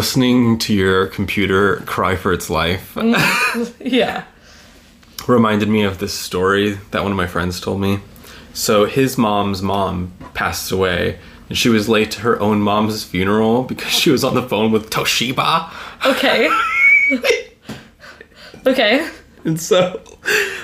listening 0.00 0.56
to 0.56 0.72
your 0.72 1.06
computer 1.08 1.76
cry 1.84 2.16
for 2.16 2.32
its 2.32 2.48
life 2.48 2.96
Yeah. 3.78 4.24
reminded 5.28 5.68
me 5.68 5.82
of 5.82 5.98
this 5.98 6.14
story 6.14 6.78
that 6.92 7.02
one 7.02 7.12
of 7.12 7.18
my 7.18 7.26
friends 7.26 7.60
told 7.60 7.82
me. 7.82 7.98
So 8.54 8.86
his 8.86 9.18
mom's 9.18 9.60
mom 9.60 10.12
passed 10.32 10.72
away, 10.72 11.18
and 11.50 11.58
she 11.58 11.68
was 11.68 11.86
late 11.86 12.10
to 12.12 12.20
her 12.22 12.40
own 12.40 12.62
mom's 12.62 13.04
funeral 13.04 13.64
because 13.64 13.92
she 13.92 14.08
was 14.10 14.24
on 14.24 14.34
the 14.34 14.42
phone 14.48 14.72
with 14.72 14.88
Toshiba. 14.88 15.70
Okay. 16.06 16.48
okay. 18.66 19.06
And 19.44 19.58
so, 19.60 20.02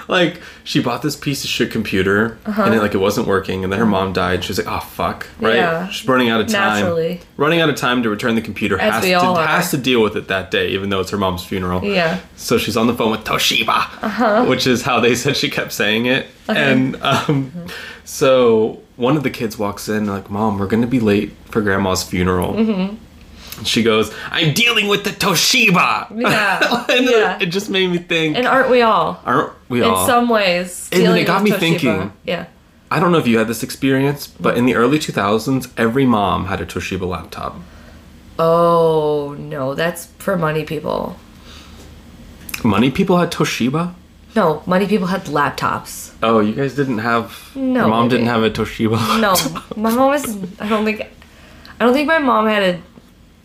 like, 0.06 0.40
she 0.62 0.82
bought 0.82 1.00
this 1.00 1.16
piece 1.16 1.44
of 1.44 1.50
shit 1.50 1.70
computer, 1.70 2.36
and 2.44 2.74
it, 2.74 2.82
like 2.82 2.94
it 2.94 2.98
wasn't 2.98 3.26
working. 3.26 3.64
And 3.64 3.72
then 3.72 3.78
her 3.80 3.86
mom 3.86 4.12
died. 4.12 4.44
She 4.44 4.48
was 4.48 4.58
like, 4.58 4.66
"Oh 4.68 4.80
fuck!" 4.80 5.26
Right? 5.40 5.56
Yeah. 5.56 5.88
She's 5.88 6.06
running 6.06 6.28
out 6.28 6.40
of 6.42 6.48
time. 6.48 6.80
Naturally. 6.82 7.20
Running 7.38 7.60
out 7.60 7.70
of 7.70 7.76
time 7.76 8.02
to 8.02 8.10
return 8.10 8.34
the 8.34 8.42
computer. 8.42 8.78
As 8.78 8.94
has 8.94 9.02
we 9.04 9.10
to 9.10 9.14
all 9.14 9.36
are. 9.36 9.46
has 9.46 9.70
to 9.70 9.78
deal 9.78 10.02
with 10.02 10.14
it 10.14 10.28
that 10.28 10.50
day, 10.50 10.68
even 10.68 10.90
though 10.90 11.00
it's 11.00 11.10
her 11.10 11.16
mom's 11.16 11.42
funeral. 11.44 11.82
Yeah. 11.82 12.20
So 12.36 12.58
she's 12.58 12.76
on 12.76 12.86
the 12.86 12.94
phone 12.94 13.10
with 13.10 13.24
Toshiba, 13.24 14.46
which 14.48 14.66
is 14.66 14.82
how 14.82 15.00
they 15.00 15.14
said 15.22 15.36
she 15.36 15.48
kept 15.48 15.72
saying 15.72 16.06
it. 16.06 16.26
And 16.48 16.96
um, 17.02 17.52
so 18.04 18.82
one 18.96 19.16
of 19.16 19.22
the 19.22 19.30
kids 19.30 19.58
walks 19.58 19.88
in, 19.88 20.06
like, 20.06 20.30
Mom, 20.30 20.58
we're 20.58 20.66
going 20.66 20.82
to 20.82 20.88
be 20.88 21.00
late 21.00 21.32
for 21.46 21.60
Grandma's 21.60 22.02
funeral. 22.02 22.54
Mm-hmm. 22.54 22.96
She 23.64 23.82
goes, 23.82 24.12
I'm 24.30 24.52
dealing 24.54 24.86
with 24.88 25.04
the 25.04 25.10
Toshiba. 25.10 26.08
Yeah. 26.20 26.86
and 26.90 27.06
yeah. 27.06 27.38
it 27.40 27.46
just 27.46 27.70
made 27.70 27.90
me 27.90 27.98
think, 27.98 28.36
And 28.36 28.46
aren't 28.46 28.70
we 28.70 28.82
all? 28.82 29.20
aren't 29.24 29.52
we 29.68 29.82
all? 29.82 30.00
In 30.02 30.06
some 30.06 30.28
ways. 30.28 30.88
And 30.92 31.02
it 31.16 31.26
got 31.26 31.42
with 31.42 31.52
me 31.52 31.56
Toshiba. 31.56 31.60
thinking. 31.60 32.12
Yeah. 32.24 32.46
I 32.90 33.00
don't 33.00 33.12
know 33.12 33.18
if 33.18 33.26
you 33.26 33.38
had 33.38 33.48
this 33.48 33.62
experience, 33.62 34.26
but 34.26 34.56
in 34.56 34.66
the 34.66 34.74
early 34.74 34.98
2000s, 34.98 35.70
every 35.76 36.04
mom 36.06 36.46
had 36.46 36.60
a 36.60 36.66
Toshiba 36.66 37.06
laptop. 37.08 37.56
Oh 38.38 39.34
no, 39.38 39.74
that's 39.74 40.06
for 40.18 40.36
money 40.36 40.64
people. 40.64 41.16
Money 42.62 42.90
people 42.90 43.16
had 43.18 43.30
Toshiba? 43.32 43.94
No, 44.34 44.62
money 44.66 44.86
people 44.86 45.06
had 45.06 45.24
laptops. 45.24 46.12
Oh, 46.22 46.40
you 46.40 46.52
guys 46.54 46.74
didn't 46.74 46.98
have. 46.98 47.50
No, 47.54 47.80
Your 47.80 47.88
mom 47.88 48.08
maybe. 48.08 48.16
didn't 48.18 48.26
have 48.28 48.42
a 48.42 48.50
Toshiba. 48.50 49.20
No, 49.20 49.34
my 49.80 49.90
mom 49.94 50.10
was. 50.10 50.26
I 50.60 50.68
don't 50.68 50.84
think. 50.84 51.00
I 51.00 51.84
don't 51.84 51.94
think 51.94 52.06
my 52.06 52.18
mom 52.18 52.46
had 52.46 52.62
a 52.62 52.82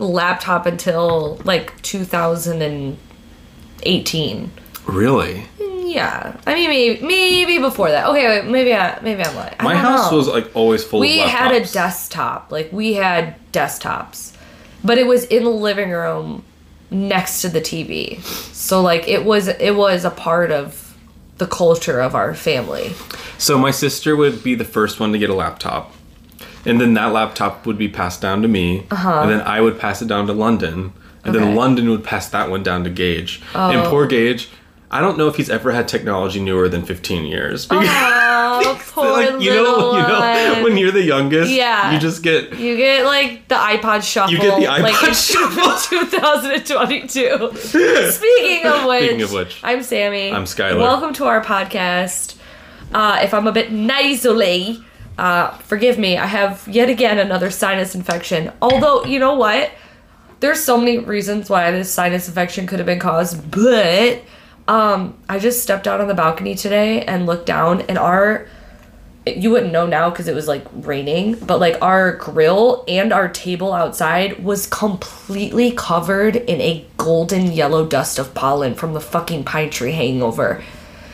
laptop 0.05 0.65
until 0.65 1.39
like 1.43 1.79
2018. 1.81 4.51
Really? 4.87 5.45
Yeah, 5.59 6.37
I 6.45 6.55
mean 6.55 6.69
maybe 6.69 7.05
maybe 7.05 7.57
before 7.59 7.89
that. 7.89 8.07
Okay, 8.07 8.41
wait, 8.41 8.49
maybe 8.49 8.73
I 8.73 8.99
maybe 9.01 9.23
I'm. 9.23 9.37
I 9.37 9.63
My 9.63 9.75
house 9.75 10.11
know. 10.11 10.17
was 10.17 10.27
like 10.27 10.55
always 10.55 10.83
full 10.83 10.99
We 11.01 11.19
had 11.19 11.51
a 11.51 11.65
desktop. 11.65 12.51
Like 12.51 12.71
we 12.71 12.93
had 12.93 13.35
desktops, 13.51 14.35
but 14.83 14.97
it 14.97 15.05
was 15.05 15.25
in 15.25 15.43
the 15.43 15.49
living 15.49 15.91
room 15.91 16.43
next 16.91 17.41
to 17.41 17.49
the 17.49 17.61
TV. 17.61 18.21
So 18.53 18.81
like 18.81 19.07
it 19.07 19.25
was 19.25 19.47
it 19.49 19.75
was 19.75 20.05
a 20.05 20.11
part 20.11 20.51
of 20.51 20.95
the 21.39 21.47
culture 21.47 21.99
of 21.99 22.15
our 22.15 22.33
family. 22.35 22.93
So 23.37 23.57
my 23.57 23.71
sister 23.71 24.15
would 24.15 24.43
be 24.43 24.55
the 24.55 24.65
first 24.65 24.99
one 24.99 25.11
to 25.11 25.17
get 25.17 25.29
a 25.29 25.33
laptop. 25.33 25.93
And 26.65 26.79
then 26.79 26.93
that 26.95 27.11
laptop 27.13 27.65
would 27.65 27.77
be 27.77 27.87
passed 27.87 28.21
down 28.21 28.41
to 28.41 28.47
me. 28.47 28.85
Uh-huh. 28.91 29.21
And 29.21 29.31
then 29.31 29.41
I 29.41 29.61
would 29.61 29.79
pass 29.79 30.01
it 30.01 30.07
down 30.07 30.27
to 30.27 30.33
London. 30.33 30.93
And 31.23 31.35
Okay. 31.35 31.45
then 31.45 31.55
London 31.55 31.89
would 31.89 32.03
pass 32.03 32.29
that 32.29 32.49
one 32.49 32.63
down 32.63 32.83
to 32.83 32.89
Gage. 32.89 33.41
And 33.53 33.83
poor 33.87 34.05
Gage, 34.07 34.49
I 34.89 34.99
don't 35.01 35.17
know 35.17 35.27
if 35.27 35.35
he's 35.37 35.49
ever 35.49 35.71
had 35.71 35.87
technology 35.87 36.39
newer 36.41 36.67
than 36.67 36.83
15 36.83 37.25
years. 37.25 37.65
Because, 37.65 37.87
Oh, 38.63 38.79
poor 38.91 39.05
like, 39.11 39.41
you 39.41 39.49
know, 39.51 39.61
little 39.63 39.95
you 39.97 40.07
know, 40.07 40.59
when 40.63 40.77
you're 40.77 40.91
the 40.91 41.01
youngest, 41.03 41.49
Yeah. 41.51 41.93
you 41.93 41.99
just 41.99 42.21
get 42.21 42.57
You 42.59 42.75
get 42.75 43.05
like 43.05 43.47
the 43.47 43.55
iPod 43.55 44.03
Shuffle. 44.03 44.33
You 44.33 44.39
get 44.39 44.59
the 44.59 44.65
iPod 44.65 44.81
like, 44.81 45.13
Shuffle. 45.13 45.99
2022. 45.99 47.51
Speaking 48.11 48.65
of 48.65 48.85
which, 48.85 49.03
Speaking 49.03 49.21
of 49.21 49.31
which, 49.31 49.61
I'm 49.63 49.83
Sammy. 49.83 50.31
I'm 50.31 50.43
Skylar. 50.45 50.77
Welcome 50.79 51.13
to 51.15 51.25
our 51.25 51.43
podcast. 51.43 52.35
Uh, 52.93 53.19
if 53.23 53.33
I'm 53.33 53.47
a 53.47 53.51
bit 53.51 53.71
nasally, 53.71 54.83
uh, 55.21 55.55
forgive 55.59 55.99
me. 55.99 56.17
I 56.17 56.25
have 56.25 56.67
yet 56.67 56.89
again 56.89 57.19
another 57.19 57.51
sinus 57.51 57.93
infection. 57.93 58.51
Although 58.59 59.05
you 59.05 59.19
know 59.19 59.35
what, 59.35 59.69
there's 60.39 60.63
so 60.63 60.79
many 60.79 60.97
reasons 60.97 61.47
why 61.47 61.69
this 61.69 61.93
sinus 61.93 62.27
infection 62.27 62.65
could 62.65 62.79
have 62.79 62.87
been 62.87 62.97
caused, 62.97 63.51
but 63.51 64.23
um, 64.67 65.15
I 65.29 65.37
just 65.37 65.61
stepped 65.61 65.87
out 65.87 66.01
on 66.01 66.07
the 66.07 66.15
balcony 66.15 66.55
today 66.55 67.05
and 67.05 67.27
looked 67.27 67.45
down, 67.45 67.81
and 67.81 67.99
our 67.99 68.47
you 69.27 69.51
wouldn't 69.51 69.71
know 69.71 69.85
now 69.85 70.09
because 70.09 70.27
it 70.27 70.33
was 70.33 70.47
like 70.47 70.65
raining, 70.73 71.35
but 71.35 71.59
like 71.59 71.79
our 71.83 72.13
grill 72.13 72.83
and 72.87 73.13
our 73.13 73.29
table 73.29 73.73
outside 73.73 74.43
was 74.43 74.65
completely 74.65 75.71
covered 75.71 76.35
in 76.35 76.59
a 76.59 76.83
golden 76.97 77.51
yellow 77.51 77.85
dust 77.85 78.17
of 78.17 78.33
pollen 78.33 78.73
from 78.73 78.95
the 78.95 78.99
fucking 78.99 79.43
pine 79.43 79.69
tree 79.69 79.91
hanging 79.91 80.23
over. 80.23 80.63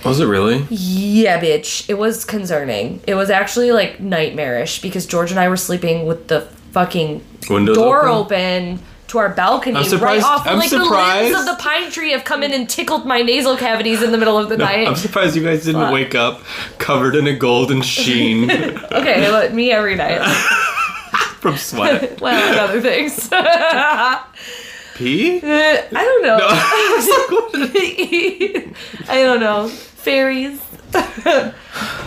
Was 0.06 0.20
it 0.20 0.26
really? 0.26 0.66
Yeah, 0.70 1.40
bitch. 1.42 1.90
It 1.90 1.96
was 1.98 2.24
concerning. 2.26 3.02
It 3.08 3.16
was 3.16 3.30
actually 3.30 3.72
like 3.72 4.00
nightmarish 4.00 4.82
because 4.82 5.06
George 5.06 5.32
and 5.32 5.40
I 5.40 5.50
were 5.50 5.58
sleeping 5.58 6.06
with 6.06 6.28
the 6.28 6.42
fucking 6.72 7.24
Windows 7.50 7.76
door 7.78 8.08
open? 8.08 8.74
open. 8.74 8.80
to 9.08 9.18
our 9.18 9.30
balcony 9.30 9.78
I'm 9.78 9.84
surprised- 9.86 10.24
right 10.24 10.32
off. 10.40 10.46
I'm 10.46 10.60
like 10.60 10.70
surprised. 10.70 11.34
the 11.34 11.38
limbs 11.38 11.50
of 11.50 11.58
the 11.58 11.64
pine 11.64 11.90
tree 11.92 12.12
have 12.12 12.24
come 12.26 12.44
in 12.44 12.52
and 12.54 12.70
tickled 12.70 13.06
my 13.06 13.22
nasal 13.22 13.56
cavities 13.56 14.04
in 14.04 14.12
the 14.12 14.18
middle 14.18 14.38
of 14.38 14.50
the 14.50 14.58
night. 14.58 14.86
I'm 14.88 14.96
surprised 14.96 15.36
you 15.36 15.44
guys 15.44 15.64
didn't 15.64 15.82
Fuck. 15.82 15.94
wake 15.94 16.14
up 16.16 16.42
covered 16.78 17.16
in 17.16 17.26
a 17.28 17.34
golden 17.36 17.82
sheen 17.82 18.52
okay, 18.52 19.28
but 19.32 19.54
me 19.54 19.72
every 19.72 19.96
night. 19.96 20.22
from 21.40 21.56
sweat. 21.56 22.20
well, 22.22 22.34
and 22.50 22.60
other 22.60 22.82
things. 22.82 23.30
Pee? 24.98 25.40
I 25.44 25.88
don't 25.92 26.24
know. 26.24 26.38
I 29.10 29.22
don't 29.24 29.40
know. 29.40 29.68
Fairies. 29.70 30.62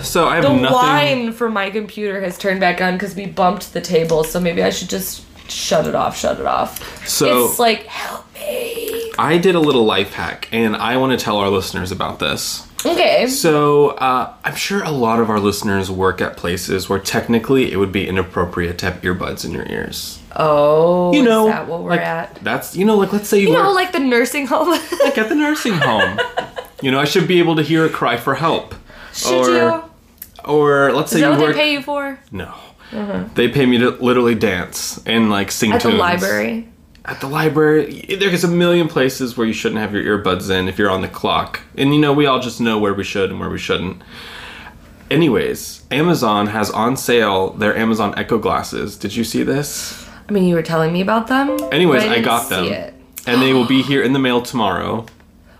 So 0.02 0.26
I 0.26 0.36
have 0.36 0.44
The 0.44 0.52
nothing. 0.54 0.72
line 0.72 1.32
for 1.32 1.50
my 1.50 1.70
computer 1.70 2.20
has 2.22 2.38
turned 2.38 2.60
back 2.60 2.80
on 2.80 2.94
because 2.94 3.14
we 3.14 3.26
bumped 3.26 3.72
the 3.72 3.80
table, 3.80 4.24
so 4.24 4.40
maybe 4.40 4.62
I 4.62 4.70
should 4.70 4.88
just 4.88 5.24
shut 5.50 5.86
it 5.86 5.94
off, 5.94 6.16
shut 6.16 6.40
it 6.40 6.46
off. 6.46 7.06
So 7.06 7.46
it's 7.46 7.58
like, 7.58 7.84
help 7.86 8.24
me. 8.34 9.12
I 9.18 9.36
did 9.38 9.54
a 9.54 9.60
little 9.60 9.84
life 9.84 10.14
hack, 10.14 10.48
and 10.52 10.74
I 10.74 10.96
want 10.96 11.18
to 11.18 11.22
tell 11.22 11.36
our 11.36 11.50
listeners 11.50 11.92
about 11.92 12.18
this. 12.20 12.66
Okay. 12.86 13.26
So 13.26 13.90
uh, 13.90 14.32
I'm 14.42 14.54
sure 14.56 14.82
a 14.82 14.90
lot 14.90 15.20
of 15.20 15.28
our 15.28 15.38
listeners 15.38 15.90
work 15.90 16.22
at 16.22 16.38
places 16.38 16.88
where 16.88 16.98
technically 16.98 17.70
it 17.72 17.76
would 17.76 17.92
be 17.92 18.08
inappropriate 18.08 18.78
to 18.78 18.86
have 18.86 19.02
earbuds 19.02 19.44
in 19.44 19.52
your 19.52 19.66
ears. 19.66 20.19
Oh, 20.36 21.12
You 21.12 21.22
know, 21.22 21.48
is 21.48 21.52
that 21.54 21.66
what 21.66 21.82
we're 21.82 21.90
like, 21.90 22.00
at? 22.00 22.36
That's 22.42 22.76
you 22.76 22.84
know, 22.84 22.96
like 22.96 23.12
let's 23.12 23.28
say 23.28 23.40
you, 23.40 23.48
You 23.48 23.54
know, 23.54 23.72
like 23.72 23.92
the 23.92 23.98
nursing 24.00 24.46
home. 24.46 24.68
like 25.04 25.18
at 25.18 25.28
the 25.28 25.34
nursing 25.34 25.74
home. 25.74 26.20
you 26.82 26.90
know, 26.90 27.00
I 27.00 27.04
should 27.04 27.26
be 27.26 27.38
able 27.38 27.56
to 27.56 27.62
hear 27.62 27.84
a 27.84 27.90
cry 27.90 28.16
for 28.16 28.34
help. 28.34 28.74
Should 29.12 29.48
or, 29.48 29.50
you? 29.50 29.84
Or 30.44 30.92
let's 30.92 31.10
say 31.10 31.18
Is 31.18 31.22
that 31.22 31.32
you 31.32 31.38
what 31.38 31.40
work. 31.48 31.56
they 31.56 31.60
pay 31.60 31.72
you 31.72 31.82
for? 31.82 32.18
no. 32.30 32.54
Uh-huh. 32.92 33.24
They 33.34 33.46
pay 33.48 33.66
me 33.66 33.78
to 33.78 33.90
literally 33.90 34.34
dance 34.34 35.00
and 35.06 35.30
like 35.30 35.52
sing 35.52 35.72
At 35.72 35.82
the 35.82 35.90
library. 35.90 36.68
At 37.04 37.20
the 37.20 37.28
library, 37.28 38.16
there's 38.18 38.42
a 38.42 38.48
million 38.48 38.88
places 38.88 39.36
where 39.36 39.46
you 39.46 39.52
shouldn't 39.52 39.80
have 39.80 39.94
your 39.94 40.02
earbuds 40.02 40.50
in 40.50 40.68
if 40.68 40.76
you're 40.76 40.90
on 40.90 41.00
the 41.00 41.08
clock. 41.08 41.60
And 41.76 41.94
you 41.94 42.00
know, 42.00 42.12
we 42.12 42.26
all 42.26 42.40
just 42.40 42.60
know 42.60 42.78
where 42.78 42.92
we 42.92 43.04
should 43.04 43.30
and 43.30 43.38
where 43.38 43.48
we 43.48 43.58
shouldn't. 43.58 44.02
Anyways, 45.10 45.84
Amazon 45.90 46.48
has 46.48 46.70
on 46.70 46.96
sale 46.96 47.50
their 47.50 47.76
Amazon 47.76 48.12
Echo 48.16 48.38
glasses. 48.38 48.96
Did 48.96 49.14
you 49.14 49.24
see 49.24 49.42
this? 49.44 50.06
I 50.30 50.32
mean, 50.32 50.44
you 50.44 50.54
were 50.54 50.62
telling 50.62 50.92
me 50.92 51.00
about 51.00 51.26
them. 51.26 51.58
Anyways, 51.72 52.04
I, 52.04 52.08
didn't 52.08 52.24
got 52.24 52.48
them. 52.48 52.94
And 53.26 53.42
they 53.42 53.52
will 53.52 53.66
be 53.66 53.82
here 53.90 54.00
in 54.00 54.12
the 54.12 54.20
mail 54.20 54.40
tomorrow. 54.40 55.04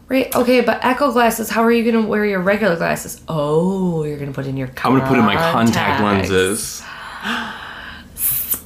Right. 0.07 0.33
Okay, 0.35 0.61
but 0.61 0.85
Echo 0.85 1.11
glasses. 1.11 1.51
How 1.51 1.63
are 1.65 1.73
you 1.73 1.91
gonna 1.91 2.07
wear 2.07 2.25
your 2.25 2.41
regular 2.41 2.77
glasses? 2.77 3.21
Oh, 3.29 4.05
you're 4.05 4.19
gonna 4.19 4.33
put 4.33 4.47
in 4.47 4.57
your. 4.57 4.69
I'm 4.69 4.97
gonna 4.97 5.09
put 5.09 5.19
in 5.19 5.25
my 5.25 5.35
contact 5.35 6.01
lenses. 6.01 6.83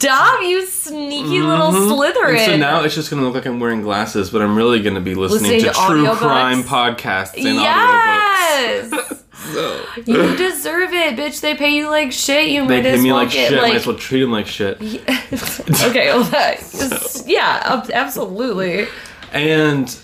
Stop, 0.05 0.43
you 0.43 0.67
sneaky 0.67 1.41
little 1.41 1.73
Slytherin. 1.73 2.13
Mm-hmm. 2.15 2.37
And 2.37 2.47
so 2.47 2.57
now 2.57 2.83
it's 2.85 2.95
just 2.95 3.11
gonna 3.11 3.23
look 3.23 3.35
like 3.35 3.47
I'm 3.47 3.59
wearing 3.61 3.83
glasses, 3.83 4.31
but 4.31 4.43
I'm 4.43 4.57
really 4.57 4.83
gonna 4.83 5.01
be 5.01 5.15
listening, 5.15 5.53
Listening 5.53 5.61
to, 5.61 5.67
to 5.69 5.87
true 5.87 6.05
audiobooks? 6.07 6.17
crime 6.19 6.63
podcasts 6.63 7.35
and 7.37 7.59
audiobooks. 7.59 8.91
yes. 8.93 9.21
So, 9.53 9.85
you 10.07 10.37
deserve 10.37 10.95
it, 10.95 11.17
bitch. 11.17 11.43
They 11.43 11.55
pay 11.55 11.77
you 11.77 11.91
like 11.91 12.13
shit. 12.13 12.49
You 12.49 12.67
they 12.67 12.77
might 12.77 12.83
pay 12.83 12.91
as 12.95 13.03
me 13.03 13.13
well 13.13 13.23
like 13.25 13.31
get 13.31 13.51
shit. 13.51 13.61
Might 13.61 13.75
as 13.75 13.87
well 13.87 13.95
treat 13.97 14.21
them 14.23 14.33
like 14.33 14.47
shit. 14.47 14.77
okay, 14.81 16.09
well, 16.09 16.25
that 16.25 16.61
is, 16.63 17.25
yeah, 17.27 17.61
ab- 17.63 17.91
absolutely. 17.93 18.87
And 19.33 19.95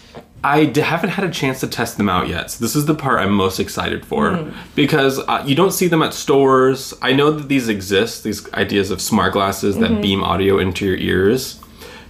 I 0.42 0.64
d- 0.64 0.80
haven't 0.80 1.10
had 1.10 1.24
a 1.24 1.30
chance 1.30 1.60
to 1.60 1.66
test 1.66 1.96
them 1.98 2.08
out 2.08 2.28
yet. 2.28 2.50
So 2.50 2.64
this 2.64 2.74
is 2.74 2.86
the 2.86 2.94
part 2.94 3.20
I'm 3.20 3.32
most 3.32 3.60
excited 3.60 4.06
for 4.06 4.36
Hmm. 4.36 4.50
because 4.74 5.18
uh, 5.18 5.42
you 5.46 5.54
don't 5.54 5.72
see 5.72 5.86
them 5.86 6.02
at 6.02 6.14
stores. 6.14 6.94
I 7.02 7.12
know 7.12 7.30
that 7.30 7.48
these 7.48 7.68
exist, 7.68 8.24
these 8.24 8.50
ideas 8.54 8.90
of 8.90 9.00
smart 9.00 9.32
glasses 9.34 9.76
Mm-hmm. 9.76 9.94
that 9.94 10.02
beam 10.02 10.24
audio 10.24 10.58
into 10.58 10.86
your 10.86 10.96
ears, 10.96 11.60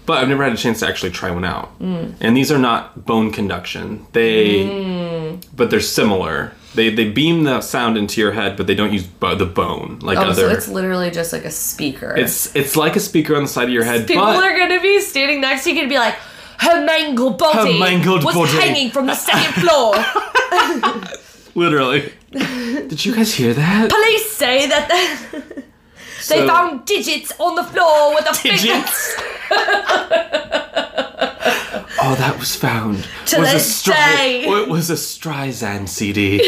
but 0.06 0.18
I've 0.18 0.28
never 0.28 0.44
had 0.44 0.52
a 0.52 0.56
chance 0.56 0.78
to 0.80 0.86
actually 0.88 1.10
try 1.10 1.30
one 1.30 1.44
out. 1.44 1.76
Mm. 1.80 2.14
And 2.20 2.36
these 2.36 2.52
are 2.52 2.58
not 2.58 3.04
bone 3.04 3.32
conduction. 3.32 4.06
They, 4.12 5.38
but 5.54 5.70
they're 5.70 5.80
similar. 5.80 6.52
They 6.74 6.88
they 6.94 7.10
beam 7.10 7.42
the 7.42 7.60
sound 7.62 7.98
into 7.98 8.20
your 8.20 8.30
head, 8.30 8.56
but 8.56 8.68
they 8.68 8.76
don't 8.76 8.92
use 8.92 9.02
bo- 9.04 9.34
the 9.34 9.44
bone 9.46 9.98
like 10.02 10.18
Oh, 10.18 10.22
other. 10.22 10.34
so 10.42 10.48
it's 10.50 10.68
literally 10.68 11.10
just 11.10 11.32
like 11.32 11.44
a 11.44 11.50
speaker. 11.50 12.14
it's 12.16 12.54
it's 12.54 12.76
like 12.76 12.94
a 12.94 13.00
speaker 13.00 13.34
on 13.34 13.42
the 13.42 13.48
side 13.48 13.64
of 13.64 13.74
your 13.74 13.82
head, 13.82 14.06
People 14.06 14.24
but 14.24 14.36
are 14.44 14.56
gonna 14.56 14.80
be 14.80 15.00
standing 15.00 15.40
next 15.40 15.64
to 15.64 15.70
you, 15.70 15.76
gonna 15.76 15.88
be 15.88 15.98
like, 15.98 16.14
her 16.60 16.84
mangled 16.84 17.38
body 17.38 17.72
Her 17.72 17.78
mangled 17.78 18.22
was 18.24 18.34
body." 18.34 18.52
hanging 18.52 18.90
from 18.90 19.06
the 19.06 19.14
second 19.14 19.62
floor. 19.62 19.94
literally. 21.54 22.12
Did 22.32 23.04
you 23.04 23.14
guys 23.14 23.34
hear 23.34 23.54
that? 23.54 23.90
Police 23.90 24.30
say 24.32 24.68
that 24.68 24.88
they, 24.88 25.52
they 26.28 26.46
found 26.46 26.84
digits 26.84 27.32
on 27.40 27.54
the 27.56 27.64
floor 27.64 28.14
with 28.14 28.26
a 28.28 28.34
finger. 28.34 28.56
digits. 28.58 29.14
oh, 32.02 32.14
that 32.18 32.36
was 32.38 32.54
found. 32.54 33.08
To 33.26 33.40
was 33.40 33.48
a 33.48 33.52
this 33.54 33.82
day. 33.82 34.44
oh, 34.46 34.62
it 34.62 34.68
was 34.68 34.90
a 34.90 34.94
Streisand 34.94 35.88
CD 35.88 36.40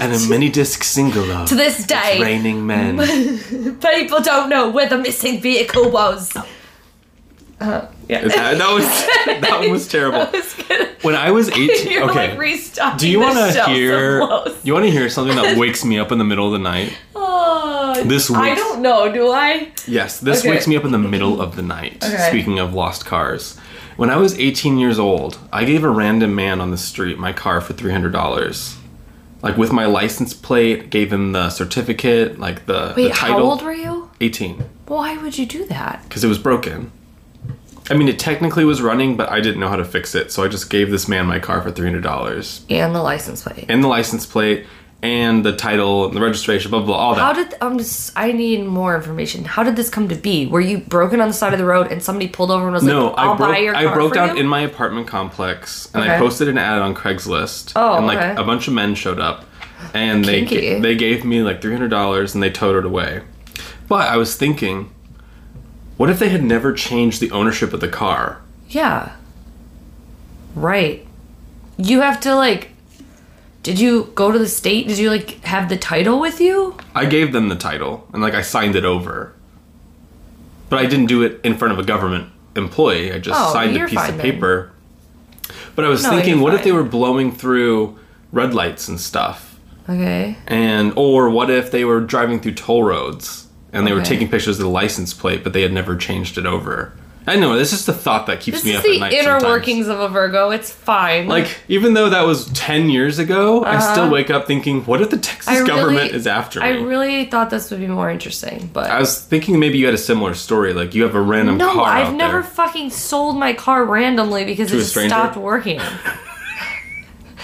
and 0.00 0.12
a 0.12 0.18
mini 0.28 0.50
disc 0.50 0.84
single 0.84 1.30
of 1.32 1.48
To 1.48 1.54
this 1.54 1.84
day, 1.86 2.20
Raining 2.20 2.66
Men. 2.66 2.98
people 3.80 4.20
don't 4.20 4.48
know 4.50 4.68
where 4.70 4.88
the 4.88 4.98
missing 4.98 5.40
vehicle 5.40 5.90
was. 5.90 6.36
Uh, 7.60 7.86
yeah. 8.08 8.26
that, 8.28 8.58
that 8.58 8.72
was 8.72 8.84
that 9.40 9.60
one 9.60 9.70
was 9.70 9.88
terrible. 9.88 10.30
Was 10.32 10.54
gonna- 10.54 10.88
When 11.02 11.14
I 11.14 11.30
was 11.30 11.48
18, 11.50 11.90
You're 11.90 12.10
okay. 12.10 12.36
like 12.36 12.98
do 12.98 13.08
you 13.08 13.20
want 13.20 13.36
to 13.54 13.64
hear? 13.66 14.20
You 14.62 14.72
want 14.74 14.84
to 14.84 14.90
hear 14.90 15.08
something 15.08 15.36
that 15.36 15.56
wakes 15.56 15.84
me 15.84 15.98
up 15.98 16.10
in 16.12 16.18
the 16.18 16.24
middle 16.24 16.46
of 16.46 16.52
the 16.52 16.58
night? 16.58 16.96
oh, 17.14 18.02
This 18.06 18.30
I 18.30 18.54
don't 18.54 18.80
know. 18.82 19.12
Do 19.12 19.30
I? 19.30 19.70
Yes, 19.86 20.18
this 20.20 20.40
Okay. 20.40 20.50
wakes 20.50 20.66
me 20.66 20.76
up 20.76 20.84
in 20.84 20.92
the 20.92 20.98
middle 20.98 21.40
of 21.40 21.56
the 21.56 21.62
night. 21.62 22.02
Okay. 22.04 22.28
Speaking 22.30 22.58
of 22.58 22.74
lost 22.74 23.04
cars, 23.06 23.56
when 23.96 24.10
I 24.10 24.16
was 24.16 24.36
18 24.38 24.78
years 24.78 24.98
old, 24.98 25.38
I 25.52 25.64
gave 25.64 25.84
a 25.84 25.88
random 25.90 26.34
man 26.34 26.60
on 26.60 26.70
the 26.70 26.76
street 26.78 27.18
my 27.18 27.32
car 27.32 27.60
for 27.60 27.72
$300. 27.74 28.76
Like 29.42 29.56
with 29.58 29.72
my 29.72 29.84
license 29.86 30.32
plate, 30.34 30.88
gave 30.90 31.12
him 31.12 31.32
the 31.32 31.50
certificate, 31.50 32.40
like 32.40 32.64
the, 32.66 32.94
Wait, 32.96 33.08
the 33.08 33.14
title. 33.14 33.36
how 33.36 33.42
old 33.42 33.62
were 33.62 33.72
you? 33.74 34.10
18, 34.20 34.64
Why 34.86 35.16
would 35.18 35.36
you 35.38 35.44
do 35.46 35.66
that? 35.66 36.02
because 36.08 36.24
it 36.24 36.28
was 36.28 36.38
broken. 36.38 36.90
I 37.90 37.94
mean, 37.94 38.08
it 38.08 38.18
technically 38.18 38.64
was 38.64 38.80
running, 38.80 39.16
but 39.16 39.30
I 39.30 39.40
didn't 39.40 39.60
know 39.60 39.68
how 39.68 39.76
to 39.76 39.84
fix 39.84 40.14
it, 40.14 40.32
so 40.32 40.42
I 40.42 40.48
just 40.48 40.70
gave 40.70 40.90
this 40.90 41.06
man 41.06 41.26
my 41.26 41.38
car 41.38 41.60
for 41.60 41.70
$300. 41.70 42.60
And 42.70 42.94
the 42.94 43.02
license 43.02 43.42
plate. 43.42 43.66
And 43.68 43.84
the 43.84 43.88
license 43.88 44.24
plate, 44.24 44.66
and 45.02 45.44
the 45.44 45.54
title, 45.54 46.06
and 46.06 46.16
the 46.16 46.20
registration, 46.22 46.70
blah, 46.70 46.80
blah, 46.80 46.86
blah, 46.86 46.96
all 46.96 47.14
that. 47.14 47.20
How 47.20 47.32
did 47.34 47.54
I'm 47.60 47.76
just? 47.76 48.12
I 48.16 48.32
need 48.32 48.64
more 48.64 48.96
information. 48.96 49.44
How 49.44 49.62
did 49.62 49.76
this 49.76 49.90
come 49.90 50.08
to 50.08 50.14
be? 50.14 50.46
Were 50.46 50.62
you 50.62 50.78
broken 50.78 51.20
on 51.20 51.28
the 51.28 51.34
side 51.34 51.52
of 51.52 51.58
the 51.58 51.66
road 51.66 51.92
and 51.92 52.02
somebody 52.02 52.26
pulled 52.28 52.50
over 52.50 52.64
and 52.64 52.72
was 52.72 52.84
No, 52.84 53.08
like, 53.08 53.18
"I'll 53.18 53.32
I 53.32 53.36
broke. 53.36 53.50
buy 53.50 53.58
your 53.58 53.74
car 53.74 53.86
I 53.86 53.92
broke 53.94 54.08
for 54.10 54.14
down 54.14 54.36
you"? 54.36 54.42
in 54.42 54.48
my 54.48 54.60
apartment 54.60 55.06
complex, 55.06 55.90
and 55.92 56.02
I 56.02 56.14
Okay. 56.14 56.18
posted 56.20 56.48
an 56.48 56.56
ad 56.56 56.80
on 56.80 56.94
Craigslist. 56.94 57.72
Oh, 57.76 57.96
and 57.98 58.06
like 58.06 58.16
okay. 58.16 58.34
a 58.40 58.44
bunch 58.44 58.66
of 58.66 58.72
men 58.72 58.94
showed 58.94 59.20
up, 59.20 59.44
and 59.92 60.24
they 60.24 60.38
Kinky. 60.46 60.56
ga- 60.60 60.80
they 60.80 60.94
gave 60.94 61.22
me 61.22 61.42
like 61.42 61.60
three 61.60 61.72
hundred 61.74 61.90
dollars, 61.90 62.32
and 62.32 62.42
they 62.42 62.48
towed 62.50 62.76
it 62.76 62.86
away. 62.86 63.20
But 63.88 64.08
I 64.08 64.16
was 64.16 64.36
thinking, 64.36 64.90
what 65.96 66.10
if 66.10 66.18
they 66.18 66.28
had 66.28 66.42
never 66.44 66.72
changed 66.72 67.20
the 67.20 67.30
ownership 67.30 67.72
of 67.72 67.80
the 67.80 67.88
car? 67.88 68.40
yeah. 68.68 69.12
Right. 70.54 71.04
You 71.76 72.02
have 72.02 72.20
to 72.20 72.34
like. 72.36 72.70
Did 73.64 73.80
you 73.80 74.12
go 74.14 74.30
to 74.30 74.38
the 74.38 74.48
state? 74.48 74.86
Did 74.86 74.98
you 74.98 75.10
like 75.10 75.42
have 75.44 75.68
the 75.68 75.76
title 75.76 76.20
with 76.20 76.40
you? 76.40 76.76
I 76.94 77.06
gave 77.06 77.32
them 77.32 77.48
the 77.48 77.56
title, 77.56 78.06
and 78.12 78.22
like 78.22 78.34
I 78.34 78.42
signed 78.42 78.76
it 78.76 78.84
over. 78.84 79.32
But 80.68 80.78
I 80.78 80.86
didn't 80.86 81.06
do 81.06 81.22
it 81.22 81.40
in 81.42 81.56
front 81.56 81.72
of 81.72 81.78
a 81.80 81.82
government 81.82 82.30
employee. 82.54 83.12
I 83.12 83.18
just 83.18 83.40
Oh, 83.40 83.52
signed 83.52 83.76
a 83.76 83.86
piece 83.86 83.94
fine 83.94 84.10
of 84.10 84.16
then. 84.18 84.30
paper. 84.32 84.70
But 85.74 85.84
I 85.84 85.88
was 85.88 86.04
No, 86.04 86.10
thinking, 86.10 86.40
what 86.40 86.54
if 86.54 86.62
they 86.62 86.72
were 86.72 86.84
blowing 86.84 87.32
through 87.32 87.98
red 88.32 88.54
lights 88.54 88.86
and 88.86 89.00
stuff? 89.00 89.58
Okay. 89.88 90.36
And 90.46 90.92
or 90.94 91.28
what 91.30 91.50
if 91.50 91.70
they 91.72 91.84
were 91.84 92.00
driving 92.00 92.38
through 92.40 92.54
toll 92.54 92.84
roads 92.84 93.43
and 93.74 93.86
they 93.86 93.92
were 93.92 94.02
taking 94.02 94.28
pictures 94.28 94.58
of 94.58 94.64
the 94.64 94.70
license 94.70 95.12
plate, 95.12 95.44
but 95.44 95.52
they 95.52 95.62
had 95.62 95.72
never 95.72 95.96
changed 95.96 96.38
it 96.38 96.46
over? 96.46 96.92
I 97.26 97.36
know 97.36 97.56
this 97.56 97.72
is 97.72 97.86
the 97.86 97.94
thought 97.94 98.26
that 98.26 98.40
keeps 98.40 98.58
This 98.62 98.66
me 98.66 98.76
up 98.76 98.84
at 98.84 99.00
night. 99.00 99.10
the 99.12 99.16
inner 99.16 99.40
sometimes. 99.40 99.44
workings 99.44 99.88
of 99.88 99.98
a 99.98 100.08
Virgo. 100.10 100.50
It's 100.50 100.70
fine. 100.70 101.26
Like 101.26 101.48
even 101.68 101.94
though 101.94 102.10
that 102.10 102.26
was 102.26 102.50
ten 102.52 102.90
years 102.90 103.18
ago, 103.18 103.64
I 103.64 103.78
still 103.78 104.04
Uh-huh. 104.04 104.12
wake 104.12 104.28
up 104.28 104.46
thinking, 104.46 104.82
what 104.84 105.00
if 105.00 105.08
the 105.08 105.16
Texas 105.16 105.54
really- 105.54 105.66
government 105.66 106.10
is 106.12 106.26
after 106.26 106.60
me? 106.60 106.66
I 106.66 106.70
really 106.72 107.24
thought 107.24 107.48
this 107.48 107.70
would 107.70 107.80
be 107.80 107.86
more 107.86 108.10
interesting, 108.10 108.68
but 108.74 108.90
I 108.90 109.00
was 109.00 109.18
thinking 109.18 109.58
maybe 109.58 109.78
you 109.78 109.86
had 109.86 109.94
a 109.94 109.98
similar 109.98 110.34
story, 110.34 110.74
like 110.74 110.94
you 110.94 111.02
have 111.04 111.14
a 111.14 111.20
random 111.22 111.56
no, 111.56 111.72
car 111.72 111.86
I've 111.90 112.12
never 112.12 112.42
there. 112.42 112.50
fucking 112.50 112.90
sold 112.90 113.38
my 113.38 113.54
car 113.54 113.86
randomly 113.86 114.44
because 114.44 114.68
To 114.68 114.76
it 114.76 114.80
just 114.80 114.92
stopped 114.94 115.38
working. 115.38 115.80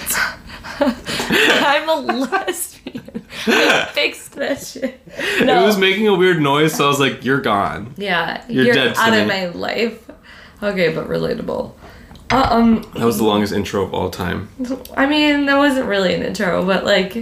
I'm 0.80 1.88
a 1.88 1.94
lesbian. 2.10 3.26
I 3.46 3.88
fixed 3.92 4.32
that 4.32 4.62
shit. 4.62 5.00
No. 5.44 5.62
It 5.62 5.66
was 5.66 5.78
making 5.78 6.08
a 6.08 6.14
weird 6.14 6.40
noise, 6.40 6.74
so 6.74 6.84
I 6.84 6.88
was 6.88 7.00
like, 7.00 7.24
"You're 7.24 7.40
gone." 7.40 7.94
yeah, 7.96 8.44
You're 8.48 8.66
you're, 8.66 8.74
dead 8.74 8.96
out 8.96 9.12
of 9.12 9.26
my 9.26 9.46
life. 9.46 10.10
Okay, 10.62 10.92
but 10.94 11.08
relatable. 11.08 11.72
Uh, 12.30 12.48
um, 12.50 12.82
That 12.94 13.04
was 13.06 13.16
the 13.18 13.24
longest 13.24 13.52
intro 13.52 13.82
of 13.82 13.92
all 13.94 14.10
time. 14.10 14.48
I 14.96 15.06
mean, 15.06 15.46
that 15.46 15.56
wasn't 15.56 15.86
really 15.86 16.14
an 16.14 16.22
intro, 16.22 16.64
but 16.64 16.84
like, 16.84 17.16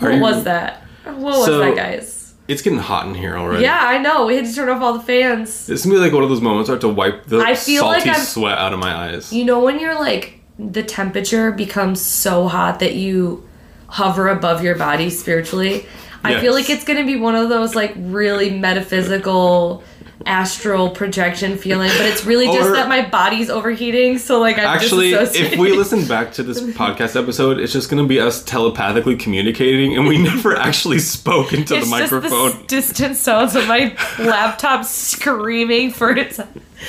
Are 0.00 0.08
what 0.10 0.14
you- 0.14 0.20
was 0.20 0.44
that? 0.44 0.84
What 1.04 1.16
was 1.38 1.46
So- 1.46 1.58
that, 1.60 1.74
guys? 1.74 2.18
It's 2.48 2.60
getting 2.60 2.80
hot 2.80 3.06
in 3.06 3.14
here 3.14 3.36
already. 3.36 3.62
Yeah, 3.62 3.78
I 3.80 3.98
know. 3.98 4.26
We 4.26 4.36
had 4.36 4.44
to 4.44 4.54
turn 4.54 4.68
off 4.68 4.82
all 4.82 4.92
the 4.94 5.00
fans. 5.02 5.66
This 5.66 5.80
is 5.80 5.86
gonna 5.86 5.96
be 5.96 6.00
like 6.00 6.12
one 6.12 6.22
of 6.24 6.28
those 6.28 6.40
moments 6.40 6.68
where 6.68 6.74
I 6.74 6.76
have 6.76 6.80
to 6.82 6.88
wipe 6.88 7.26
the 7.26 7.38
I 7.40 7.54
feel 7.54 7.84
like 7.84 8.02
salty 8.02 8.10
I'm- 8.10 8.20
sweat 8.26 8.58
out 8.58 8.72
of 8.72 8.78
my 8.80 8.92
eyes. 8.94 9.32
You 9.32 9.44
know 9.44 9.60
when 9.60 9.78
you're 9.80 9.94
like 9.98 10.40
the 10.58 10.82
temperature 10.82 11.50
becomes 11.50 12.00
so 12.00 12.48
hot 12.48 12.80
that 12.80 12.94
you 12.94 13.46
hover 13.88 14.28
above 14.28 14.62
your 14.62 14.74
body 14.76 15.10
spiritually. 15.10 15.86
I 16.24 16.40
feel 16.40 16.52
like 16.52 16.70
it's 16.70 16.84
gonna 16.84 17.04
be 17.04 17.16
one 17.16 17.34
of 17.34 17.48
those 17.48 17.74
like 17.74 17.92
really 17.96 18.50
metaphysical 18.50 19.82
astral 20.24 20.90
projection 20.90 21.56
feeling, 21.58 21.90
but 21.96 22.06
it's 22.06 22.24
really 22.24 22.46
just 22.46 22.70
Or- 22.70 22.74
that 22.74 22.88
my 22.88 23.04
body's 23.08 23.50
overheating. 23.50 24.18
So 24.18 24.38
like 24.38 24.56
I'm 24.56 24.66
Actually, 24.66 25.12
if 25.12 25.58
we 25.58 25.72
listen 25.72 26.06
back 26.06 26.32
to 26.34 26.42
this 26.42 26.60
podcast 26.60 27.20
episode, 27.20 27.58
it's 27.58 27.72
just 27.72 27.90
gonna 27.90 28.06
be 28.06 28.20
us 28.20 28.42
telepathically 28.44 29.16
communicating, 29.16 29.96
and 29.96 30.06
we 30.06 30.18
never 30.22 30.56
actually 30.56 31.00
spoke 31.00 31.52
into 31.52 31.76
it's 31.76 31.86
the 31.86 31.90
microphone. 31.90 32.50
just 32.50 32.58
the 32.60 32.66
distant 32.68 33.16
sounds 33.16 33.56
of 33.56 33.66
my 33.66 33.96
laptop 34.18 34.84
screaming 34.84 35.90
for 35.90 36.16
its 36.16 36.38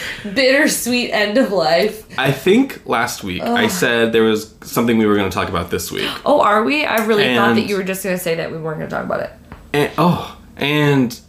bittersweet 0.34 1.12
end 1.12 1.38
of 1.38 1.52
life. 1.52 2.08
I 2.18 2.32
think 2.32 2.86
last 2.86 3.24
week 3.24 3.42
I 3.42 3.68
said 3.68 4.12
there 4.14 4.24
was 4.24 4.54
something 4.62 4.98
we 4.98 5.06
were 5.06 5.16
gonna 5.16 5.30
talk 5.30 5.50
about 5.50 5.70
this 5.70 5.92
week. 5.92 6.10
Oh, 6.26 6.42
are 6.42 6.64
we? 6.64 6.86
I 6.86 7.06
really 7.06 7.36
thought 7.36 7.56
that 7.56 7.68
you 7.68 7.76
were 7.76 7.84
just 7.84 8.04
gonna 8.04 8.18
say 8.18 8.36
that 8.36 8.52
we 8.52 8.58
weren't 8.58 8.80
gonna 8.80 8.90
talk 8.90 9.06
about 9.06 9.22
it. 9.22 9.32
And, 9.74 9.92
oh, 9.98 10.38
and 10.58 11.20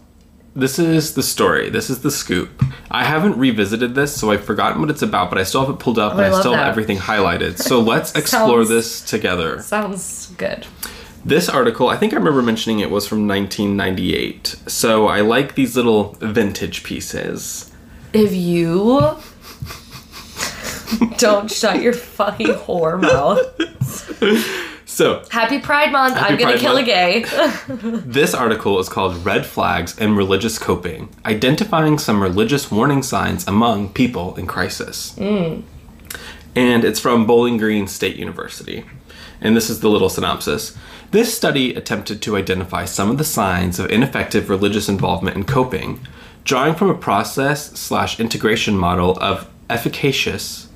this 0.54 0.78
is 0.78 1.14
the 1.14 1.22
story. 1.22 1.68
This 1.70 1.90
is 1.90 2.02
the 2.02 2.10
scoop. 2.10 2.62
I 2.90 3.04
haven't 3.04 3.38
revisited 3.38 3.94
this, 3.94 4.14
so 4.14 4.30
I've 4.30 4.44
forgotten 4.44 4.80
what 4.80 4.90
it's 4.90 5.02
about, 5.02 5.30
but 5.30 5.38
I 5.38 5.42
still 5.42 5.64
have 5.66 5.74
it 5.74 5.80
pulled 5.80 5.98
up 5.98 6.14
Oh, 6.14 6.18
and 6.18 6.32
I 6.32 6.36
I, 6.36 6.40
still 6.40 6.54
have 6.54 6.68
everything 6.68 6.96
highlighted. 6.98 7.58
So 7.58 7.80
let's 7.92 8.14
explore 8.14 8.64
this 8.64 9.00
together. 9.00 9.60
Sounds 9.62 10.32
good. 10.36 10.66
This 11.24 11.48
article, 11.48 11.88
I 11.88 11.96
think 11.96 12.12
I 12.12 12.16
remember 12.16 12.42
mentioning 12.42 12.80
it 12.80 12.90
was 12.90 13.08
from 13.08 13.26
1998. 13.26 14.56
So 14.66 15.08
I 15.08 15.22
like 15.22 15.54
these 15.54 15.74
little 15.74 16.12
vintage 16.20 16.84
pieces. 16.84 17.72
If 18.14 18.32
you 18.32 19.18
don't 21.18 21.50
shut 21.50 21.82
your 21.82 21.92
fucking 21.92 22.46
whore 22.46 23.00
mouth. 23.00 23.40
So 24.86 25.24
Happy 25.30 25.58
Pride 25.58 25.90
Month. 25.90 26.16
Happy 26.16 26.34
I'm 26.34 26.38
gonna 26.38 26.52
Pride 26.52 26.60
kill 26.60 26.74
Month. 26.74 26.86
a 26.86 26.90
gay. 26.90 27.24
this 28.06 28.32
article 28.32 28.78
is 28.78 28.88
called 28.88 29.24
Red 29.24 29.44
Flags 29.44 29.98
and 29.98 30.16
Religious 30.16 30.58
Coping 30.58 31.08
Identifying 31.26 31.98
Some 31.98 32.22
Religious 32.22 32.70
Warning 32.70 33.02
Signs 33.02 33.46
Among 33.48 33.92
People 33.92 34.36
in 34.36 34.46
Crisis. 34.46 35.14
Mm. 35.16 35.64
And 36.54 36.84
it's 36.84 37.00
from 37.00 37.26
Bowling 37.26 37.56
Green 37.56 37.88
State 37.88 38.14
University. 38.14 38.84
And 39.40 39.56
this 39.56 39.68
is 39.68 39.80
the 39.80 39.88
little 39.90 40.08
synopsis. 40.08 40.76
This 41.10 41.36
study 41.36 41.74
attempted 41.74 42.22
to 42.22 42.36
identify 42.36 42.84
some 42.84 43.10
of 43.10 43.18
the 43.18 43.24
signs 43.24 43.80
of 43.80 43.90
ineffective 43.90 44.48
religious 44.48 44.88
involvement 44.88 45.36
in 45.36 45.44
coping, 45.44 46.00
drawing 46.44 46.74
from 46.74 46.90
a 46.90 46.94
process 46.94 47.72
slash 47.78 48.20
integration 48.20 48.76
model 48.76 49.18
of 49.20 49.48
efficacious. 49.70 50.68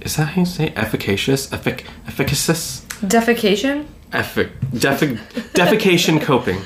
Is 0.00 0.16
that 0.16 0.30
how 0.30 0.40
you 0.40 0.46
say 0.46 0.72
efficacious? 0.76 1.48
Effic- 1.48 1.84
efficacious? 2.06 2.84
Defecation? 3.02 3.86
Effic- 4.12 4.50
defi- 4.78 5.16
defecation 5.54 6.20
coping. 6.20 6.58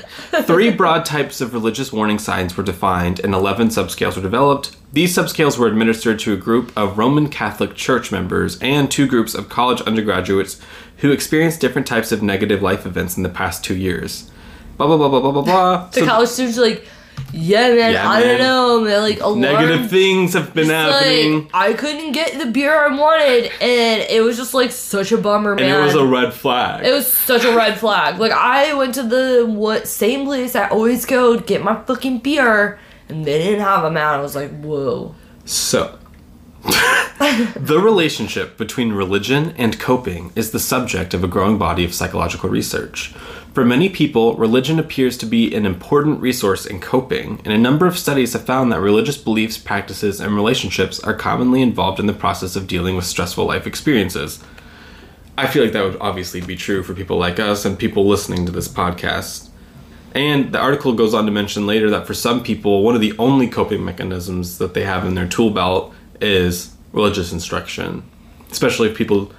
Three 0.43 0.71
broad 0.71 1.05
types 1.05 1.41
of 1.41 1.53
religious 1.53 1.93
warning 1.93 2.17
signs 2.17 2.57
were 2.57 2.63
defined 2.63 3.19
and 3.19 3.33
11 3.35 3.67
subscales 3.67 4.15
were 4.15 4.21
developed. 4.21 4.75
These 4.93 5.15
subscales 5.15 5.57
were 5.57 5.67
administered 5.67 6.17
to 6.19 6.33
a 6.33 6.37
group 6.37 6.71
of 6.75 6.97
Roman 6.97 7.29
Catholic 7.29 7.75
Church 7.75 8.11
members 8.11 8.57
and 8.61 8.89
two 8.89 9.05
groups 9.05 9.35
of 9.35 9.47
college 9.49 9.81
undergraduates 9.81 10.59
who 10.97 11.11
experienced 11.11 11.61
different 11.61 11.85
types 11.87 12.11
of 12.11 12.23
negative 12.23 12.61
life 12.63 12.85
events 12.85 13.15
in 13.15 13.23
the 13.23 13.29
past 13.29 13.63
two 13.63 13.75
years. 13.75 14.29
Blah, 14.77 14.87
blah, 14.87 14.97
blah, 14.97 15.09
blah, 15.09 15.19
blah, 15.21 15.31
blah, 15.31 15.41
blah. 15.43 15.87
The 15.89 15.99
So- 15.99 16.05
college 16.07 16.29
students 16.29 16.57
like, 16.57 16.87
yeah, 17.33 17.69
man, 17.73 17.93
Yeah, 17.93 18.09
I 18.09 18.19
man. 18.21 18.37
don't 18.37 18.39
know, 18.39 18.81
man. 18.81 19.01
Like 19.01 19.19
alarm, 19.19 19.41
Negative 19.41 19.89
things 19.89 20.33
have 20.33 20.53
been 20.53 20.69
happening. 20.69 21.43
Like, 21.43 21.49
I 21.53 21.73
couldn't 21.73 22.11
get 22.13 22.39
the 22.39 22.45
beer 22.45 22.73
I 22.73 22.95
wanted, 22.95 23.51
and 23.61 24.01
it 24.09 24.21
was 24.23 24.37
just 24.37 24.53
like 24.53 24.71
such 24.71 25.11
a 25.11 25.17
bummer, 25.17 25.55
man. 25.55 25.65
and 25.65 25.81
it 25.81 25.85
was 25.85 25.95
a 25.95 26.05
red 26.05 26.33
flag. 26.33 26.85
It 26.85 26.91
was 26.91 27.11
such 27.11 27.43
a 27.43 27.55
red 27.55 27.77
flag. 27.79 28.19
Like 28.19 28.31
I 28.31 28.73
went 28.73 28.93
to 28.95 29.03
the 29.03 29.45
what 29.47 29.87
same 29.87 30.25
place 30.25 30.55
I 30.55 30.67
always 30.69 31.05
go 31.05 31.35
to 31.37 31.43
get 31.43 31.63
my 31.63 31.81
fucking 31.83 32.19
beer, 32.19 32.79
and 33.09 33.25
they 33.25 33.37
didn't 33.39 33.61
have 33.61 33.83
them 33.83 33.97
out. 33.97 34.19
I 34.19 34.21
was 34.21 34.35
like, 34.35 34.51
whoa. 34.61 35.13
So, 35.45 35.99
the 36.63 37.79
relationship 37.83 38.57
between 38.57 38.91
religion 38.93 39.53
and 39.57 39.79
coping 39.79 40.31
is 40.35 40.51
the 40.51 40.59
subject 40.59 41.13
of 41.13 41.23
a 41.23 41.27
growing 41.27 41.57
body 41.57 41.83
of 41.85 41.93
psychological 41.93 42.49
research. 42.49 43.13
For 43.55 43.63
many 43.63 43.87
people, 43.87 44.35
religion 44.35 44.79
appears 44.79 45.17
to 45.17 45.25
be 45.25 45.55
an 45.55 45.65
important 45.65 46.19
resource 46.19 46.65
in 46.65 46.81
coping, 46.81 47.39
and 47.45 47.53
a 47.53 47.57
number 47.57 47.87
of 47.87 47.97
studies 47.97 48.33
have 48.33 48.45
found 48.45 48.69
that 48.69 48.81
religious 48.81 49.15
beliefs, 49.15 49.57
practices, 49.57 50.19
and 50.19 50.35
relationships 50.35 50.99
are 50.99 51.13
commonly 51.13 51.61
involved 51.61 51.97
in 51.97 52.05
the 52.05 52.11
process 52.11 52.57
of 52.57 52.67
dealing 52.67 52.97
with 52.97 53.05
stressful 53.05 53.45
life 53.45 53.65
experiences. 53.65 54.43
I 55.37 55.47
feel 55.47 55.63
like 55.63 55.71
that 55.71 55.85
would 55.85 56.01
obviously 56.01 56.41
be 56.41 56.57
true 56.57 56.83
for 56.83 56.93
people 56.93 57.17
like 57.17 57.39
us 57.39 57.63
and 57.63 57.79
people 57.79 58.05
listening 58.05 58.45
to 58.45 58.51
this 58.51 58.67
podcast. 58.67 59.47
And 60.13 60.51
the 60.51 60.59
article 60.59 60.91
goes 60.91 61.13
on 61.13 61.25
to 61.25 61.31
mention 61.31 61.65
later 61.65 61.89
that 61.91 62.05
for 62.05 62.13
some 62.13 62.43
people, 62.43 62.83
one 62.83 62.95
of 62.95 62.99
the 62.99 63.17
only 63.17 63.47
coping 63.47 63.85
mechanisms 63.85 64.57
that 64.57 64.73
they 64.73 64.83
have 64.83 65.05
in 65.05 65.15
their 65.15 65.29
tool 65.29 65.51
belt 65.51 65.93
is 66.19 66.75
religious 66.91 67.31
instruction. 67.31 68.03
Especially 68.51 68.89
if 68.89 68.97
people 68.97 69.31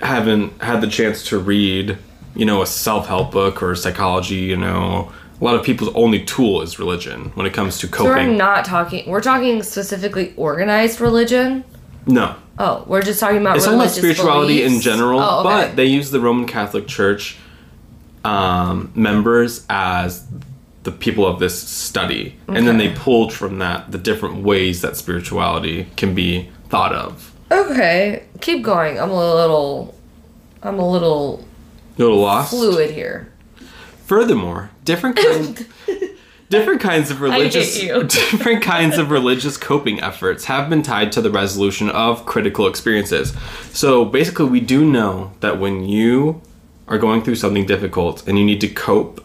haven't 0.00 0.62
had 0.62 0.80
the 0.80 0.88
chance 0.88 1.24
to 1.24 1.38
read, 1.38 1.98
you 2.34 2.44
know, 2.44 2.62
a 2.62 2.66
self 2.66 3.06
help 3.06 3.30
book 3.32 3.62
or 3.62 3.74
psychology, 3.74 4.36
you 4.36 4.56
know. 4.56 5.12
A 5.40 5.44
lot 5.44 5.54
of 5.54 5.64
people's 5.64 5.90
only 5.94 6.22
tool 6.24 6.60
is 6.60 6.78
religion 6.78 7.32
when 7.34 7.46
it 7.46 7.54
comes 7.54 7.78
to 7.78 7.88
coping. 7.88 8.12
So 8.12 8.18
we're 8.18 8.26
not 8.36 8.64
talking. 8.66 9.08
We're 9.08 9.22
talking 9.22 9.62
specifically 9.62 10.34
organized 10.36 11.00
religion. 11.00 11.64
no. 12.06 12.36
Oh, 12.58 12.84
we're 12.86 13.00
just 13.00 13.20
talking 13.20 13.38
about. 13.40 13.56
It's 13.56 13.64
talking 13.64 13.80
about 13.80 13.90
spirituality 13.90 14.62
in 14.64 14.80
general, 14.82 15.18
Oh, 15.18 15.40
okay. 15.40 15.68
but 15.68 15.76
they 15.76 15.86
use 15.86 16.10
the 16.10 16.20
Roman 16.20 16.46
Catholic 16.46 16.86
Church 16.86 17.38
um, 18.22 18.92
members 18.94 19.64
as 19.70 20.26
the 20.82 20.92
people 20.92 21.26
of 21.26 21.38
this 21.38 21.58
study, 21.58 22.36
and 22.48 22.66
then 22.66 22.76
they 22.76 22.90
pulled 22.94 23.32
from 23.32 23.58
that 23.60 23.90
the 23.92 23.98
different 23.98 24.42
ways 24.42 24.82
that 24.82 24.96
spirituality 24.98 25.86
can 25.96 26.14
be 26.14 26.50
thought 26.68 26.92
of. 26.94 27.32
okay, 27.50 28.24
keep 28.42 28.62
going. 28.62 28.98
I'm 29.00 29.10
a 29.10 29.34
little. 29.34 29.94
I'm 30.62 30.78
a 30.78 30.86
little 30.90 31.46
Little 32.00 32.20
lost. 32.22 32.50
fluid 32.50 32.90
here. 32.92 33.32
Furthermore, 34.06 34.70
different 34.84 35.16
kinds, 35.16 35.64
different 36.48 36.80
kinds 36.80 37.10
of 37.10 37.20
religious 37.20 37.78
different 38.08 38.62
kinds 38.62 38.98
of 38.98 39.10
religious 39.10 39.56
coping 39.56 40.00
efforts 40.00 40.46
have 40.46 40.68
been 40.70 40.82
tied 40.82 41.12
to 41.12 41.20
the 41.20 41.30
resolution 41.30 41.90
of 41.90 42.26
critical 42.26 42.66
experiences. 42.66 43.34
So 43.72 44.04
basically, 44.04 44.46
we 44.46 44.60
do 44.60 44.84
know 44.84 45.32
that 45.40 45.60
when 45.60 45.84
you 45.84 46.42
are 46.88 46.98
going 46.98 47.22
through 47.22 47.36
something 47.36 47.66
difficult 47.66 48.26
and 48.26 48.38
you 48.38 48.44
need 48.44 48.60
to 48.62 48.68
cope, 48.68 49.22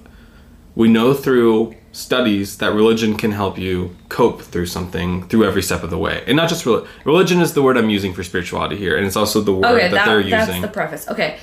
we 0.76 0.88
know 0.90 1.14
through 1.14 1.76
studies 1.94 2.58
that 2.58 2.74
religion 2.74 3.16
can 3.16 3.32
help 3.32 3.58
you 3.58 3.96
cope 4.10 4.42
through 4.42 4.66
something 4.66 5.26
through 5.30 5.46
every 5.46 5.64
step 5.64 5.82
of 5.82 5.90
the 5.90 5.98
way, 5.98 6.24
and 6.28 6.36
not 6.36 6.50
just 6.50 6.66
rel- 6.66 6.86
religion 7.06 7.40
is 7.40 7.54
the 7.54 7.62
word 7.64 7.78
I'm 7.78 7.90
using 7.90 8.14
for 8.14 8.22
spirituality 8.22 8.76
here, 8.76 8.98
and 8.98 9.08
it's 9.08 9.16
also 9.16 9.40
the 9.40 9.54
word 9.54 9.66
Okay, 9.66 9.88
that, 9.88 9.92
that, 9.92 10.06
they're 10.06 10.30
that's 10.30 10.48
using. 10.50 10.62
the 10.62 10.68
preface. 10.68 11.08
Okay, 11.08 11.40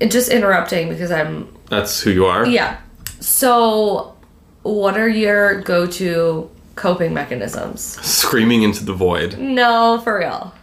just 0.00 0.30
interrupting 0.30 0.88
because 0.88 1.10
I'm 1.10 1.54
That's 1.68 2.00
who 2.00 2.10
you 2.10 2.26
are. 2.26 2.46
Yeah. 2.46 2.78
So, 3.20 4.16
what 4.62 4.96
are 4.98 5.08
your 5.08 5.62
go-to 5.62 6.50
coping 6.74 7.14
mechanisms? 7.14 7.80
Screaming 8.06 8.62
into 8.62 8.84
the 8.84 8.92
void. 8.92 9.38
No, 9.38 10.00
for 10.04 10.18
real. 10.18 10.54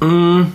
Mm. 0.00 0.52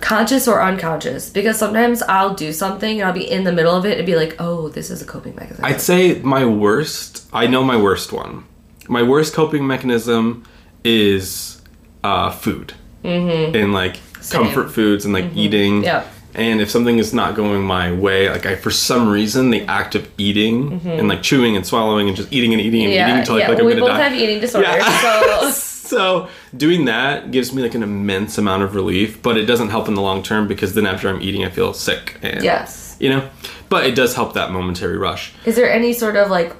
Conscious 0.00 0.48
or 0.48 0.62
unconscious? 0.62 1.30
Because 1.30 1.58
sometimes 1.58 2.02
I'll 2.02 2.34
do 2.34 2.52
something 2.52 3.00
and 3.00 3.06
I'll 3.06 3.14
be 3.14 3.28
in 3.30 3.44
the 3.44 3.52
middle 3.52 3.74
of 3.74 3.86
it 3.86 3.98
and 3.98 4.06
be 4.06 4.16
like, 4.16 4.36
"Oh, 4.38 4.68
this 4.68 4.90
is 4.90 5.00
a 5.00 5.04
coping 5.04 5.34
mechanism." 5.34 5.64
I'd 5.64 5.80
say 5.80 6.20
my 6.20 6.44
worst. 6.44 7.26
I 7.32 7.46
know 7.46 7.62
my 7.62 7.76
worst 7.76 8.12
one. 8.12 8.44
My 8.88 9.02
worst 9.02 9.32
coping 9.32 9.66
mechanism 9.66 10.44
is 10.84 11.62
uh, 12.02 12.30
food, 12.30 12.74
mm-hmm. 13.04 13.54
and 13.56 13.72
like 13.72 13.96
Same. 14.20 14.44
comfort 14.44 14.70
foods 14.70 15.04
and 15.04 15.14
like 15.14 15.34
eating. 15.34 15.84
Yep. 15.84 16.06
And 16.34 16.62
if 16.62 16.70
something 16.70 16.98
is 16.98 17.12
not 17.12 17.34
going 17.34 17.62
my 17.62 17.92
way, 17.92 18.30
like 18.30 18.46
I 18.46 18.56
for 18.56 18.70
some 18.70 19.10
reason 19.10 19.50
the 19.50 19.62
act 19.62 19.94
of 19.94 20.08
eating 20.16 20.80
and 20.86 21.06
like 21.08 21.22
chewing 21.22 21.56
and 21.56 21.66
swallowing 21.66 22.08
and 22.08 22.16
just 22.16 22.32
eating 22.32 22.52
and 22.52 22.60
eating 22.60 22.84
and 22.84 22.92
eating 22.92 23.18
until 23.18 23.34
I 23.34 23.40
yeah. 23.40 23.48
like 23.48 23.58
I'm 23.58 23.66
we 23.66 23.72
gonna 23.72 23.82
both 23.82 23.90
die. 23.90 24.08
have 24.08 24.18
eating 24.18 24.40
disorders, 24.40 24.76
Yeah. 24.76 25.50
so 25.50 25.50
so 25.92 26.28
doing 26.56 26.86
that 26.86 27.30
gives 27.30 27.52
me 27.52 27.60
like 27.60 27.74
an 27.74 27.82
immense 27.82 28.38
amount 28.38 28.62
of 28.62 28.74
relief, 28.74 29.20
but 29.20 29.36
it 29.36 29.44
doesn't 29.44 29.68
help 29.68 29.88
in 29.88 29.94
the 29.94 30.00
long 30.00 30.22
term 30.22 30.48
because 30.48 30.72
then 30.74 30.86
after 30.86 31.08
I'm 31.08 31.20
eating, 31.20 31.44
I 31.44 31.50
feel 31.50 31.74
sick. 31.74 32.18
And, 32.22 32.42
yes. 32.42 32.96
You 32.98 33.10
know, 33.10 33.30
but 33.68 33.84
it 33.84 33.94
does 33.94 34.14
help 34.14 34.32
that 34.34 34.52
momentary 34.52 34.96
rush. 34.96 35.34
Is 35.44 35.56
there 35.56 35.70
any 35.70 35.92
sort 35.92 36.16
of 36.16 36.30
like 36.30 36.56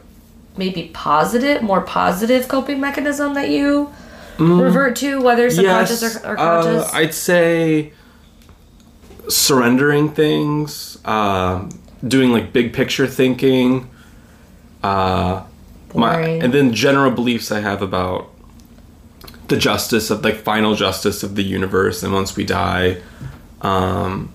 maybe 0.58 0.90
positive, 0.92 1.62
more 1.62 1.80
positive 1.80 2.46
coping 2.48 2.78
mechanism 2.78 3.32
that 3.34 3.48
you 3.48 3.92
revert 4.38 4.96
to, 4.96 5.20
whether 5.20 5.50
subconscious 5.50 6.02
yes, 6.02 6.24
or, 6.24 6.32
or 6.32 6.36
conscious? 6.36 6.92
Uh, 6.92 6.96
I'd 6.96 7.14
say 7.14 7.92
surrendering 9.28 10.10
things, 10.10 10.98
um, 11.04 11.70
doing 12.06 12.32
like 12.32 12.52
big 12.52 12.72
picture 12.72 13.06
thinking, 13.06 13.88
uh, 14.82 15.44
my, 15.94 16.20
and 16.20 16.52
then 16.52 16.72
general 16.72 17.10
beliefs 17.10 17.52
I 17.52 17.60
have 17.60 17.82
about 17.82 18.30
the 19.48 19.56
justice 19.56 20.10
of 20.10 20.24
like 20.24 20.36
final 20.36 20.74
justice 20.74 21.22
of 21.22 21.34
the 21.34 21.42
universe, 21.42 22.02
and 22.02 22.12
once 22.12 22.36
we 22.36 22.44
die, 22.44 23.00
um, 23.60 24.32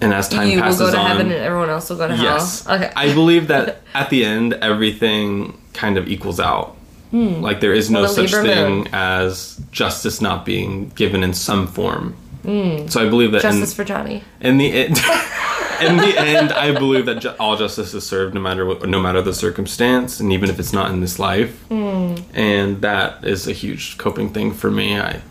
and 0.00 0.12
as 0.12 0.28
time 0.28 0.48
you 0.48 0.56
will 0.56 0.62
passes 0.64 0.80
go 0.80 0.90
to 0.90 0.98
on, 0.98 1.06
heaven 1.06 1.26
and 1.26 1.36
everyone 1.36 1.70
else 1.70 1.88
will 1.88 1.96
go 1.96 2.08
to 2.08 2.14
hell. 2.14 2.24
Yes. 2.24 2.68
Okay. 2.68 2.92
I 2.94 3.14
believe 3.14 3.48
that 3.48 3.80
at 3.94 4.10
the 4.10 4.24
end, 4.24 4.54
everything 4.54 5.60
kind 5.72 5.96
of 5.96 6.08
equals 6.08 6.38
out. 6.38 6.73
Like 7.14 7.60
there 7.60 7.72
is 7.72 7.90
no 7.90 8.04
a 8.04 8.08
such 8.08 8.32
thing 8.32 8.88
as 8.92 9.60
justice 9.70 10.20
not 10.20 10.44
being 10.44 10.88
given 10.90 11.22
in 11.22 11.32
some 11.32 11.66
form. 11.66 12.16
So 12.44 13.00
I 13.00 13.08
believe 13.08 13.32
that 13.32 13.40
Justice 13.40 13.70
in, 13.70 13.76
for 13.76 13.84
Johnny. 13.84 14.22
in 14.40 14.58
the 14.58 14.70
end, 14.70 14.98
in 15.80 15.96
the 15.96 16.14
end, 16.18 16.52
I 16.52 16.72
believe 16.72 17.06
that 17.06 17.20
ju- 17.20 17.32
all 17.40 17.56
justice 17.56 17.94
is 17.94 18.06
served 18.06 18.34
no 18.34 18.40
matter 18.40 18.66
what, 18.66 18.86
no 18.86 19.00
matter 19.00 19.22
the 19.22 19.32
circumstance, 19.32 20.20
and 20.20 20.30
even 20.30 20.50
if 20.50 20.58
it's 20.58 20.72
not 20.72 20.90
in 20.90 21.00
this 21.00 21.18
life. 21.18 21.58
Hmm. 21.68 22.16
And 22.34 22.82
that 22.82 23.24
is 23.24 23.48
a 23.48 23.52
huge 23.52 23.96
coping 23.96 24.28
thing 24.28 24.52
for 24.52 24.70
me. 24.70 25.00
I 25.00 25.22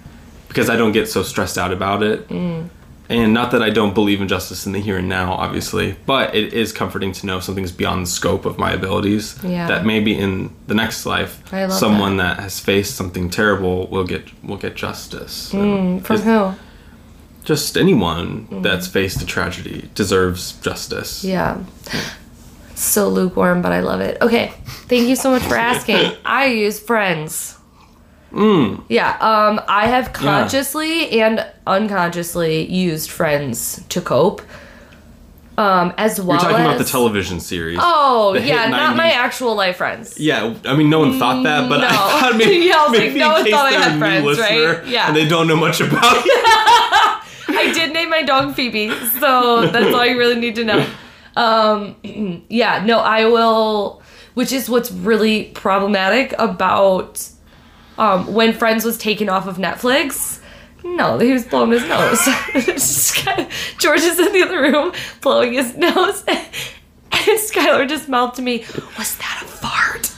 because 0.47 0.69
I 0.69 0.75
don't 0.75 0.91
get 0.91 1.07
so 1.07 1.21
stressed 1.21 1.57
out 1.57 1.71
about 1.71 2.01
it. 2.01 2.21
Hmm. 2.21 2.63
And 3.09 3.33
not 3.33 3.51
that 3.51 3.61
I 3.61 3.69
don't 3.69 3.93
believe 3.93 4.21
in 4.21 4.27
justice 4.27 4.65
in 4.65 4.71
the 4.71 4.79
here 4.79 4.97
and 4.97 5.09
now, 5.09 5.33
obviously, 5.33 5.95
but 6.05 6.33
it 6.33 6.53
is 6.53 6.71
comforting 6.71 7.11
to 7.13 7.25
know 7.25 7.39
something's 7.39 7.71
beyond 7.71 8.05
the 8.05 8.09
scope 8.09 8.45
of 8.45 8.57
my 8.57 8.71
abilities. 8.71 9.37
Yeah. 9.43 9.67
That 9.67 9.85
maybe 9.85 10.17
in 10.17 10.55
the 10.67 10.73
next 10.73 11.05
life, 11.05 11.43
someone 11.69 12.17
that. 12.17 12.39
has 12.39 12.59
faced 12.59 12.95
something 12.95 13.29
terrible 13.29 13.87
will 13.87 14.05
get 14.05 14.31
will 14.43 14.57
get 14.57 14.75
justice. 14.75 15.51
Mm, 15.51 15.75
and 15.75 16.05
From 16.05 16.21
who? 16.21 16.53
Just 17.43 17.77
anyone 17.77 18.47
mm. 18.47 18.63
that's 18.63 18.87
faced 18.87 19.21
a 19.21 19.25
tragedy 19.25 19.89
deserves 19.95 20.53
justice. 20.61 21.25
Yeah. 21.25 21.61
So 22.75 23.09
lukewarm, 23.09 23.61
but 23.61 23.73
I 23.73 23.81
love 23.81 23.99
it. 23.99 24.17
Okay. 24.21 24.53
Thank 24.87 25.07
you 25.09 25.15
so 25.15 25.29
much 25.29 25.43
for 25.43 25.55
asking. 25.71 26.15
I 26.25 26.45
use 26.45 26.79
friends. 26.79 27.57
Mm. 28.33 28.83
Yeah. 28.89 29.11
Um, 29.21 29.61
I 29.67 29.87
have 29.87 30.11
consciously 30.11 31.21
and 31.21 31.45
unconsciously 31.67 32.69
used 32.71 33.09
friends 33.11 33.83
to 33.89 34.01
cope. 34.01 34.41
Um, 35.55 35.93
as 35.99 36.19
well 36.19 36.29
You're 36.41 36.49
talking 36.49 36.65
as 36.65 36.65
about 36.65 36.77
the 36.79 36.83
television 36.91 37.39
series. 37.39 37.77
Oh 37.79 38.33
yeah, 38.33 38.69
not 38.69 38.95
my 38.97 39.11
actual 39.11 39.53
life 39.53 39.77
friends. 39.77 40.19
Yeah, 40.19 40.55
I 40.65 40.75
mean, 40.75 40.89
no 40.89 40.97
one 40.99 41.19
thought 41.19 41.43
that, 41.43 41.69
but 41.69 41.81
I 41.83 41.91
No. 41.91 41.95
thought 41.95 42.35
maybe, 42.37 42.65
Yeah, 42.65 42.73
I 42.77 42.91
maybe 42.91 43.19
no 43.19 43.33
one 43.33 43.45
thought 43.51 43.65
I 43.67 43.71
had 43.73 43.99
friends, 43.99 44.39
right? 44.39 44.87
Yeah. 44.87 45.07
and 45.09 45.15
they 45.15 45.27
don't 45.27 45.47
know 45.47 45.55
much 45.55 45.79
about. 45.79 46.01
I 47.55 47.71
did 47.71 47.93
name 47.93 48.09
my 48.09 48.23
dog 48.23 48.55
Phoebe, 48.55 48.89
so 49.19 49.67
that's 49.67 49.93
all 49.93 50.03
you 50.05 50.17
really 50.17 50.39
need 50.39 50.55
to 50.55 50.63
know. 50.63 50.85
Um, 51.35 51.97
yeah, 52.49 52.83
no, 52.83 52.97
I 52.99 53.25
will. 53.25 54.01
Which 54.33 54.51
is 54.51 54.67
what's 54.67 54.91
really 54.91 55.45
problematic 55.53 56.33
about 56.39 57.29
um, 57.97 58.33
when 58.33 58.53
Friends 58.53 58.85
was 58.85 58.97
taken 58.97 59.29
off 59.29 59.47
of 59.47 59.57
Netflix. 59.57 60.39
No, 60.83 61.17
he 61.17 61.31
was 61.31 61.45
blowing 61.45 61.71
his 61.71 61.87
nose. 61.87 62.19
George 63.79 64.01
is 64.01 64.19
in 64.19 64.33
the 64.33 64.43
other 64.43 64.61
room 64.61 64.91
blowing 65.21 65.53
his 65.53 65.77
nose, 65.77 66.23
and 66.27 67.39
Skylar 67.39 67.87
just 67.87 68.09
mouthed 68.09 68.35
to 68.35 68.41
me, 68.41 68.65
"Was 68.97 69.17
that 69.17 69.41
a 69.41 69.45
fart?" 69.45 70.11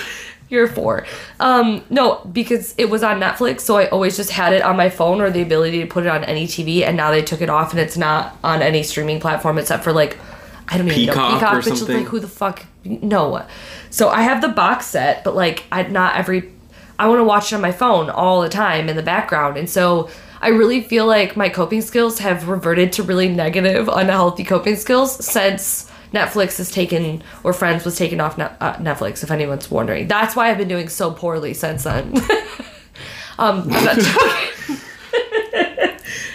You're 0.48 0.66
four. 0.66 1.06
Um, 1.38 1.84
no, 1.90 2.24
because 2.32 2.74
it 2.76 2.90
was 2.90 3.04
on 3.04 3.20
Netflix, 3.20 3.60
so 3.60 3.76
I 3.76 3.86
always 3.88 4.16
just 4.16 4.30
had 4.30 4.52
it 4.52 4.62
on 4.62 4.76
my 4.76 4.90
phone 4.90 5.20
or 5.20 5.30
the 5.30 5.42
ability 5.42 5.80
to 5.80 5.86
put 5.86 6.04
it 6.04 6.08
on 6.08 6.24
any 6.24 6.48
TV, 6.48 6.82
and 6.82 6.96
now 6.96 7.12
they 7.12 7.22
took 7.22 7.40
it 7.40 7.48
off 7.48 7.70
and 7.70 7.78
it's 7.78 7.96
not 7.96 8.36
on 8.42 8.62
any 8.62 8.82
streaming 8.82 9.20
platform 9.20 9.58
except 9.58 9.84
for 9.84 9.92
like 9.92 10.18
I 10.66 10.76
don't 10.76 10.88
even 10.88 11.06
know 11.06 11.12
Peacock 11.12 11.34
Peacock, 11.34 11.52
or 11.52 11.56
which 11.58 11.66
is 11.68 11.78
something? 11.78 11.98
like 11.98 12.06
who 12.06 12.18
the 12.18 12.26
fuck 12.28 12.66
no. 12.84 13.46
So 13.90 14.08
I 14.08 14.22
have 14.22 14.40
the 14.40 14.48
box 14.48 14.86
set, 14.86 15.24
but 15.24 15.34
like 15.34 15.64
I 15.70 15.82
not 15.82 16.16
every 16.16 16.50
I 16.98 17.08
want 17.08 17.20
to 17.20 17.24
watch 17.24 17.52
it 17.52 17.56
on 17.56 17.62
my 17.62 17.72
phone 17.72 18.10
all 18.10 18.40
the 18.42 18.48
time 18.48 18.88
in 18.88 18.96
the 18.96 19.02
background, 19.02 19.56
and 19.56 19.68
so 19.68 20.08
I 20.40 20.48
really 20.48 20.80
feel 20.80 21.06
like 21.06 21.36
my 21.36 21.48
coping 21.48 21.82
skills 21.82 22.18
have 22.20 22.48
reverted 22.48 22.92
to 22.94 23.02
really 23.02 23.28
negative, 23.28 23.88
unhealthy 23.88 24.44
coping 24.44 24.76
skills 24.76 25.24
since 25.24 25.90
Netflix 26.12 26.56
has 26.58 26.70
taken 26.70 27.22
or 27.44 27.52
Friends 27.52 27.84
was 27.84 27.96
taken 27.96 28.20
off 28.20 28.38
uh, 28.38 28.74
Netflix. 28.76 29.22
If 29.22 29.30
anyone's 29.30 29.70
wondering, 29.70 30.08
that's 30.08 30.34
why 30.34 30.50
I've 30.50 30.58
been 30.58 30.68
doing 30.68 30.88
so 30.88 31.10
poorly 31.10 31.52
since 31.52 31.84
then. 31.84 32.16
um, 33.38 33.68
I'm 33.70 33.84
not 33.84 33.98
joking. 33.98 34.78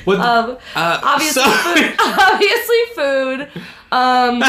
What? 0.05 0.19
Um, 0.19 0.57
uh, 0.75 0.99
obviously, 1.03 1.41
food, 1.41 1.95
obviously 1.99 2.77
food. 2.93 3.49
Um, 3.91 4.39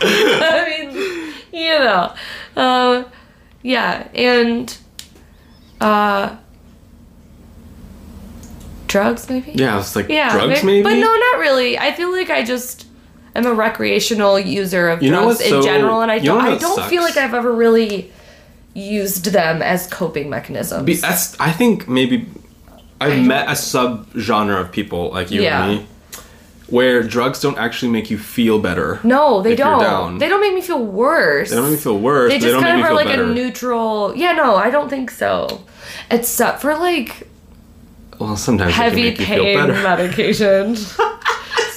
I 0.00 0.64
mean, 0.92 1.34
you 1.52 1.78
know, 1.78 2.14
uh, 2.56 3.04
yeah, 3.62 4.08
and 4.14 4.76
uh, 5.80 6.36
drugs 8.86 9.28
maybe. 9.28 9.52
yeah, 9.54 9.78
it's 9.78 9.94
like 9.96 10.08
Yeah, 10.08 10.32
drugs, 10.32 10.62
may- 10.64 10.82
maybe. 10.82 10.82
But 10.82 10.94
no, 11.00 11.14
not 11.14 11.38
really. 11.40 11.78
I 11.78 11.92
feel 11.92 12.10
like 12.12 12.30
I 12.30 12.42
just 12.44 12.86
am 13.34 13.46
a 13.46 13.54
recreational 13.54 14.38
user 14.38 14.88
of 14.88 15.02
You 15.02 15.10
drugs 15.10 15.40
in 15.40 15.50
so- 15.50 15.62
general, 15.62 16.00
and 16.00 16.10
I 16.10 16.18
don't. 16.18 16.40
I 16.40 16.56
don't 16.58 16.82
feel 16.88 17.02
like 17.02 17.16
I've 17.16 17.34
ever 17.34 17.52
really 17.52 18.12
used 18.74 19.26
them 19.26 19.60
as 19.62 19.86
coping 19.88 20.30
mechanisms. 20.30 20.84
Be- 20.84 20.94
that's 20.94 21.38
I 21.40 21.50
think 21.52 21.88
maybe 21.88 22.26
I've 23.00 23.24
met 23.24 23.48
a 23.50 23.56
sub 23.56 24.06
genre 24.16 24.60
of 24.60 24.70
people 24.72 25.10
like 25.10 25.30
you 25.30 25.42
Yeah. 25.42 25.64
and 25.66 25.80
me 25.80 25.86
where 26.68 27.02
drugs 27.02 27.40
don't 27.40 27.58
actually 27.58 27.90
make 27.90 28.10
you 28.10 28.18
feel 28.18 28.58
better. 28.58 29.00
no, 29.02 29.42
they 29.42 29.56
don't. 29.56 30.18
They 30.18 30.28
don't 30.28 30.40
make 30.40 30.54
me 30.54 30.60
feel 30.60 30.84
worse. 30.84 31.50
They 31.50 31.56
don't 31.56 31.64
make 31.66 31.78
me 31.78 31.82
feel 31.82 31.98
worse. 31.98 32.30
They 32.30 32.38
just 32.38 32.52
don't 32.52 32.62
kind 32.62 32.80
of 32.80 32.86
are 32.86 32.94
like 32.94 33.06
better. 33.06 33.24
a 33.24 33.34
neutral. 33.34 34.14
Yeah, 34.14 34.32
no, 34.32 34.56
I 34.56 34.70
don't 34.70 34.88
think 34.88 35.10
so. 35.10 35.64
Except 36.10 36.60
for 36.60 36.74
like 36.74 37.28
well, 38.18 38.36
sometimes 38.36 38.74
heavy 38.74 39.08
it 39.08 39.16
can 39.16 39.20
make 39.20 39.28
you 39.28 39.34
feel 39.36 39.66
pain 39.66 39.68
medication. 39.82 40.76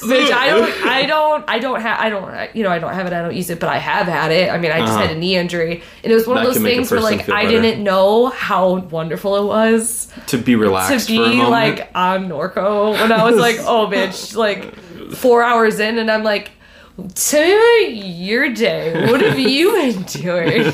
Which 0.08 0.31
I 0.31 0.48
don't, 0.50 0.86
I 0.86 1.05
don't, 1.13 1.46
I 1.48 1.60
don't 1.60 1.81
have, 1.81 2.00
I 2.00 2.10
don't, 2.10 2.55
you 2.55 2.63
know, 2.63 2.70
I 2.70 2.79
don't 2.79 2.93
have 2.93 3.05
it, 3.08 3.13
I 3.13 3.22
don't 3.22 3.36
use 3.36 3.50
it, 3.50 3.60
but 3.60 3.70
I 3.70 3.77
have 3.77 4.08
had 4.08 4.31
it. 4.31 4.50
I 4.50 4.58
mean, 4.58 4.72
I 4.72 4.79
just 4.79 4.93
Uh-huh. 4.93 5.08
had 5.08 5.15
a 5.15 5.20
knee 5.20 5.36
injury, 5.36 5.84
and 6.03 6.12
it 6.12 6.15
was 6.15 6.25
one 6.27 6.36
That 6.38 6.41
of 6.41 6.48
those 6.48 6.55
can 6.55 6.63
make 6.63 6.74
a 6.74 6.75
things 6.77 6.91
where, 6.91 7.00
like, 7.01 7.29
I 7.29 7.46
better. 7.46 7.62
didn't 7.62 7.84
know 7.84 8.27
how 8.27 8.75
wonderful 8.77 9.36
it 9.38 9.46
was 9.48 10.08
to 10.27 10.38
be 10.38 10.55
relaxed 10.55 11.08
to 11.10 11.15
for 11.17 11.24
a 11.25 11.29
be 11.29 11.41
like 11.43 11.89
on 11.96 12.27
Norco 12.27 12.93
when 12.93 13.12
I 13.12 13.24
was 13.29 13.39
like, 13.39 13.58
oh, 13.60 13.88
bitch, 13.88 14.36
like 14.36 14.74
four 15.13 15.43
hours 15.43 15.79
in, 15.79 15.98
and 15.98 16.10
I'm 16.10 16.24
like, 16.24 16.51
tell 17.15 17.41
me 17.41 17.91
about 17.91 18.05
your 18.17 18.53
day. 18.53 19.08
What 19.12 19.22
have 19.22 19.38
you 19.39 19.72
doing? 20.08 20.74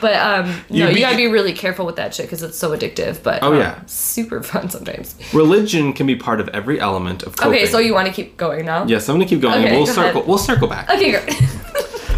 But 0.00 0.14
um, 0.16 0.46
no, 0.70 0.88
You 0.88 0.94
you 0.94 1.00
gotta 1.00 1.16
be 1.16 1.26
really 1.26 1.52
careful 1.52 1.86
with 1.86 1.96
that 1.96 2.14
shit 2.14 2.26
because 2.26 2.42
it's 2.42 2.58
so 2.58 2.70
addictive. 2.76 3.22
But 3.22 3.42
Oh, 3.42 3.52
um, 3.52 3.58
yeah. 3.58 3.80
super 3.86 4.42
fun 4.42 4.68
sometimes. 4.70 5.14
Religion 5.32 5.92
can 5.92 6.06
be 6.06 6.16
part 6.16 6.40
of 6.40 6.48
every 6.48 6.78
element 6.80 7.22
of 7.22 7.36
coping. 7.36 7.52
Okay, 7.54 7.66
so 7.66 7.78
you 7.78 7.94
want 7.94 8.06
to 8.08 8.12
keep 8.12 8.36
going 8.36 8.64
now? 8.66 8.84
Yes, 8.86 9.08
I'm 9.08 9.14
gonna 9.16 9.26
keep 9.26 9.40
going. 9.40 9.64
Okay, 9.64 9.76
we'll 9.76 9.86
go 9.86 9.92
circle. 9.92 10.10
ahead. 10.20 10.28
We'll 10.28 10.38
circle 10.38 10.68
back. 10.68 10.90
Okay, 10.90 11.10
great. 11.12 11.42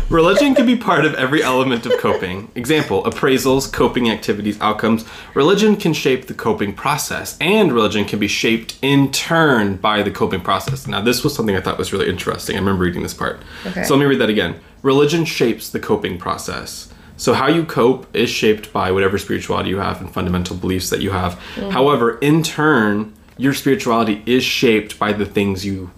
Religion 0.09 0.55
can 0.55 0.67
be 0.67 0.77
part 0.77 1.05
of 1.05 1.15
every 1.15 1.43
element 1.43 1.85
of 1.85 1.93
coping. 1.99 2.49
Example: 2.55 3.03
appraisals, 3.03 3.73
coping 3.73 4.09
activities, 4.09 4.61
outcomes. 4.61 5.05
Religion 5.35 5.75
can 5.75 5.93
shape 5.93 6.29
the 6.29 6.35
coping 6.35 6.73
process, 6.73 7.37
and 7.41 7.73
religion 7.73 8.05
can 8.05 8.21
be 8.21 8.29
shaped 8.29 8.79
in 8.83 9.11
turn 9.11 9.77
by 9.77 10.03
the 10.03 10.11
coping 10.13 10.41
process. 10.41 10.87
Now, 10.87 11.01
this 11.01 11.25
was 11.25 11.35
something 11.35 11.57
I 11.57 11.61
thought 11.61 11.77
was 11.77 11.93
really 11.93 12.09
interesting. 12.09 12.55
I 12.55 12.61
remember 12.61 12.85
reading 12.85 13.03
this 13.03 13.15
part. 13.15 13.43
Okay. 13.67 13.83
So 13.83 13.95
let 13.95 14.01
me 14.01 14.07
read 14.07 14.21
that 14.21 14.31
again. 14.31 14.61
Religion 14.83 15.25
shapes 15.25 15.71
the 15.71 15.81
coping 15.81 16.19
process. 16.19 16.93
So 17.17 17.33
how 17.33 17.49
you 17.49 17.65
cope 17.65 18.07
is 18.15 18.31
shaped 18.31 18.73
by 18.73 18.93
whatever 18.93 19.19
spirituality 19.19 19.71
you 19.71 19.79
have 19.79 20.01
and 20.01 20.09
fundamental 20.09 20.55
beliefs 20.55 20.91
that 20.91 21.01
you 21.01 21.11
have. 21.11 21.41
Mm. 21.57 21.73
However, 21.73 22.19
in 22.19 22.45
turn, 22.45 23.13
your 23.39 23.55
spirituality 23.55 24.23
is 24.25 24.45
shaped 24.45 24.99
by 25.01 25.13
the 25.13 25.27
things 25.27 25.65
you 25.65 25.91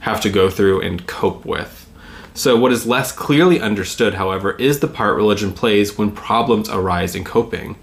have 0.00 0.20
to 0.22 0.30
go 0.30 0.48
through 0.48 0.80
and 0.80 1.06
cope 1.06 1.44
with. 1.44 1.83
So, 2.36 2.56
what 2.56 2.72
is 2.72 2.84
less 2.84 3.12
clearly 3.12 3.60
understood, 3.60 4.14
however, 4.14 4.56
is 4.56 4.80
the 4.80 4.88
part 4.88 5.14
religion 5.14 5.52
plays 5.52 5.96
when 5.96 6.10
problems 6.10 6.68
arise 6.68 7.14
in 7.14 7.22
coping. 7.22 7.76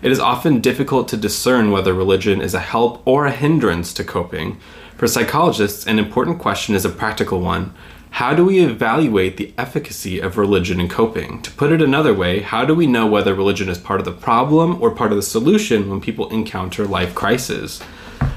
It 0.00 0.12
is 0.12 0.20
often 0.20 0.60
difficult 0.60 1.08
to 1.08 1.16
discern 1.16 1.72
whether 1.72 1.92
religion 1.92 2.40
is 2.40 2.54
a 2.54 2.60
help 2.60 3.02
or 3.04 3.26
a 3.26 3.32
hindrance 3.32 3.92
to 3.94 4.04
coping. 4.04 4.60
For 4.96 5.08
psychologists, 5.08 5.88
an 5.88 5.98
important 5.98 6.38
question 6.38 6.76
is 6.76 6.84
a 6.84 6.88
practical 6.88 7.40
one. 7.40 7.74
How 8.10 8.32
do 8.32 8.44
we 8.44 8.60
evaluate 8.60 9.38
the 9.38 9.52
efficacy 9.58 10.20
of 10.20 10.38
religion 10.38 10.78
in 10.78 10.88
coping? 10.88 11.42
To 11.42 11.50
put 11.50 11.72
it 11.72 11.82
another 11.82 12.14
way, 12.14 12.40
how 12.40 12.64
do 12.64 12.76
we 12.76 12.86
know 12.86 13.08
whether 13.08 13.34
religion 13.34 13.68
is 13.68 13.76
part 13.76 13.98
of 13.98 14.06
the 14.06 14.12
problem 14.12 14.80
or 14.80 14.94
part 14.94 15.10
of 15.10 15.16
the 15.16 15.22
solution 15.22 15.90
when 15.90 16.00
people 16.00 16.28
encounter 16.28 16.86
life 16.86 17.12
crises? 17.12 17.82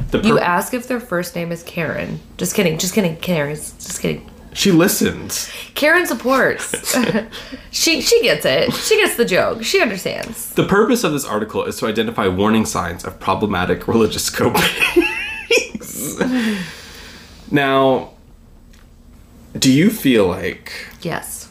The 0.10 0.19
You 0.21 0.39
ask 0.39 0.73
if 0.73 0.88
their 0.88 0.99
first 0.99 1.36
name 1.36 1.51
is 1.51 1.62
Karen. 1.62 2.19
Just 2.38 2.55
kidding. 2.55 2.79
Just 2.79 2.95
kidding. 2.95 3.17
Karen's. 3.17 3.73
Just 3.73 4.01
kidding. 4.01 4.27
She 4.53 4.71
listens. 4.71 5.49
Karen 5.75 6.05
supports. 6.05 6.95
she 7.71 8.01
she 8.01 8.21
gets 8.23 8.45
it. 8.45 8.73
She 8.73 8.97
gets 8.97 9.15
the 9.15 9.25
joke. 9.25 9.63
She 9.63 9.81
understands. 9.81 10.53
The 10.53 10.65
purpose 10.67 11.03
of 11.03 11.12
this 11.13 11.25
article 11.25 11.63
is 11.65 11.77
to 11.79 11.85
identify 11.88 12.27
warning 12.27 12.65
signs 12.65 13.03
of 13.05 13.19
problematic 13.19 13.88
religious 13.88 14.29
coping. 14.29 14.62
now, 17.51 18.12
do 19.57 19.71
you 19.71 19.89
feel 19.89 20.27
like 20.27 20.71
Yes. 21.01 21.49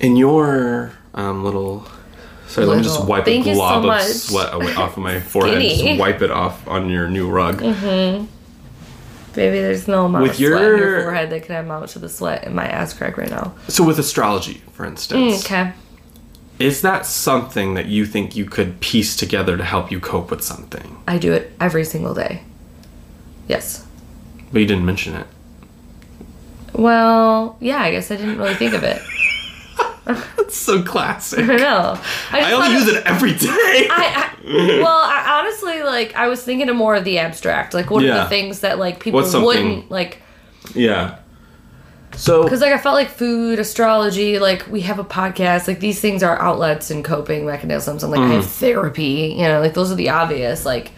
in 0.00 0.16
your 0.16 0.92
um, 1.14 1.44
little 1.44 1.86
sorry, 2.46 2.66
let 2.66 2.76
me 2.78 2.82
just 2.82 2.96
Little. 3.00 3.10
wipe 3.10 3.24
Thank 3.24 3.46
a 3.46 3.50
so 3.50 3.54
glob 3.54 3.84
much. 3.84 4.02
of 4.02 4.08
sweat 4.08 4.54
away 4.54 4.74
off 4.74 4.96
of 4.96 5.02
my 5.02 5.20
forehead. 5.20 5.60
Just 5.62 5.98
wipe 5.98 6.22
it 6.22 6.30
off 6.30 6.66
on 6.68 6.88
your 6.88 7.08
new 7.08 7.28
rug. 7.28 7.60
Baby, 9.38 9.60
there's 9.60 9.86
no 9.86 10.06
amount 10.06 10.22
With 10.22 10.32
of 10.32 10.36
sweat 10.38 10.52
on 10.52 10.60
your- 10.62 10.78
your 10.78 11.02
forehead 11.02 11.30
that 11.30 11.44
can 11.44 11.54
amount 11.64 11.88
to 11.90 12.00
the 12.00 12.08
sweat 12.08 12.44
in 12.44 12.54
my 12.56 12.66
ass 12.66 12.92
crack 12.92 13.16
right 13.16 13.30
now. 13.30 13.52
So, 13.68 13.84
with 13.84 13.98
astrology, 13.98 14.62
for 14.72 14.84
instance, 14.84 15.42
mm, 15.42 15.44
Okay. 15.44 15.72
is 16.58 16.80
that 16.82 17.06
something 17.06 17.74
that 17.74 17.86
you 17.86 18.04
think 18.04 18.34
you 18.34 18.44
could 18.46 18.80
piece 18.80 19.14
together 19.14 19.56
to 19.56 19.62
help 19.64 19.92
you 19.92 20.00
cope 20.00 20.30
with 20.32 20.42
something? 20.42 20.96
I 21.06 21.18
do 21.18 21.32
it 21.32 21.52
every 21.60 21.84
single 21.84 22.14
day. 22.14 22.42
Yes. 23.46 23.84
But 24.52 24.60
you 24.60 24.66
didn't 24.66 24.84
mention 24.84 25.14
it. 25.14 25.26
Well, 26.72 27.56
yeah, 27.60 27.78
I 27.82 27.90
guess 27.92 28.10
I 28.10 28.16
didn't 28.16 28.38
really 28.38 28.54
think 28.54 28.74
of 28.74 28.82
it. 28.82 29.00
That's 30.36 30.56
so 30.56 30.82
classic. 30.82 31.40
I 31.40 31.56
know. 31.56 32.00
I, 32.32 32.40
I 32.40 32.52
only 32.52 32.70
use 32.72 32.88
it 32.88 33.04
every 33.06 33.34
day. 33.34 33.48
I, 33.90 34.32
I 34.34 34.34
well, 34.82 34.98
I, 35.04 35.38
honestly, 35.40 35.82
like 35.82 36.14
I 36.16 36.28
was 36.28 36.42
thinking 36.42 36.68
of 36.68 36.76
more 36.76 36.94
of 36.96 37.04
the 37.04 37.18
abstract. 37.18 37.74
Like, 37.74 37.90
what 37.90 38.02
are 38.04 38.14
the 38.14 38.26
things 38.28 38.60
that 38.60 38.78
like 38.78 39.00
people 39.00 39.20
wouldn't 39.20 39.90
like? 39.90 40.22
Yeah. 40.74 41.18
So 42.14 42.42
Because 42.42 42.62
like 42.62 42.72
I 42.72 42.78
felt 42.78 42.94
like 42.94 43.10
food, 43.10 43.58
astrology, 43.58 44.38
like 44.38 44.66
we 44.68 44.80
have 44.80 44.98
a 44.98 45.04
podcast. 45.04 45.68
Like 45.68 45.78
these 45.80 46.00
things 46.00 46.22
are 46.22 46.40
outlets 46.40 46.90
and 46.90 47.04
coping 47.04 47.44
mechanisms, 47.46 48.02
and 48.02 48.10
like 48.10 48.20
I 48.22 48.28
have 48.28 48.44
Mm. 48.44 48.48
therapy. 48.48 49.34
You 49.36 49.42
know, 49.44 49.60
like 49.60 49.74
those 49.74 49.92
are 49.92 49.94
the 49.94 50.08
obvious. 50.08 50.64
Like 50.64 50.90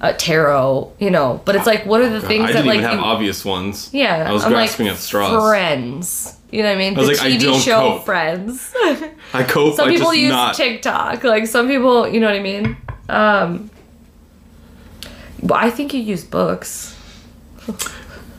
uh, 0.00 0.12
tarot. 0.14 0.92
You 0.98 1.10
know, 1.10 1.40
but 1.44 1.56
it's 1.56 1.66
like 1.66 1.86
what 1.86 2.00
are 2.00 2.08
the 2.08 2.20
things 2.20 2.44
I 2.44 2.46
that 2.48 2.52
didn't 2.52 2.66
like 2.66 2.78
even 2.78 2.90
have 2.90 2.98
you, 3.00 3.04
obvious 3.04 3.44
ones. 3.44 3.90
yeah? 3.92 4.28
I 4.28 4.32
was 4.32 4.44
I'm 4.44 4.52
grasping 4.52 4.86
like 4.86 4.94
at 4.96 5.00
straws. 5.00 5.48
Friends. 5.48 6.36
You 6.50 6.62
know 6.64 6.68
what 6.70 6.74
I 6.76 6.78
mean? 6.78 6.94
was 6.94 7.06
the 7.06 7.12
like, 7.14 7.22
I 7.22 7.30
TV 7.36 7.40
don't 7.42 7.60
show 7.60 7.80
cope. 7.98 8.04
Friends. 8.04 8.72
I 9.32 9.44
cope. 9.46 9.76
some 9.76 9.88
I 9.88 9.92
people 9.92 10.12
use 10.12 10.30
not. 10.30 10.56
TikTok. 10.56 11.22
Like 11.22 11.46
some 11.46 11.68
people, 11.68 12.08
you 12.08 12.18
know 12.18 12.26
what 12.26 12.34
I 12.36 12.40
mean? 12.42 12.76
Um, 13.08 13.70
well, 15.42 15.58
I 15.60 15.70
think 15.70 15.94
you 15.94 16.00
use 16.00 16.24
books. 16.24 16.96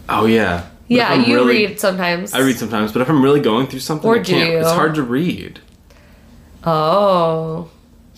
oh 0.09 0.25
yeah. 0.25 0.67
But 0.89 0.95
Yeah, 0.97 1.13
you 1.25 1.35
really- 1.35 1.65
read 1.67 1.79
sometimes. 1.79 2.33
I 2.33 2.39
read 2.39 2.57
sometimes, 2.57 2.91
but 2.91 3.01
if 3.01 3.09
I'm 3.09 3.23
really 3.23 3.39
going 3.39 3.67
through 3.67 3.79
something, 3.79 4.09
Or 4.09 4.15
I 4.15 4.17
can't. 4.17 4.27
do 4.27 4.35
you? 4.35 4.59
It's 4.59 4.71
hard 4.71 4.95
to 4.95 5.03
read. 5.03 5.61
Oh, 6.65 7.69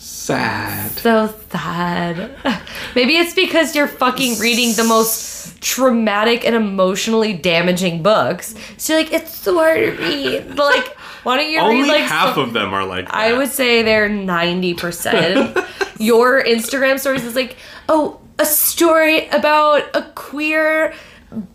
Sad. 0.03 0.91
so 0.91 1.33
sad. 1.49 2.31
Maybe 2.95 3.15
it's 3.17 3.33
because 3.33 3.73
you're 3.75 3.87
fucking 3.87 4.37
reading 4.39 4.73
the 4.75 4.83
most 4.83 5.61
traumatic 5.61 6.45
and 6.45 6.55
emotionally 6.55 7.31
damaging 7.33 8.03
books. 8.03 8.53
So 8.77 8.93
you're 8.93 9.03
like, 9.03 9.13
it's 9.13 9.33
so 9.33 9.55
hard 9.55 9.77
to 9.77 9.91
read. 10.03 10.55
But 10.57 10.75
like, 10.75 10.97
why 11.23 11.37
don't 11.37 11.49
you 11.49 11.59
Only 11.59 11.83
read 11.83 11.87
like 11.87 12.01
half 12.03 12.35
some- 12.35 12.43
of 12.49 12.53
them 12.53 12.73
are 12.73 12.85
like 12.85 13.05
that. 13.05 13.15
I 13.15 13.33
would 13.37 13.49
say 13.49 13.81
they're 13.81 14.09
90%. 14.09 15.69
Your 15.99 16.43
Instagram 16.43 16.99
stories 16.99 17.23
is 17.23 17.35
like, 17.35 17.55
oh, 17.87 18.19
a 18.39 18.45
story 18.45 19.27
about 19.29 19.83
a 19.95 20.01
queer, 20.15 20.93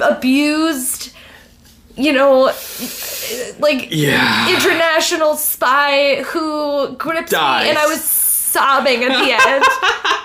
abused 0.01 1.13
you 1.97 2.13
know, 2.13 2.45
like 3.59 3.89
Yeah. 3.91 4.55
international 4.55 5.35
spy 5.35 6.23
who 6.23 6.95
gripped 6.95 7.31
Dies. 7.31 7.65
me, 7.65 7.71
and 7.71 7.77
I 7.79 7.87
was 7.87 8.01
sobbing 8.53 9.05
at 9.05 9.11
the 9.11 9.33
end. 9.33 9.65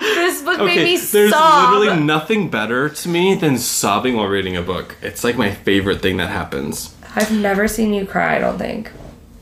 this 0.00 0.42
book 0.42 0.58
made 0.58 0.70
Okay, 0.78 0.84
me 0.84 0.96
there's 0.96 1.30
sob. 1.30 1.74
literally 1.78 2.02
nothing 2.02 2.48
better 2.48 2.88
to 2.88 3.08
me 3.08 3.34
than 3.34 3.58
sobbing 3.58 4.16
while 4.16 4.26
reading 4.26 4.56
a 4.56 4.62
book. 4.62 4.96
It's 5.02 5.22
like 5.24 5.36
my 5.36 5.52
favorite 5.52 6.00
thing 6.02 6.16
that 6.18 6.30
happens. 6.30 6.94
I've 7.16 7.30
never 7.32 7.68
seen 7.68 7.94
you 7.94 8.06
cry. 8.06 8.36
I 8.36 8.40
don't 8.40 8.58
think. 8.58 8.90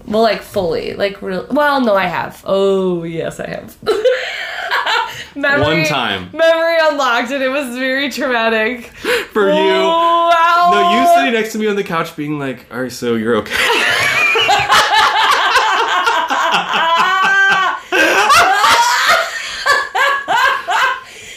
Well, 0.07 0.23
like 0.23 0.43
fully, 0.43 0.95
like 0.95 1.23
real. 1.23 1.47
Well, 1.51 1.81
no, 1.81 1.95
I 1.95 2.07
have. 2.07 2.43
Oh, 2.45 3.05
yes, 3.05 3.39
I 3.41 3.49
have. 3.49 3.77
memory, 5.37 5.63
One 5.63 5.85
time. 5.87 6.31
memory 6.33 6.77
unlocked, 6.83 7.31
and 7.31 7.43
it 7.43 7.49
was 7.49 7.77
very 7.79 8.11
traumatic. 8.11 8.87
For 9.33 9.49
you. 9.49 9.55
Wow. 9.55 10.71
No, 10.73 11.01
you 11.01 11.07
sitting 11.17 11.33
next 11.33 11.53
to 11.53 11.59
me 11.59 11.69
on 11.69 11.77
the 11.77 11.85
couch 11.85 12.15
being 12.17 12.39
like, 12.39 12.67
alright, 12.73 12.91
so 12.93 13.15
you're 13.15 13.37
okay. 13.37 13.55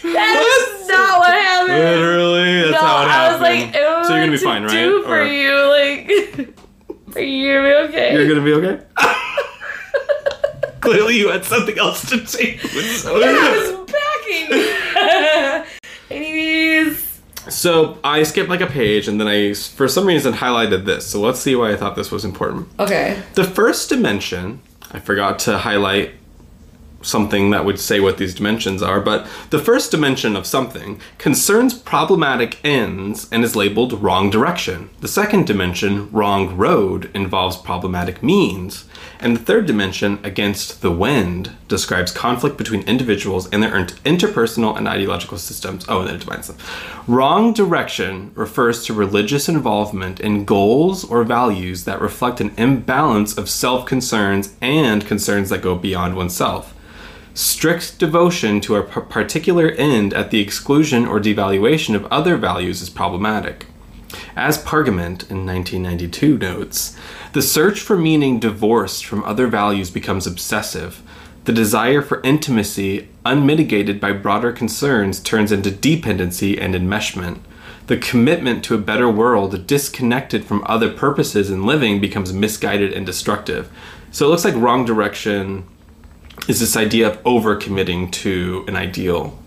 That's 0.04 0.88
not 0.88 1.20
what 1.20 1.34
happened. 1.34 1.65
Literally, 1.80 2.62
that's 2.62 2.72
no, 2.72 2.78
how 2.80 3.02
it 3.02 3.06
I 3.06 3.12
happened. 3.12 3.42
was 3.42 3.50
like, 3.74 3.76
oh, 3.76 4.04
so 4.04 4.10
you're 4.16 4.26
gonna 4.26 4.32
be 4.32 4.38
fine, 4.44 4.64
right? 4.64 4.72
Do 4.72 5.04
for 5.04 5.20
Or- 5.22 5.26
you, 5.26 5.56
like, 5.70 6.10
are 7.16 7.22
you 7.22 7.54
gonna 7.54 7.64
be 7.68 7.76
okay? 7.90 8.14
You're 8.14 8.28
gonna 8.28 8.42
be 8.42 8.54
okay? 8.54 8.84
Clearly, 10.82 11.18
you 11.18 11.30
had 11.30 11.44
something 11.46 11.78
else 11.80 12.08
to 12.10 12.26
say. 12.28 12.58
So- 12.58 13.20
I 13.24 13.32
was 13.58 13.92
packing. 13.92 15.66
Anyways, 16.12 17.20
So 17.50 17.98
I 18.04 18.22
skipped 18.24 18.50
like 18.50 18.62
a 18.62 18.68
page, 18.68 19.08
and 19.08 19.20
then 19.20 19.28
I, 19.28 19.54
for 19.56 19.88
some 19.88 20.06
reason, 20.06 20.34
highlighted 20.34 20.86
this. 20.86 21.08
So 21.08 21.20
let's 21.22 21.40
see 21.40 21.56
why 21.56 21.72
I 21.72 21.76
thought 21.76 21.96
this 21.96 22.12
was 22.12 22.24
important. 22.26 22.68
okay. 22.80 23.22
The 23.34 23.44
first 23.44 23.90
dimension, 23.90 24.62
I 24.92 25.00
forgot 25.00 25.40
to 25.40 25.58
highlight 25.58 26.12
something 27.06 27.52
that 27.52 27.66
would 27.66 27.80
say 27.80 28.00
what 28.00 28.18
these 28.18 28.34
dimensions 28.34 28.82
are, 28.82 29.00
but 29.00 29.28
the 29.50 29.60
first 29.60 29.92
dimension 29.92 30.36
of 30.36 30.46
something 30.46 31.00
concerns 31.18 31.74
problematic 31.74 32.60
ends 32.64 33.28
and 33.32 33.44
is 33.44 33.56
labeled 33.56 34.02
wrong 34.02 34.30
direction. 34.30 34.90
The 35.02 35.08
second 35.08 35.48
dimension, 35.48 36.12
wrong 36.12 36.58
road, 36.58 37.12
involves 37.14 37.58
problematic 37.58 38.22
means. 38.24 38.86
And 39.20 39.36
the 39.36 39.42
third 39.42 39.66
dimension, 39.66 40.20
against 40.24 40.82
the 40.82 40.92
wind, 40.92 41.52
describes 41.68 42.12
conflict 42.12 42.58
between 42.58 42.82
individuals 42.82 43.50
and 43.50 43.64
their 43.64 43.72
interpersonal 43.72 44.78
and 44.78 44.88
ideological 44.88 45.38
systems. 45.38 45.86
Oh, 45.88 46.00
and 46.00 46.10
then 46.10 46.16
it 46.16 46.20
divides 46.20 46.48
them. 46.48 46.58
Wrong 47.08 47.54
direction 47.54 48.32
refers 48.36 48.84
to 48.86 48.94
religious 48.94 49.48
involvement 49.48 50.20
in 50.20 50.46
goals 50.46 51.04
or 51.04 51.24
values 51.24 51.86
that 51.86 52.02
reflect 52.02 52.42
an 52.42 52.54
imbalance 52.58 53.38
of 53.38 53.50
self 53.50 53.86
concerns 53.86 54.54
and 54.62 55.06
concerns 55.06 55.50
that 55.50 55.62
go 55.62 55.76
beyond 55.76 56.16
oneself. 56.16 56.75
Strict 57.36 58.00
devotion 58.00 58.62
to 58.62 58.78
a 58.78 58.84
particular 58.84 59.68
end 59.72 60.14
at 60.14 60.32
the 60.32 60.40
exclusion 60.40 61.06
or 61.06 61.20
devaluation 61.20 61.94
of 61.94 62.06
other 62.06 62.38
values 62.38 62.82
is 62.82 62.90
problematic. 62.90 63.66
As 64.38 64.58
Pargament 64.58 65.30
in 65.30 65.46
1992 65.46 66.38
notes, 66.38 66.96
the 67.34 67.42
search 67.42 67.82
for 67.82 67.98
meaning 67.98 68.40
divorced 68.40 69.06
from 69.06 69.22
other 69.26 69.48
values 69.48 69.92
becomes 69.92 70.26
obsessive. 70.26 71.02
The 71.44 71.52
desire 71.52 72.02
for 72.02 72.22
intimacy, 72.22 73.10
unmitigated 73.26 74.00
by 74.00 74.14
broader 74.14 74.54
concerns, 74.54 75.20
turns 75.20 75.52
into 75.52 75.72
dependency 75.72 76.58
and 76.58 76.74
enmeshment. 76.74 77.40
The 77.88 77.98
commitment 77.98 78.64
to 78.64 78.76
a 78.76 78.78
better 78.78 79.10
world, 79.10 79.68
disconnected 79.68 80.46
from 80.46 80.64
other 80.68 80.90
purposes 80.90 81.50
in 81.50 81.66
living, 81.66 82.00
becomes 82.00 82.32
misguided 82.32 82.94
and 82.94 83.06
destructive. 83.06 83.70
So 84.10 84.26
it 84.26 84.30
looks 84.30 84.46
like 84.46 84.56
wrong 84.56 84.86
direction 84.86 85.66
is 86.48 86.60
this 86.60 86.76
idea 86.78 87.08
of 87.08 87.22
overcommitting 87.24 88.12
to 88.12 88.64
an 88.68 88.76
ideal. 88.76 89.38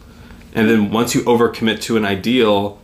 And 0.54 0.68
then 0.68 0.90
once 0.90 1.14
you 1.14 1.22
overcommit 1.22 1.80
to 1.82 1.96
an 1.96 2.04
ideal, 2.04 2.80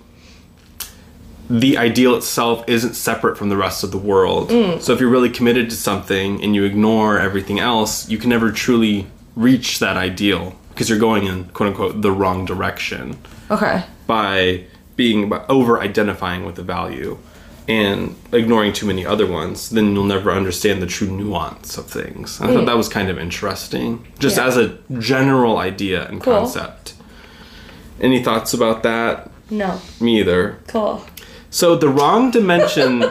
the 1.51 1.77
ideal 1.77 2.15
itself 2.17 2.65
isn't 2.69 2.95
separate 2.95 3.37
from 3.37 3.49
the 3.49 3.57
rest 3.57 3.85
of 3.85 3.91
the 3.91 3.99
world. 3.99 4.51
Mm. 4.51 4.81
So 4.81 4.93
if 4.93 5.01
you're 5.01 5.11
really 5.11 5.31
committed 5.31 5.69
to 5.71 5.77
something 5.77 6.43
and 6.43 6.55
you 6.55 6.65
ignore 6.65 7.19
everything 7.19 7.59
else, 7.59 8.09
you 8.09 8.19
can 8.19 8.31
never 8.31 8.51
truly 8.51 9.07
reach 9.37 9.79
that 9.81 9.97
ideal 9.97 10.55
because 10.71 10.89
you're 10.89 10.99
going 10.99 11.27
in 11.27 11.45
quote 11.47 11.69
unquote 11.71 12.03
the 12.03 12.13
wrong 12.13 12.45
direction 12.45 13.17
Okay. 13.51 13.85
by 14.07 14.65
being 14.97 15.29
by 15.29 15.45
over 15.49 15.81
identifying 15.81 16.45
with 16.45 16.55
the 16.55 16.63
value 16.63 17.19
and 17.69 18.15
ignoring 18.33 18.73
too 18.73 18.87
many 18.87 19.07
other 19.07 19.27
ones, 19.27 19.71
then 19.71 19.95
you'll 19.95 20.05
never 20.05 20.31
understand 20.31 20.83
the 20.83 20.87
true 20.87 21.09
nuance 21.09 21.79
of 21.79 21.87
things. 21.87 22.41
I 22.41 22.49
thought 22.53 22.67
that 22.67 22.77
was 22.77 22.89
kind 22.89 23.09
of 23.09 23.19
interesting, 23.19 24.07
just 24.19 24.37
Yeah. 24.37 24.47
as 24.47 24.57
a 24.57 24.77
general 24.99 25.57
idea 25.59 26.07
and 26.07 26.21
Cool. 26.23 26.35
concept. 26.41 26.95
Any 28.01 28.23
thoughts 28.23 28.53
about 28.53 28.83
that? 28.83 29.31
No. 29.51 29.81
Me 30.01 30.21
either. 30.21 30.59
Cool. 30.67 31.05
So 31.51 31.77
the 31.77 31.89
wrong 31.89 32.31
dimension. 32.31 33.05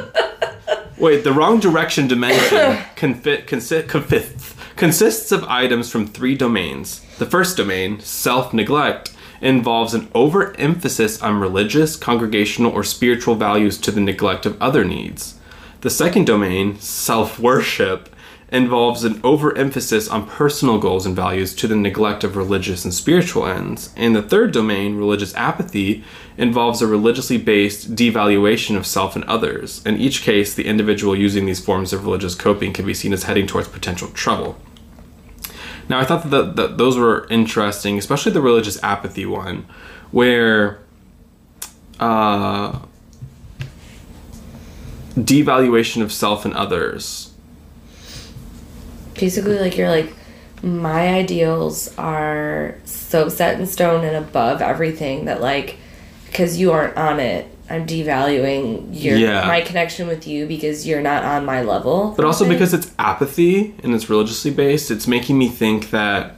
wait, 0.98 1.24
the 1.24 1.32
wrong 1.34 1.60
direction 1.60 2.08
dimension 2.08 2.78
confi- 2.96 3.46
consi- 3.46 3.88
consists 3.88 4.54
consists 4.76 5.32
of 5.32 5.44
items 5.46 5.90
from 5.90 6.06
three 6.08 6.36
domains. 6.36 7.02
The 7.18 7.26
first 7.26 7.58
domain, 7.58 8.00
self 8.02 8.54
neglect, 8.54 9.13
involves 9.44 9.94
an 9.94 10.10
overemphasis 10.16 11.22
on 11.22 11.40
religious, 11.40 11.98
congregational, 11.98 12.72
or 12.72 12.84
spiritual 12.84 13.36
values 13.36 13.78
to 13.78 13.92
the 13.92 14.00
neglect 14.00 14.46
of 14.46 14.60
other 14.62 14.86
needs. 14.86 15.38
The 15.82 15.90
second 15.90 16.26
domain, 16.26 16.80
self 16.80 17.38
worship, 17.38 18.10
involves 18.54 19.04
an 19.04 19.20
overemphasis 19.24 20.08
on 20.08 20.28
personal 20.28 20.78
goals 20.78 21.06
and 21.06 21.16
values 21.16 21.54
to 21.56 21.68
the 21.68 21.76
neglect 21.76 22.24
of 22.24 22.38
religious 22.38 22.86
and 22.86 22.94
spiritual 22.94 23.46
ends. 23.46 23.92
And 23.98 24.16
the 24.16 24.22
third 24.22 24.54
domain, 24.54 24.96
religious 24.96 25.36
apathy, 25.36 26.06
involves 26.38 26.82
a 26.82 26.88
religiously 26.88 27.38
based 27.38 27.96
devaluation 27.96 28.78
of 28.78 28.86
self 28.86 29.16
and 29.16 29.26
others. 29.26 29.86
In 29.86 29.98
each 29.98 30.22
case, 30.22 30.54
the 30.54 30.68
individual 30.68 31.18
using 31.18 31.46
these 31.46 31.64
forms 31.64 31.92
of 31.92 32.06
religious 32.06 32.36
coping 32.36 32.72
can 32.72 32.86
be 32.86 32.94
seen 32.94 33.12
as 33.12 33.24
heading 33.24 33.48
towards 33.48 33.68
potential 33.68 34.08
trouble. 34.10 34.58
Now, 35.90 36.00
I 36.00 36.06
thought 36.06 36.30
that, 36.30 36.56
that 36.56 36.78
those 36.78 36.98
were 36.98 37.28
interesting, 37.30 37.98
especially 37.98 38.32
the 38.32 38.42
religious 38.42 38.82
apathy 38.84 39.26
one, 39.26 39.66
where 40.12 40.80
uh, 42.00 42.80
devaluation 45.16 46.02
of 46.02 46.12
self 46.12 46.46
and 46.46 46.54
others. 46.54 47.34
Basically, 49.14 49.60
like 49.60 49.78
you're 49.78 49.90
like, 49.90 50.14
my 50.62 51.10
ideals 51.10 51.94
are 51.98 52.76
so 52.86 53.30
set 53.30 53.60
in 53.60 53.68
stone 53.68 54.06
and 54.06 54.16
above 54.16 54.62
everything 54.62 55.26
that 55.26 55.42
like, 55.42 55.78
because 56.26 56.58
you 56.58 56.72
aren't 56.72 56.98
on 56.98 57.20
it, 57.20 57.53
I'm 57.74 57.88
devaluing 57.88 58.90
your 58.92 59.18
Yeah. 59.18 59.48
my 59.48 59.62
connection 59.62 60.08
with 60.08 60.28
you 60.28 60.46
because 60.46 60.86
you're 60.86 61.02
not 61.02 61.24
on 61.24 61.44
my 61.44 61.64
level. 61.64 62.14
But 62.16 62.24
also 62.24 62.48
because 62.48 62.72
it's 62.72 62.92
apathy 63.00 63.74
and 63.82 63.96
it's 63.96 64.12
religiously 64.12 64.52
based, 64.52 64.92
it's 64.92 65.08
making 65.08 65.40
me 65.40 65.50
think 65.50 65.90
that 65.90 66.38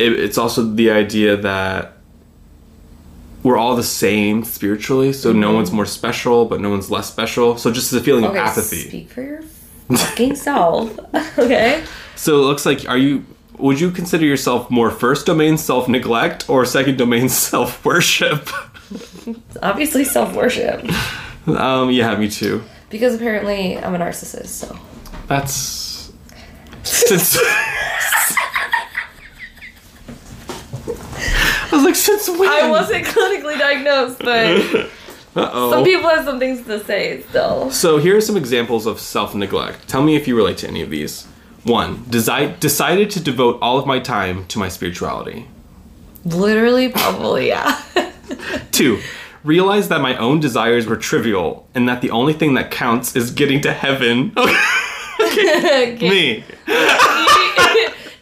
it, 0.00 0.12
it's 0.12 0.36
also 0.36 0.62
the 0.62 0.90
idea 0.90 1.36
that 1.36 1.92
we're 3.44 3.56
all 3.56 3.76
the 3.76 3.84
same 3.84 4.42
spiritually, 4.42 5.12
so 5.12 5.32
no 5.32 5.46
mm-hmm. 5.46 5.56
one's 5.56 5.70
more 5.70 5.86
special, 5.86 6.46
but 6.46 6.60
no 6.60 6.70
one's 6.70 6.90
less 6.90 7.08
special. 7.08 7.56
So 7.56 7.70
just 7.70 7.92
the 7.92 8.00
feeling 8.00 8.24
okay, 8.24 8.40
of 8.40 8.46
apathy. 8.46 8.88
speak 8.88 9.10
for 9.10 9.22
your 9.22 9.42
fucking 9.96 10.34
self. 10.34 10.98
okay. 11.38 11.84
So 12.16 12.40
it 12.40 12.44
looks 12.46 12.66
like 12.66 12.88
are 12.88 12.98
you 12.98 13.24
would 13.58 13.78
you 13.78 13.92
consider 13.92 14.24
yourself 14.24 14.70
more 14.70 14.90
first 14.90 15.26
domain 15.26 15.56
self 15.56 15.86
neglect 15.88 16.50
or 16.50 16.64
second 16.64 16.98
domain 16.98 17.28
self 17.48 17.84
worship? 17.84 18.50
Obviously, 19.62 20.04
self 20.04 20.34
worship 20.34 20.84
um, 21.48 21.90
yeah, 21.90 22.16
me 22.16 22.28
too. 22.28 22.62
because 22.90 23.14
apparently 23.14 23.78
I'm 23.78 23.94
a 23.94 23.98
narcissist. 23.98 24.46
So 24.48 24.78
That's 25.26 26.12
since 26.82 27.36
I 30.88 31.68
was 31.72 31.84
like, 31.84 31.94
since 31.96 32.28
when? 32.28 32.48
I 32.48 32.70
wasn't 32.70 33.04
clinically 33.06 33.58
diagnosed, 33.58 34.18
but 34.20 34.90
Uh-oh. 35.36 35.70
some 35.70 35.84
people 35.84 36.08
have 36.08 36.24
some 36.24 36.38
things 36.38 36.64
to 36.66 36.82
say 36.84 37.22
still. 37.22 37.70
So 37.70 37.98
here 37.98 38.16
are 38.16 38.20
some 38.20 38.36
examples 38.36 38.86
of 38.86 39.00
self 39.00 39.34
neglect. 39.34 39.88
Tell 39.88 40.02
me 40.02 40.16
if 40.16 40.26
you 40.28 40.36
relate 40.36 40.58
to 40.58 40.68
any 40.68 40.80
of 40.82 40.90
these. 40.90 41.26
One, 41.64 41.98
desi- 42.04 42.58
decided 42.60 43.10
to 43.10 43.20
devote 43.20 43.58
all 43.60 43.76
of 43.78 43.86
my 43.86 43.98
time 43.98 44.46
to 44.46 44.58
my 44.60 44.68
spirituality. 44.68 45.48
Literally, 46.24 46.88
probably, 46.88 47.48
yeah. 47.48 47.82
Two, 48.72 49.00
realized 49.44 49.88
that 49.90 50.00
my 50.00 50.16
own 50.16 50.40
desires 50.40 50.86
were 50.86 50.96
trivial 50.96 51.68
and 51.74 51.88
that 51.88 52.00
the 52.00 52.10
only 52.10 52.32
thing 52.32 52.54
that 52.54 52.70
counts 52.70 53.16
is 53.16 53.30
getting 53.30 53.60
to 53.62 53.72
heaven. 53.72 54.32
okay. 55.20 55.96
me. 56.00 56.44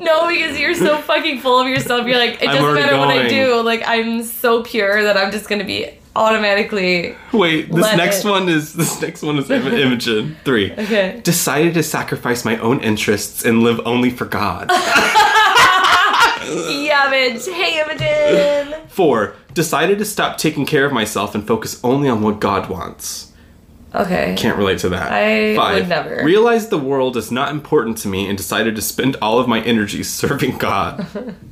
no, 0.01 0.29
because 0.29 0.59
you're 0.59 0.75
so 0.75 0.99
fucking 0.99 1.41
full 1.41 1.61
of 1.61 1.69
yourself. 1.69 2.07
You're 2.07 2.19
like, 2.19 2.43
it 2.43 2.49
I'm 2.49 2.57
doesn't 2.57 2.75
matter 2.75 2.99
what 2.99 3.09
I 3.09 3.29
do. 3.29 3.61
Like, 3.63 3.83
I'm 3.87 4.23
so 4.23 4.63
pure 4.63 5.03
that 5.03 5.17
I'm 5.17 5.33
just 5.33 5.49
gonna 5.49 5.65
be 5.65 5.91
automatically. 6.17 7.17
Wait, 7.33 7.73
this 7.73 7.97
next 7.97 8.25
it. 8.25 8.29
one 8.29 8.49
is 8.49 8.75
this 8.75 9.01
next 9.01 9.23
one 9.23 9.39
is 9.39 9.51
Im- 9.51 9.67
Imogen. 9.67 10.37
Three. 10.45 10.73
Okay. 10.73 11.21
Decided 11.23 11.75
to 11.75 11.83
sacrifice 11.83 12.45
my 12.45 12.57
own 12.59 12.81
interests 12.81 13.45
and 13.45 13.63
live 13.63 13.81
only 13.85 14.11
for 14.11 14.27
God. 14.27 14.71
Yeah, 16.45 17.11
bitch. 17.11 17.51
Hey, 17.53 17.81
Imogen. 17.81 18.74
Four. 18.95 19.35
Decided 19.55 19.99
to 19.99 20.05
stop 20.05 20.39
taking 20.39 20.65
care 20.65 20.85
of 20.85 20.93
myself 20.93 21.35
and 21.35 21.45
focus 21.45 21.81
only 21.83 22.09
on 22.09 22.23
what 22.23 22.39
God 22.39 22.71
wants. 22.71 23.33
Okay. 23.93 24.37
Can't 24.39 24.57
relate 24.57 24.79
to 24.81 24.89
that. 24.91 25.11
I 25.11 25.57
Five. 25.57 25.75
would 25.75 25.89
never. 25.89 26.25
Realized 26.25 26.71
the 26.71 26.79
world 26.79 27.17
is 27.17 27.33
not 27.33 27.51
important 27.51 27.99
to 27.99 28.09
me 28.09 28.29
and 28.29 28.39
decided 28.39 28.77
to 28.77 28.83
spend 28.83 29.17
all 29.21 29.41
of 29.41 29.49
my 29.49 29.61
energy 29.63 30.03
serving 30.21 30.59
God. 30.59 31.07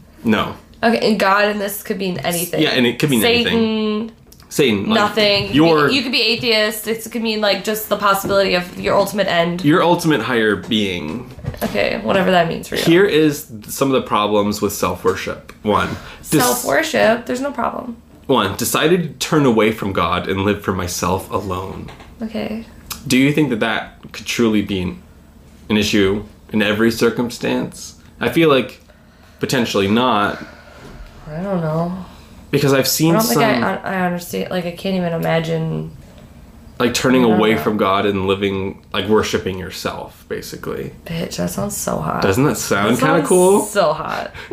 no. 0.25 0.57
Okay, 0.85 1.11
and 1.11 1.19
God 1.19 1.49
in 1.49 1.59
this 1.59 1.83
could 1.83 1.99
mean 1.99 2.19
anything. 2.19 2.63
Yeah, 2.63 2.71
and 2.71 2.87
it 2.87 3.01
could 3.01 3.11
mean 3.11 3.21
Satan, 3.21 3.53
anything. 3.53 4.17
Satan. 4.53 4.85
like, 4.87 4.95
nothing. 4.97 5.45
You 5.45 5.49
could 5.49 5.57
Your 5.57 5.89
be- 5.89 5.95
you 5.95 6.03
could 6.03 6.13
be 6.13 6.21
atheist. 6.21 6.87
It 6.87 7.11
could 7.11 7.23
mean 7.23 7.41
like 7.41 7.65
just 7.65 7.89
the 7.89 7.97
possibility 7.97 8.55
of 8.55 8.79
your 8.79 8.95
ultimate 8.95 9.27
end. 9.27 9.65
your 9.65 9.83
ultimate 9.83 10.21
higher 10.21 10.57
being. 10.57 11.31
Okay, 11.63 11.99
whatever 12.03 12.31
that 12.31 12.49
means 12.49 12.69
for 12.69 12.77
you. 12.77 12.83
Here 12.83 13.07
is 13.07 13.51
some 13.69 13.89
of 13.89 13.95
the 13.95 14.07
problems 14.07 14.61
with 14.61 14.75
self 14.75 15.05
worship. 15.05 15.53
One. 15.63 15.89
dis- 16.21 16.43
Self 16.45 16.67
worship. 16.67 17.25
There's 17.25 17.41
no 17.41 17.51
problem. 17.51 17.97
One. 18.27 18.55
Decided 18.59 19.03
to 19.19 19.27
turn 19.27 19.47
away 19.47 19.73
from 19.73 19.95
God 19.95 20.29
and 20.29 20.43
live 20.45 20.63
for 20.63 20.73
myself 20.75 21.31
alone. 21.31 21.91
Okay. 22.21 22.67
Do 23.07 23.17
you 23.17 23.33
think 23.33 23.49
that 23.51 23.61
that 23.61 24.01
could 24.13 24.27
truly 24.27 24.61
be 24.61 24.83
an, 24.83 25.03
an 25.71 25.79
issue 25.79 26.25
in 26.53 26.61
every 26.61 26.91
circumstance? 26.91 27.99
I 28.21 28.29
feel 28.29 28.51
like 28.51 28.81
potentially 29.41 29.89
not 29.89 30.39
I 31.27 31.43
don't 31.43 31.63
know. 31.63 32.05
Because 32.53 32.73
I've 32.73 32.87
seen 32.87 33.17
I 33.17 33.19
don't 33.19 33.27
think 33.27 33.41
I, 33.41 33.77
I 33.77 34.07
understand. 34.07 34.51
Like, 34.51 34.67
I 34.67 34.71
can't 34.73 34.95
even 34.95 35.13
imagine. 35.13 35.97
like 36.79 36.95
turning 36.95 37.25
away 37.25 37.57
from 37.57 37.77
God 37.77 38.07
and 38.07 38.27
living 38.27 38.85
like 38.93 39.09
worshiping 39.09 39.59
yourself, 39.59 40.25
basically. 40.29 40.93
Bitch, 41.07 41.39
that 41.39 41.51
sounds 41.51 41.77
so 41.77 41.99
hot. 41.99 42.23
Doesn't 42.23 42.45
that 42.45 42.57
sound 42.57 42.99
kind 42.99 43.21
of 43.21 43.27
cool? 43.29 43.63
So 43.63 43.93
hot. 43.93 44.33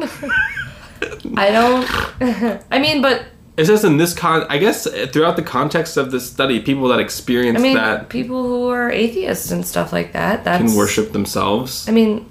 I 1.38 1.52
don't. 1.52 2.62
I 2.72 2.80
mean, 2.80 3.02
but 3.02 3.26
It 3.58 3.66
says 3.66 3.84
in 3.84 3.98
this 3.98 4.14
con, 4.14 4.46
I 4.50 4.58
guess 4.58 4.88
uh, 4.88 5.08
throughout 5.12 5.36
the 5.36 5.44
context 5.44 5.98
of 5.98 6.12
this 6.12 6.30
study, 6.30 6.62
people 6.62 6.88
that 6.90 7.00
experience 7.00 7.60
I 7.60 7.62
mean, 7.62 7.76
that 7.76 8.10
people 8.10 8.44
who 8.44 8.70
are 8.70 8.90
atheists 8.90 9.52
and 9.52 9.66
stuff 9.66 9.92
like 9.92 10.14
that. 10.14 10.44
that 10.46 10.60
can 10.60 10.76
worship 10.76 11.12
themselves. 11.12 11.88
I 11.88 11.92
mean, 11.92 12.30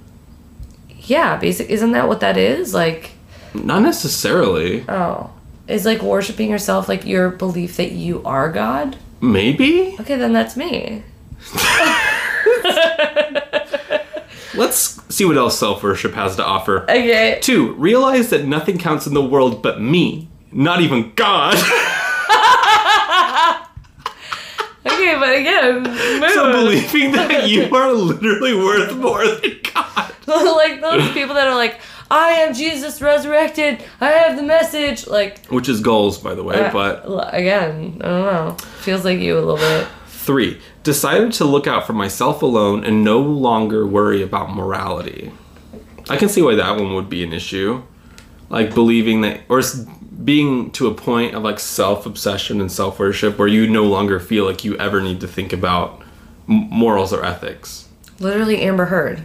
yeah, 1.00 1.36
basic. 1.36 1.68
Isn't 1.70 1.92
that 1.92 2.08
what 2.08 2.20
that 2.20 2.36
is? 2.36 2.72
Like, 2.74 3.12
Not 3.54 3.82
necessarily. 3.82 4.84
oh, 4.88 5.30
is 5.68 5.84
like 5.84 6.02
worshiping 6.02 6.50
yourself 6.50 6.88
like 6.88 7.04
your 7.04 7.30
belief 7.30 7.76
that 7.76 7.92
you 7.92 8.22
are 8.24 8.50
God? 8.50 8.96
Maybe. 9.20 9.96
Okay, 10.00 10.16
then 10.16 10.32
that's 10.32 10.56
me. 10.56 11.02
Let's 14.54 15.00
see 15.14 15.24
what 15.24 15.36
else 15.36 15.58
self 15.58 15.82
worship 15.82 16.14
has 16.14 16.36
to 16.36 16.44
offer. 16.44 16.82
Okay. 16.84 17.38
Two, 17.42 17.74
realize 17.74 18.30
that 18.30 18.46
nothing 18.46 18.78
counts 18.78 19.06
in 19.06 19.14
the 19.14 19.24
world 19.24 19.62
but 19.62 19.80
me, 19.80 20.28
not 20.52 20.80
even 20.80 21.12
God. 21.14 21.56
Okay, 24.86 25.16
but 25.18 25.34
again, 25.36 25.82
move. 26.20 26.30
so 26.32 26.52
believing 26.52 27.12
that 27.12 27.48
you 27.48 27.64
are 27.74 27.92
literally 27.92 28.54
worth 28.54 28.94
more 28.96 29.26
than 29.26 29.56
God. 29.74 30.12
like 30.26 30.80
those 30.80 31.10
people 31.12 31.34
that 31.34 31.46
are 31.46 31.54
like, 31.54 31.78
I 32.10 32.30
am 32.30 32.54
Jesus 32.54 33.02
resurrected. 33.02 33.84
I 34.00 34.08
have 34.10 34.36
the 34.36 34.42
message. 34.42 35.06
Like, 35.06 35.44
Which 35.46 35.68
is 35.68 35.80
goals, 35.80 36.18
by 36.18 36.34
the 36.34 36.42
way, 36.42 36.56
uh, 36.56 36.72
but 36.72 37.34
again, 37.34 38.00
I 38.02 38.06
don't 38.06 38.24
know. 38.24 38.56
Feels 38.80 39.04
like 39.04 39.18
you 39.18 39.34
a 39.38 39.40
little 39.40 39.56
bit. 39.56 39.86
Three, 40.06 40.60
decided 40.82 41.32
to 41.34 41.44
look 41.44 41.66
out 41.66 41.86
for 41.86 41.92
myself 41.92 42.42
alone 42.42 42.84
and 42.84 43.04
no 43.04 43.18
longer 43.20 43.86
worry 43.86 44.22
about 44.22 44.54
morality. 44.54 45.32
I 46.08 46.16
can 46.16 46.28
see 46.28 46.42
why 46.42 46.54
that 46.54 46.76
one 46.76 46.94
would 46.94 47.10
be 47.10 47.22
an 47.22 47.32
issue. 47.32 47.82
Like 48.50 48.74
believing 48.74 49.20
that, 49.22 49.40
or 49.48 49.62
being 50.24 50.70
to 50.72 50.86
a 50.86 50.94
point 50.94 51.34
of 51.34 51.42
like 51.42 51.60
self 51.60 52.06
obsession 52.06 52.60
and 52.60 52.72
self 52.72 52.98
worship 52.98 53.38
where 53.38 53.48
you 53.48 53.66
no 53.68 53.84
longer 53.84 54.18
feel 54.18 54.44
like 54.46 54.64
you 54.64 54.76
ever 54.78 55.00
need 55.02 55.20
to 55.20 55.28
think 55.28 55.52
about 55.52 56.00
m- 56.48 56.68
morals 56.70 57.12
or 57.12 57.24
ethics. 57.24 57.88
Literally, 58.18 58.62
Amber 58.62 58.86
Heard. 58.86 59.22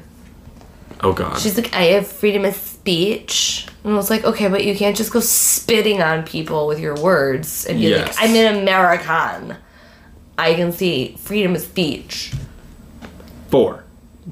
Oh 1.01 1.13
God. 1.13 1.39
She's 1.39 1.57
like, 1.57 1.73
I 1.73 1.83
have 1.85 2.07
freedom 2.07 2.45
of 2.45 2.72
speech. 2.83 3.65
And 3.85 3.93
I 3.93 3.95
was 3.95 4.09
like, 4.09 4.25
okay, 4.25 4.49
but 4.49 4.65
you 4.65 4.75
can't 4.75 4.95
just 4.95 5.11
go 5.13 5.21
spitting 5.21 6.01
on 6.01 6.23
people 6.23 6.67
with 6.67 6.79
your 6.81 6.95
words 6.95 7.65
and 7.65 7.79
be 7.79 7.87
Yes. 7.87 8.17
like, 8.19 8.29
I'm 8.29 8.35
an 8.35 8.61
American. 8.61 9.55
I 10.37 10.53
can 10.53 10.73
see 10.73 11.15
freedom 11.19 11.55
of 11.55 11.61
speech. 11.61 12.33
Four, 13.49 13.85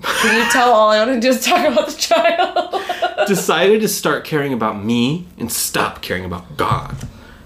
Can 0.03 0.43
you 0.45 0.51
tell 0.51 0.73
all 0.73 0.89
I 0.89 0.97
want 1.05 1.13
to 1.15 1.19
do 1.21 1.29
is 1.29 1.45
talk 1.45 1.65
about 1.65 1.87
the 1.87 1.95
child? 1.95 3.27
decided 3.27 3.79
to 3.81 3.87
start 3.87 4.25
caring 4.25 4.51
about 4.51 4.83
me 4.83 5.27
and 5.37 5.49
stop 5.51 6.01
caring 6.01 6.25
about 6.25 6.57
God. 6.57 6.95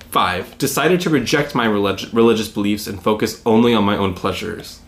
Five, 0.09 0.57
decided 0.57 1.01
to 1.01 1.09
reject 1.11 1.53
my 1.53 1.65
relig- 1.65 2.11
religious 2.13 2.47
beliefs 2.47 2.87
and 2.87 3.01
focus 3.03 3.41
only 3.45 3.73
on 3.75 3.83
my 3.83 3.97
own 3.97 4.13
pleasures. 4.15 4.79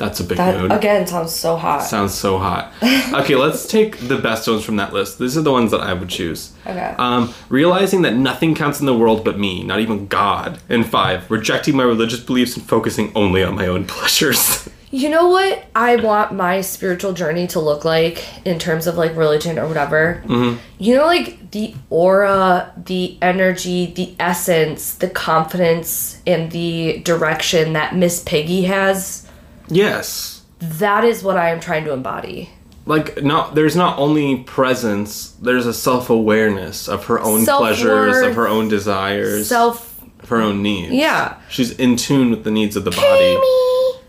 That's 0.00 0.18
a 0.18 0.24
big 0.24 0.38
mood. 0.38 0.72
again 0.72 1.06
sounds 1.06 1.34
so 1.34 1.56
hot. 1.56 1.82
Sounds 1.82 2.14
so 2.14 2.38
hot. 2.38 2.72
Okay, 3.10 3.34
let's 3.34 3.66
take 3.66 3.98
the 4.08 4.16
best 4.16 4.48
ones 4.48 4.64
from 4.64 4.76
that 4.76 4.92
list. 4.92 5.18
These 5.18 5.36
are 5.36 5.42
the 5.42 5.52
ones 5.52 5.72
that 5.72 5.80
I 5.80 5.92
would 5.92 6.08
choose. 6.08 6.52
Okay. 6.66 6.94
Um, 6.96 7.34
realizing 7.48 8.02
that 8.02 8.14
nothing 8.14 8.54
counts 8.54 8.80
in 8.80 8.86
the 8.86 8.96
world 8.96 9.24
but 9.24 9.38
me, 9.38 9.62
not 9.62 9.80
even 9.80 10.06
God. 10.06 10.60
And 10.68 10.86
five, 10.86 11.30
rejecting 11.30 11.76
my 11.76 11.82
religious 11.82 12.20
beliefs 12.20 12.56
and 12.56 12.64
focusing 12.66 13.12
only 13.14 13.42
on 13.42 13.56
my 13.56 13.66
own 13.66 13.84
pleasures. 13.88 14.68
You 14.92 15.08
know 15.08 15.28
what 15.28 15.66
I 15.74 15.96
want 15.96 16.32
my 16.32 16.62
spiritual 16.62 17.12
journey 17.12 17.46
to 17.48 17.60
look 17.60 17.84
like 17.84 18.24
in 18.44 18.58
terms 18.58 18.86
of 18.86 18.96
like 18.96 19.14
religion 19.16 19.58
or 19.58 19.68
whatever? 19.68 20.22
Mm-hmm. 20.24 20.58
You 20.78 20.96
know, 20.96 21.06
like 21.06 21.50
the 21.50 21.74
aura, 21.90 22.72
the 22.76 23.18
energy, 23.22 23.86
the 23.86 24.14
essence, 24.18 24.94
the 24.94 25.10
confidence, 25.10 26.20
and 26.26 26.50
the 26.50 27.00
direction 27.04 27.74
that 27.74 27.94
Miss 27.94 28.22
Piggy 28.24 28.64
has. 28.64 29.26
Yes. 29.70 30.42
That 30.58 31.04
is 31.04 31.22
what 31.22 31.36
I 31.36 31.50
am 31.50 31.60
trying 31.60 31.84
to 31.84 31.92
embody. 31.92 32.50
Like 32.86 33.22
not 33.22 33.54
there's 33.54 33.76
not 33.76 33.98
only 33.98 34.36
presence, 34.44 35.30
there's 35.42 35.66
a 35.66 35.72
self-awareness 35.72 36.88
of 36.88 37.04
her 37.06 37.20
own 37.20 37.44
pleasures, 37.44 38.16
of 38.18 38.34
her 38.34 38.48
own 38.48 38.68
desires, 38.68 39.48
Self. 39.48 40.02
of 40.22 40.28
her 40.28 40.40
own 40.40 40.62
needs. 40.62 40.92
Yeah. 40.92 41.38
She's 41.48 41.70
in 41.72 41.96
tune 41.96 42.30
with 42.30 42.44
the 42.44 42.50
needs 42.50 42.76
of 42.76 42.84
the 42.84 42.90
body. 42.90 43.36
Kermie! 43.36 44.00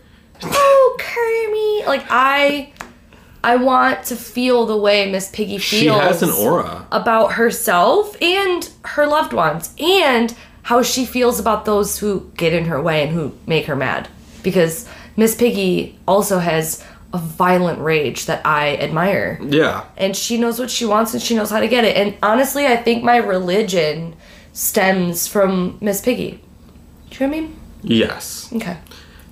Oh, 0.44 0.96
Kermie! 0.98 1.86
Like, 1.86 2.04
I. 2.10 2.72
I 3.44 3.56
want 3.56 4.04
to 4.04 4.14
feel 4.16 4.66
the 4.66 4.76
way 4.76 5.10
Miss 5.10 5.28
Piggy 5.30 5.58
feels. 5.58 5.80
She 5.80 5.86
has 5.88 6.22
an 6.22 6.30
aura. 6.30 6.86
about 6.92 7.32
herself 7.32 8.16
and 8.22 8.70
her 8.84 9.04
loved 9.04 9.32
ones 9.32 9.74
and 9.80 10.32
how 10.62 10.82
she 10.82 11.04
feels 11.04 11.40
about 11.40 11.64
those 11.64 11.98
who 11.98 12.30
get 12.36 12.52
in 12.52 12.66
her 12.66 12.80
way 12.80 13.02
and 13.02 13.10
who 13.12 13.36
make 13.48 13.66
her 13.66 13.74
mad 13.74 14.08
because 14.44 14.88
miss 15.16 15.34
piggy 15.34 15.98
also 16.06 16.38
has 16.38 16.84
a 17.12 17.18
violent 17.18 17.78
rage 17.80 18.26
that 18.26 18.40
i 18.46 18.76
admire 18.76 19.38
Yeah. 19.42 19.84
and 19.96 20.16
she 20.16 20.38
knows 20.38 20.58
what 20.58 20.70
she 20.70 20.84
wants 20.86 21.12
and 21.14 21.22
she 21.22 21.34
knows 21.34 21.50
how 21.50 21.60
to 21.60 21.68
get 21.68 21.84
it 21.84 21.96
and 21.96 22.14
honestly 22.22 22.66
i 22.66 22.76
think 22.76 23.04
my 23.04 23.16
religion 23.16 24.14
stems 24.52 25.26
from 25.26 25.78
miss 25.80 26.00
piggy 26.00 26.40
do 27.10 27.24
you 27.24 27.26
know 27.26 27.36
what 27.36 27.38
i 27.38 27.40
mean 27.40 27.56
Yes. 27.84 28.48
okay 28.54 28.76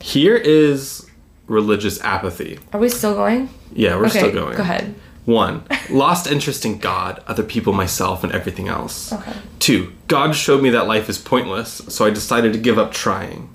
Here 0.01 0.37
is 0.37 1.07
religious 1.47 2.01
apathy. 2.03 2.59
are 2.73 2.81
we 2.81 2.89
still 2.89 3.15
going 3.15 3.49
Yeah, 3.73 3.97
we're 3.97 4.07
okay 4.07 4.19
still 4.19 4.33
going. 4.33 4.57
go 4.57 4.63
ahead 4.63 4.95
One, 5.27 5.63
lost 5.91 6.27
interest 6.27 6.65
in 6.65 6.79
God, 6.79 7.23
other 7.29 7.45
people, 7.45 7.73
myself, 7.73 8.25
and 8.25 8.33
everything 8.33 8.67
else. 8.69 9.13
Okay. 9.13 9.33
Two, 9.61 9.93
God 10.09 10.35
showed 10.35 10.63
me 10.63 10.71
that 10.71 10.87
life 10.89 11.09
is 11.09 11.19
pointless, 11.19 11.83
so 11.89 12.05
I 12.07 12.11
decided 12.11 12.53
to 12.55 12.59
give 12.59 12.79
up 12.79 12.91
trying. 12.91 13.49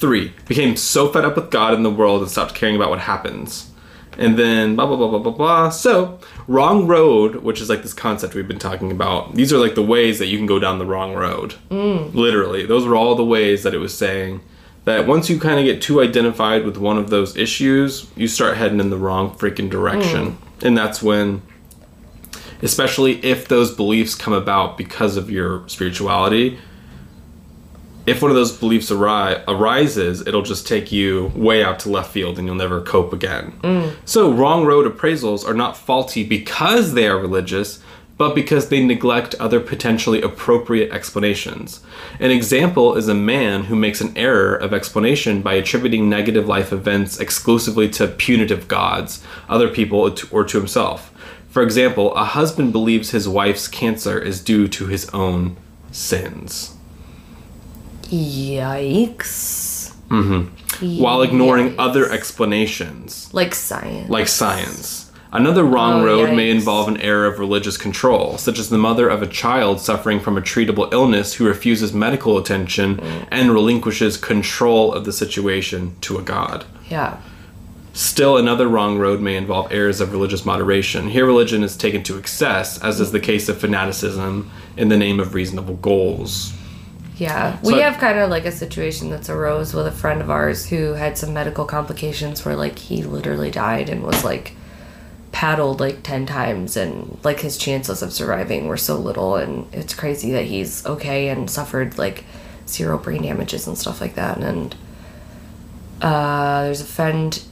Three, 0.00 0.32
became 0.48 0.76
so 0.76 1.12
fed 1.12 1.26
up 1.26 1.36
with 1.36 1.50
God 1.50 1.74
and 1.74 1.84
the 1.84 1.90
world 1.90 2.22
and 2.22 2.30
stopped 2.30 2.54
caring 2.54 2.74
about 2.74 2.88
what 2.88 3.00
happens. 3.00 3.70
And 4.18 4.38
then 4.38 4.74
blah 4.74 4.86
blah 4.86 4.96
blah 4.96 5.08
blah 5.08 5.18
blah 5.18 5.32
blah. 5.32 5.68
So, 5.68 6.18
wrong 6.48 6.86
road, 6.86 7.36
which 7.36 7.60
is 7.60 7.68
like 7.68 7.82
this 7.82 7.92
concept 7.92 8.34
we've 8.34 8.48
been 8.48 8.58
talking 8.58 8.90
about. 8.90 9.34
These 9.34 9.52
are 9.52 9.58
like 9.58 9.74
the 9.74 9.82
ways 9.82 10.18
that 10.18 10.26
you 10.26 10.38
can 10.38 10.46
go 10.46 10.58
down 10.58 10.78
the 10.78 10.86
wrong 10.86 11.14
road. 11.14 11.54
Mm. 11.70 12.14
Literally, 12.14 12.64
those 12.64 12.86
were 12.86 12.96
all 12.96 13.14
the 13.14 13.24
ways 13.24 13.62
that 13.62 13.74
it 13.74 13.78
was 13.78 13.96
saying 13.96 14.40
that 14.84 15.06
once 15.06 15.28
you 15.28 15.38
kind 15.38 15.58
of 15.58 15.66
get 15.66 15.82
too 15.82 16.00
identified 16.00 16.64
with 16.64 16.78
one 16.78 16.96
of 16.96 17.10
those 17.10 17.36
issues, 17.36 18.10
you 18.16 18.26
start 18.26 18.56
heading 18.56 18.80
in 18.80 18.88
the 18.88 18.98
wrong 18.98 19.30
freaking 19.36 19.68
direction. 19.68 20.32
Mm. 20.32 20.66
And 20.66 20.78
that's 20.78 21.02
when 21.02 21.42
especially 22.62 23.24
if 23.24 23.48
those 23.48 23.74
beliefs 23.74 24.14
come 24.14 24.32
about 24.32 24.76
because 24.76 25.16
of 25.16 25.30
your 25.30 25.66
spirituality 25.68 26.58
if 28.10 28.22
one 28.22 28.30
of 28.30 28.36
those 28.36 28.56
beliefs 28.56 28.90
ari- 28.90 29.42
arises 29.48 30.26
it'll 30.26 30.42
just 30.42 30.66
take 30.66 30.90
you 30.90 31.30
way 31.34 31.62
out 31.62 31.78
to 31.78 31.88
left 31.88 32.12
field 32.12 32.38
and 32.38 32.46
you'll 32.46 32.56
never 32.56 32.80
cope 32.82 33.12
again 33.12 33.52
mm. 33.62 33.94
so 34.04 34.30
wrong 34.32 34.64
road 34.64 34.86
appraisals 34.92 35.46
are 35.46 35.54
not 35.54 35.76
faulty 35.76 36.24
because 36.24 36.94
they 36.94 37.06
are 37.06 37.18
religious 37.18 37.80
but 38.20 38.34
because 38.34 38.68
they 38.68 38.84
neglect 38.84 39.34
other 39.36 39.58
potentially 39.60 40.20
appropriate 40.20 40.92
explanations. 40.92 41.80
An 42.18 42.30
example 42.30 42.94
is 42.94 43.08
a 43.08 43.14
man 43.14 43.64
who 43.64 43.74
makes 43.74 44.02
an 44.02 44.12
error 44.14 44.54
of 44.54 44.74
explanation 44.74 45.40
by 45.40 45.54
attributing 45.54 46.10
negative 46.10 46.46
life 46.46 46.70
events 46.70 47.18
exclusively 47.18 47.88
to 47.88 48.06
punitive 48.06 48.68
gods, 48.68 49.24
other 49.48 49.68
people, 49.68 50.14
or 50.30 50.44
to 50.44 50.58
himself. 50.58 51.10
For 51.48 51.62
example, 51.62 52.14
a 52.14 52.24
husband 52.24 52.72
believes 52.72 53.12
his 53.12 53.26
wife's 53.26 53.68
cancer 53.68 54.18
is 54.18 54.44
due 54.44 54.68
to 54.68 54.86
his 54.86 55.08
own 55.14 55.56
sins. 55.90 56.76
Yikes. 58.10 59.92
while 60.98 61.22
ignoring 61.22 61.74
other 61.78 62.10
explanations, 62.10 63.28
Like 63.32 63.54
science. 63.54 64.08
like 64.10 64.26
science. 64.28 65.10
Another 65.32 65.62
wrong 65.62 66.00
Oh, 66.00 66.04
road 66.04 66.34
may 66.34 66.50
involve 66.50 66.88
an 66.88 66.96
error 66.96 67.26
of 67.26 67.38
religious 67.38 67.76
control, 67.76 68.36
such 68.36 68.58
as 68.58 68.68
the 68.70 68.78
mother 68.78 69.08
of 69.08 69.22
a 69.22 69.26
child 69.28 69.80
suffering 69.80 70.18
from 70.18 70.36
a 70.36 70.40
treatable 70.40 70.92
illness 70.92 71.34
who 71.34 71.46
refuses 71.46 71.92
medical 71.92 72.36
attention 72.36 72.96
Mm. 72.96 73.26
and 73.30 73.52
relinquishes 73.52 74.16
control 74.16 74.92
of 74.92 75.04
the 75.04 75.12
situation 75.12 75.92
to 76.00 76.18
a 76.18 76.22
god. 76.22 76.64
Yeah. 76.90 77.18
Still, 77.92 78.36
another 78.36 78.66
wrong 78.66 78.98
road 78.98 79.20
may 79.20 79.36
involve 79.36 79.68
errors 79.70 80.00
of 80.00 80.10
religious 80.12 80.44
moderation. 80.44 81.10
Here, 81.10 81.26
religion 81.26 81.62
is 81.62 81.76
taken 81.76 82.02
to 82.04 82.16
excess, 82.18 82.78
as 82.78 83.00
is 83.00 83.12
the 83.12 83.20
case 83.20 83.48
of 83.48 83.58
fanaticism 83.58 84.50
in 84.76 84.88
the 84.88 84.96
name 84.96 85.20
of 85.20 85.34
reasonable 85.34 85.74
goals. 85.74 86.52
Yeah. 87.20 87.60
So 87.60 87.74
we 87.74 87.80
have 87.80 87.98
kind 87.98 88.18
of 88.18 88.30
like 88.30 88.46
a 88.46 88.52
situation 88.52 89.10
that's 89.10 89.28
arose 89.28 89.74
with 89.74 89.86
a 89.86 89.92
friend 89.92 90.22
of 90.22 90.30
ours 90.30 90.66
who 90.66 90.94
had 90.94 91.18
some 91.18 91.34
medical 91.34 91.66
complications 91.66 92.46
where 92.46 92.56
like 92.56 92.78
he 92.78 93.02
literally 93.02 93.50
died 93.50 93.90
and 93.90 94.02
was 94.02 94.24
like 94.24 94.54
paddled 95.30 95.80
like 95.80 96.02
10 96.02 96.24
times 96.24 96.78
and 96.78 97.18
like 97.22 97.40
his 97.40 97.58
chances 97.58 98.02
of 98.02 98.12
surviving 98.12 98.68
were 98.68 98.76
so 98.78 98.96
little 98.96 99.36
and 99.36 99.72
it's 99.72 99.92
crazy 99.92 100.32
that 100.32 100.46
he's 100.46 100.84
okay 100.86 101.28
and 101.28 101.50
suffered 101.50 101.98
like 101.98 102.24
zero 102.66 102.96
brain 102.96 103.22
damages 103.22 103.66
and 103.66 103.76
stuff 103.76 104.00
like 104.00 104.14
that 104.14 104.38
and 104.38 104.74
uh 106.00 106.64
there's 106.64 106.80
a 106.80 106.84
friend 106.84 107.44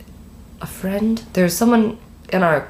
a 0.61 0.67
friend 0.67 1.23
there's 1.35 1.55
someone 1.55 1.99
in 2.33 2.43
our 2.43 2.69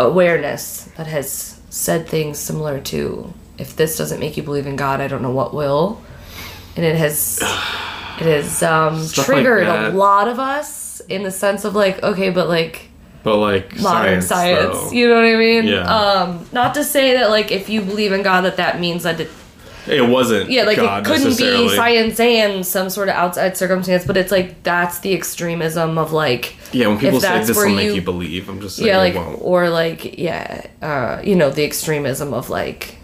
awareness 0.00 0.84
that 0.96 1.06
has 1.06 1.60
said 1.68 2.08
things 2.08 2.38
similar 2.38 2.80
to 2.80 3.32
if 3.60 3.76
this 3.76 3.96
doesn't 3.98 4.20
make 4.20 4.36
you 4.36 4.42
believe 4.42 4.66
in 4.66 4.76
god 4.76 5.00
i 5.00 5.06
don't 5.08 5.22
know 5.22 5.30
what 5.30 5.52
will 5.54 6.00
and 6.76 6.84
it 6.84 6.96
has 6.96 7.38
it 8.20 8.26
has 8.26 8.62
um 8.62 8.98
Stuff 9.04 9.28
like 9.28 9.36
triggered 9.36 9.62
a 9.64 9.66
that. 9.66 9.94
lot 9.94 10.28
of 10.28 10.38
us 10.38 11.00
in 11.08 11.22
the 11.22 11.30
sense 11.30 11.64
of 11.64 11.74
like 11.74 12.02
okay 12.02 12.30
but 12.30 12.48
like 12.48 12.88
But 13.22 13.36
like 13.36 13.78
modern 13.80 14.22
science, 14.22 14.26
science, 14.26 14.76
though, 14.78 14.90
you 14.92 15.08
know 15.08 15.14
what 15.16 15.24
i 15.24 15.36
mean 15.36 15.64
Yeah. 15.64 15.84
um 15.84 16.46
not 16.52 16.74
to 16.74 16.84
say 16.84 17.14
that 17.18 17.30
like 17.30 17.50
if 17.52 17.68
you 17.68 17.80
believe 17.82 18.12
in 18.12 18.22
god 18.22 18.42
that 18.42 18.56
that 18.56 18.80
means 18.80 19.02
that 19.04 19.20
it, 19.20 19.30
it 19.88 20.02
wasn't. 20.08 20.50
yeah 20.50 20.64
like 20.64 20.76
God 20.76 21.02
it 21.02 21.06
couldn't 21.06 21.22
be 21.24 21.28
necessarily. 21.44 21.76
science 21.76 22.20
and 22.20 22.64
some 22.66 22.90
sort 22.90 23.08
of 23.08 23.14
outside 23.14 23.56
circumstance 23.56 24.04
but 24.06 24.16
it's 24.16 24.30
like 24.30 24.62
that's 24.62 25.00
the 25.00 25.12
extremism 25.14 25.96
of 25.98 26.12
like 26.12 26.54
Yeah, 26.72 26.86
when 26.88 26.98
people 26.98 27.18
say 27.20 27.28
that's 27.28 27.48
this 27.48 27.56
will 27.56 27.64
where 27.66 27.74
make 27.74 27.86
you- 27.86 27.94
you 27.94 28.02
believe, 28.02 28.48
I'm 28.48 28.60
just 28.60 28.76
saying 28.76 28.86
yeah 28.88 28.96
it 29.02 29.06
like 29.08 29.14
won't. 29.16 29.38
or 29.42 29.68
like 29.70 30.18
yeah 30.18 30.66
uh 30.82 31.20
you 31.24 31.34
know 31.34 31.50
the 31.50 31.64
extremism 31.64 32.32
of 32.34 32.48
like 32.50 32.96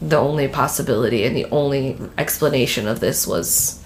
the 0.00 0.16
only 0.16 0.48
possibility 0.48 1.24
and 1.24 1.36
the 1.36 1.46
only 1.50 1.98
explanation 2.16 2.86
of 2.86 3.00
this 3.00 3.26
was 3.26 3.82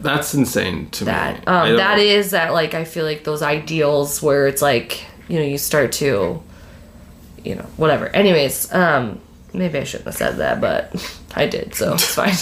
That's 0.00 0.34
insane 0.34 0.90
to 0.90 1.04
that 1.06 1.40
me. 1.40 1.46
Um 1.46 1.76
that 1.76 1.98
is 1.98 2.32
that 2.32 2.52
like 2.52 2.74
i 2.74 2.84
feel 2.84 3.04
like 3.04 3.24
those 3.24 3.42
ideals 3.42 4.22
where 4.22 4.46
it's 4.46 4.62
like 4.62 5.04
you 5.28 5.38
know 5.38 5.44
you 5.44 5.58
start 5.58 5.92
to 5.92 6.42
you 7.42 7.54
know 7.54 7.66
whatever 7.76 8.08
anyways 8.08 8.72
um 8.72 9.20
maybe 9.52 9.78
i 9.78 9.84
shouldn't 9.84 10.06
have 10.06 10.16
said 10.16 10.36
that 10.36 10.60
but 10.60 10.94
i 11.34 11.46
did 11.46 11.74
so 11.74 11.94
it's 11.94 12.14
fine 12.14 12.34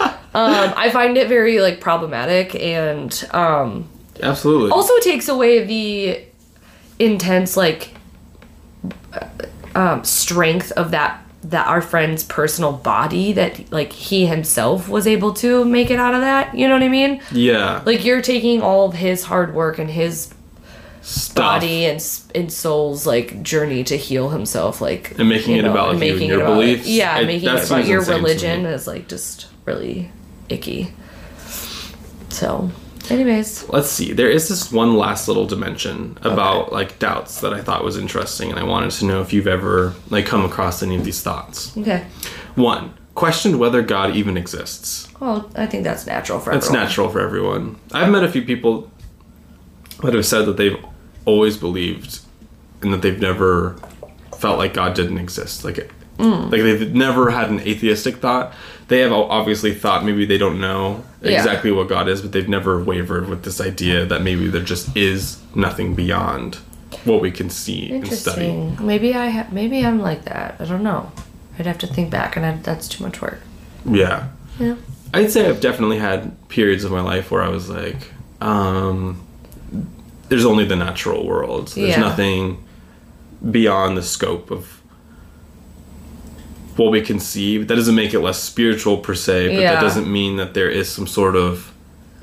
um 0.34 0.72
i 0.76 0.90
find 0.90 1.18
it 1.18 1.28
very 1.28 1.60
like 1.60 1.80
problematic 1.80 2.54
and 2.54 3.28
um 3.32 3.88
absolutely. 4.22 4.70
also 4.70 4.98
takes 5.00 5.28
away 5.28 5.64
the 5.64 6.24
intense 6.98 7.56
like 7.56 7.94
um, 9.74 10.04
strength 10.04 10.72
of 10.72 10.90
that 10.90 11.24
that 11.42 11.66
our 11.66 11.80
friend's 11.80 12.22
personal 12.24 12.72
body 12.72 13.32
that 13.32 13.72
like 13.72 13.92
he 13.92 14.26
himself 14.26 14.88
was 14.88 15.06
able 15.06 15.32
to 15.32 15.64
make 15.64 15.90
it 15.90 15.98
out 15.98 16.14
of 16.14 16.20
that 16.20 16.54
you 16.54 16.68
know 16.68 16.74
what 16.74 16.82
i 16.82 16.88
mean? 16.88 17.20
Yeah, 17.32 17.82
like 17.86 18.04
you're 18.04 18.20
taking 18.22 18.60
all 18.60 18.86
of 18.88 18.94
his 18.94 19.24
hard 19.24 19.54
work 19.54 19.78
and 19.78 19.90
his 19.90 20.34
stuff. 21.02 21.34
body 21.34 21.86
and 21.86 21.98
and 22.34 22.52
soul's 22.52 23.06
like 23.06 23.42
journey 23.42 23.82
to 23.84 23.96
heal 23.96 24.28
himself 24.28 24.82
like 24.82 25.18
And 25.18 25.30
making 25.30 25.54
you 25.56 25.60
it 25.62 25.64
about 25.64 25.96
you 25.98 26.12
and 26.12 26.20
your 26.26 26.42
about- 26.42 26.54
beliefs. 26.56 26.86
yeah 26.86 27.14
I- 27.14 27.24
making 27.24 27.48
it 27.48 27.64
about 27.66 27.86
your 27.86 28.04
religion 28.04 28.66
is 28.66 28.86
like 28.86 29.08
just 29.08 29.46
really 29.64 30.10
icky. 30.50 30.92
So 32.28 32.70
anyways 33.10 33.68
Let's 33.68 33.88
see. 33.88 34.12
There 34.12 34.30
is 34.30 34.48
this 34.48 34.70
one 34.72 34.96
last 34.96 35.28
little 35.28 35.46
dimension 35.46 36.16
about 36.22 36.72
like 36.72 36.98
doubts 36.98 37.40
that 37.40 37.52
I 37.52 37.60
thought 37.60 37.84
was 37.84 37.96
interesting, 37.96 38.50
and 38.50 38.58
I 38.58 38.62
wanted 38.64 38.90
to 38.92 39.04
know 39.04 39.20
if 39.20 39.32
you've 39.32 39.46
ever 39.48 39.94
like 40.10 40.26
come 40.26 40.44
across 40.44 40.82
any 40.82 40.96
of 40.96 41.04
these 41.04 41.20
thoughts. 41.22 41.76
okay 41.76 42.06
One, 42.54 42.94
questioned 43.14 43.58
whether 43.58 43.82
God 43.82 44.14
even 44.16 44.36
exists. 44.36 45.08
well 45.20 45.50
i 45.56 45.66
think 45.66 45.84
that's 45.84 46.06
natural 46.06 46.38
for 46.40 46.52
That's 46.52 46.66
everyone. 46.66 46.84
natural 46.86 47.08
for 47.10 47.20
everyone. 47.20 47.76
I've 47.92 48.10
met 48.10 48.24
a 48.24 48.28
few 48.30 48.42
people 48.42 48.90
that 50.02 50.14
have 50.14 50.24
said 50.26 50.46
that 50.46 50.56
they've 50.56 50.78
always 51.26 51.56
believed 51.58 52.20
and 52.82 52.92
that 52.92 53.02
they've 53.02 53.20
never 53.20 53.76
felt 54.38 54.56
like 54.56 54.72
God 54.72 54.94
didn't 54.94 55.18
exist. 55.18 55.64
Like, 55.64 55.92
Mm. 56.20 56.50
like 56.52 56.62
they've 56.62 56.94
never 56.94 57.30
had 57.30 57.50
an 57.50 57.60
atheistic 57.60 58.16
thought. 58.16 58.52
They 58.88 59.00
have 59.00 59.12
obviously 59.12 59.72
thought 59.74 60.04
maybe 60.04 60.24
they 60.26 60.38
don't 60.38 60.60
know 60.60 61.04
Yeah. 61.22 61.38
exactly 61.38 61.70
what 61.70 61.88
God 61.88 62.08
is, 62.08 62.20
but 62.22 62.32
they've 62.32 62.48
never 62.48 62.82
wavered 62.82 63.28
with 63.28 63.44
this 63.44 63.60
idea 63.60 64.04
that 64.06 64.22
maybe 64.22 64.48
there 64.48 64.62
just 64.62 64.96
is 64.96 65.38
nothing 65.54 65.94
beyond 65.94 66.58
what 67.04 67.20
we 67.20 67.30
can 67.30 67.48
see 67.50 67.90
and 67.92 68.06
study. 68.08 68.46
Interesting. 68.46 68.86
Maybe 68.86 69.14
I 69.14 69.30
ha- 69.30 69.46
maybe 69.52 69.84
I'm 69.86 70.00
like 70.00 70.24
that. 70.24 70.56
I 70.58 70.64
don't 70.64 70.82
know. 70.82 71.10
I'd 71.58 71.66
have 71.66 71.78
to 71.78 71.86
think 71.86 72.10
back, 72.10 72.36
and 72.36 72.44
I, 72.44 72.56
that's 72.56 72.88
too 72.88 73.04
much 73.04 73.22
work. 73.22 73.40
Yeah. 73.84 74.28
Yeah. 74.58 74.74
I'd 75.14 75.30
say 75.30 75.48
I've 75.48 75.60
definitely 75.60 75.98
had 75.98 76.32
periods 76.48 76.82
of 76.84 76.90
my 76.90 77.00
life 77.00 77.30
where 77.30 77.42
I 77.42 77.48
was 77.48 77.68
like, 77.70 78.10
um, 78.40 79.20
there's 80.28 80.44
only 80.44 80.64
the 80.64 80.76
natural 80.76 81.26
world. 81.26 81.68
There's 81.68 81.90
Yeah. 81.90 82.00
nothing 82.00 82.64
beyond 83.50 83.96
the 83.96 84.02
scope 84.02 84.50
of 84.50 84.79
what 86.80 86.90
we 86.92 87.02
conceive. 87.02 87.68
that 87.68 87.74
doesn't 87.74 87.94
make 87.94 88.14
it 88.14 88.20
less 88.20 88.42
spiritual 88.42 88.96
per 88.96 89.14
se, 89.14 89.48
but 89.48 89.60
Yeah. 89.60 89.74
that 89.74 89.80
doesn't 89.82 90.10
mean 90.10 90.36
that 90.38 90.54
there 90.54 90.70
is 90.70 90.88
some 90.88 91.06
sort 91.06 91.36
of 91.36 91.72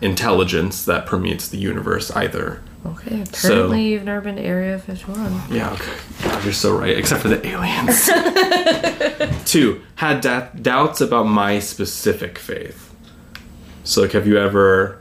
intelligence 0.02 0.84
that 0.86 1.06
permeates 1.06 1.48
the 1.48 1.58
universe 1.58 2.10
either. 2.16 2.62
Okay. 2.86 3.22
Apparently, 3.22 3.34
So- 3.36 3.74
you've 3.76 4.04
never 4.04 4.22
been 4.22 4.36
to 4.38 4.42
Area 4.42 4.80
51. 4.80 5.42
Yeah, 5.52 5.72
okay. 5.74 5.92
God, 6.24 6.44
you're 6.44 6.54
so 6.54 6.76
right, 6.76 6.98
except 6.98 7.22
for 7.22 7.28
the 7.28 7.46
aliens. 7.46 8.10
Two, 9.46 9.82
had 9.96 10.22
da- 10.22 10.48
doubts 10.60 11.02
about 11.02 11.28
my 11.28 11.60
specific 11.60 12.40
faith. 12.40 12.90
So, 13.84 14.02
like, 14.02 14.12
have 14.14 14.26
you 14.28 14.38
ever 14.40 15.00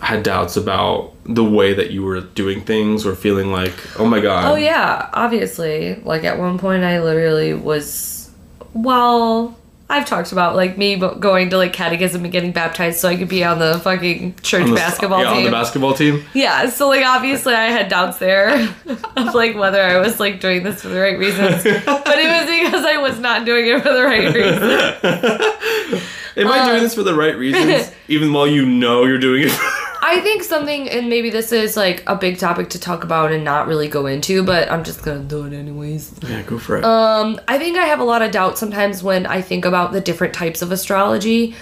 had 0.00 0.22
doubts 0.22 0.56
about 0.56 1.12
the 1.24 1.44
way 1.44 1.74
that 1.74 1.90
you 1.90 2.02
were 2.04 2.20
doing 2.20 2.60
things 2.62 3.04
or 3.06 3.14
feeling 3.14 3.50
like, 3.52 3.74
oh 3.98 4.06
my 4.06 4.20
God? 4.20 4.44
Oh 4.52 4.54
yeah, 4.56 5.10
obviously. 5.12 5.96
Like 5.96 6.24
at 6.24 6.38
one 6.38 6.58
point, 6.58 6.84
I 6.84 7.00
literally 7.00 7.52
was. 7.54 8.30
Well, 8.74 9.56
I've 9.90 10.04
talked 10.06 10.32
about 10.32 10.54
like 10.54 10.76
me 10.76 10.96
going 10.96 11.48
to 11.50 11.56
like 11.56 11.72
catechism 11.72 12.22
and 12.22 12.30
getting 12.30 12.52
baptized 12.52 13.00
so 13.00 13.08
I 13.08 13.16
could 13.16 13.28
be 13.28 13.42
on 13.42 13.58
the 13.58 13.80
fucking 13.82 14.34
church 14.42 14.66
the- 14.68 14.74
basketball 14.74 15.22
yeah, 15.22 15.30
team. 15.30 15.38
on 15.38 15.44
the 15.44 15.50
basketball 15.50 15.94
team? 15.94 16.22
yeah, 16.34 16.68
so 16.68 16.88
like 16.88 17.04
obviously 17.04 17.54
I 17.54 17.68
had 17.70 17.88
doubts 17.88 18.18
there 18.18 18.50
of 19.16 19.34
like 19.34 19.56
whether 19.56 19.80
I 19.82 19.98
was 19.98 20.20
like 20.20 20.40
doing 20.40 20.62
this 20.62 20.82
for 20.82 20.88
the 20.88 21.00
right 21.00 21.18
reasons, 21.18 21.64
but 21.64 22.18
it 22.18 22.26
was 22.28 22.70
because 22.70 22.84
I 22.84 22.98
was 22.98 23.18
not 23.18 23.46
doing 23.46 23.66
it 23.66 23.82
for 23.82 23.92
the 23.92 24.02
right 24.04 24.34
reasons. 24.34 26.02
Am 26.36 26.46
I 26.46 26.60
Uh, 26.60 26.66
doing 26.68 26.82
this 26.82 26.94
for 26.94 27.02
the 27.02 27.14
right 27.14 27.36
reasons? 27.36 27.90
even 28.08 28.32
while 28.32 28.46
you 28.46 28.64
know 28.66 29.04
you're 29.04 29.18
doing 29.18 29.44
it 29.44 29.50
for 29.50 29.64
I 30.10 30.20
think 30.20 30.42
something, 30.42 30.88
and 30.88 31.10
maybe 31.10 31.28
this 31.28 31.52
is 31.52 31.76
like 31.76 32.02
a 32.06 32.16
big 32.16 32.38
topic 32.38 32.70
to 32.70 32.80
talk 32.80 33.04
about 33.04 33.30
and 33.30 33.44
not 33.44 33.66
really 33.66 33.88
go 33.88 34.06
into, 34.06 34.42
but 34.42 34.70
I'm 34.72 34.82
just 34.82 35.02
gonna 35.02 35.20
do 35.20 35.44
it 35.44 35.52
anyways. 35.52 36.14
Yeah, 36.26 36.40
go 36.42 36.58
for 36.58 36.78
it. 36.78 36.84
Um, 36.84 37.38
I 37.46 37.58
think 37.58 37.76
I 37.76 37.84
have 37.84 38.00
a 38.00 38.04
lot 38.04 38.22
of 38.22 38.30
doubt 38.30 38.56
sometimes 38.56 39.02
when 39.02 39.26
I 39.26 39.42
think 39.42 39.66
about 39.66 39.92
the 39.92 40.00
different 40.00 40.32
types 40.32 40.62
of 40.62 40.72
astrology. 40.72 41.54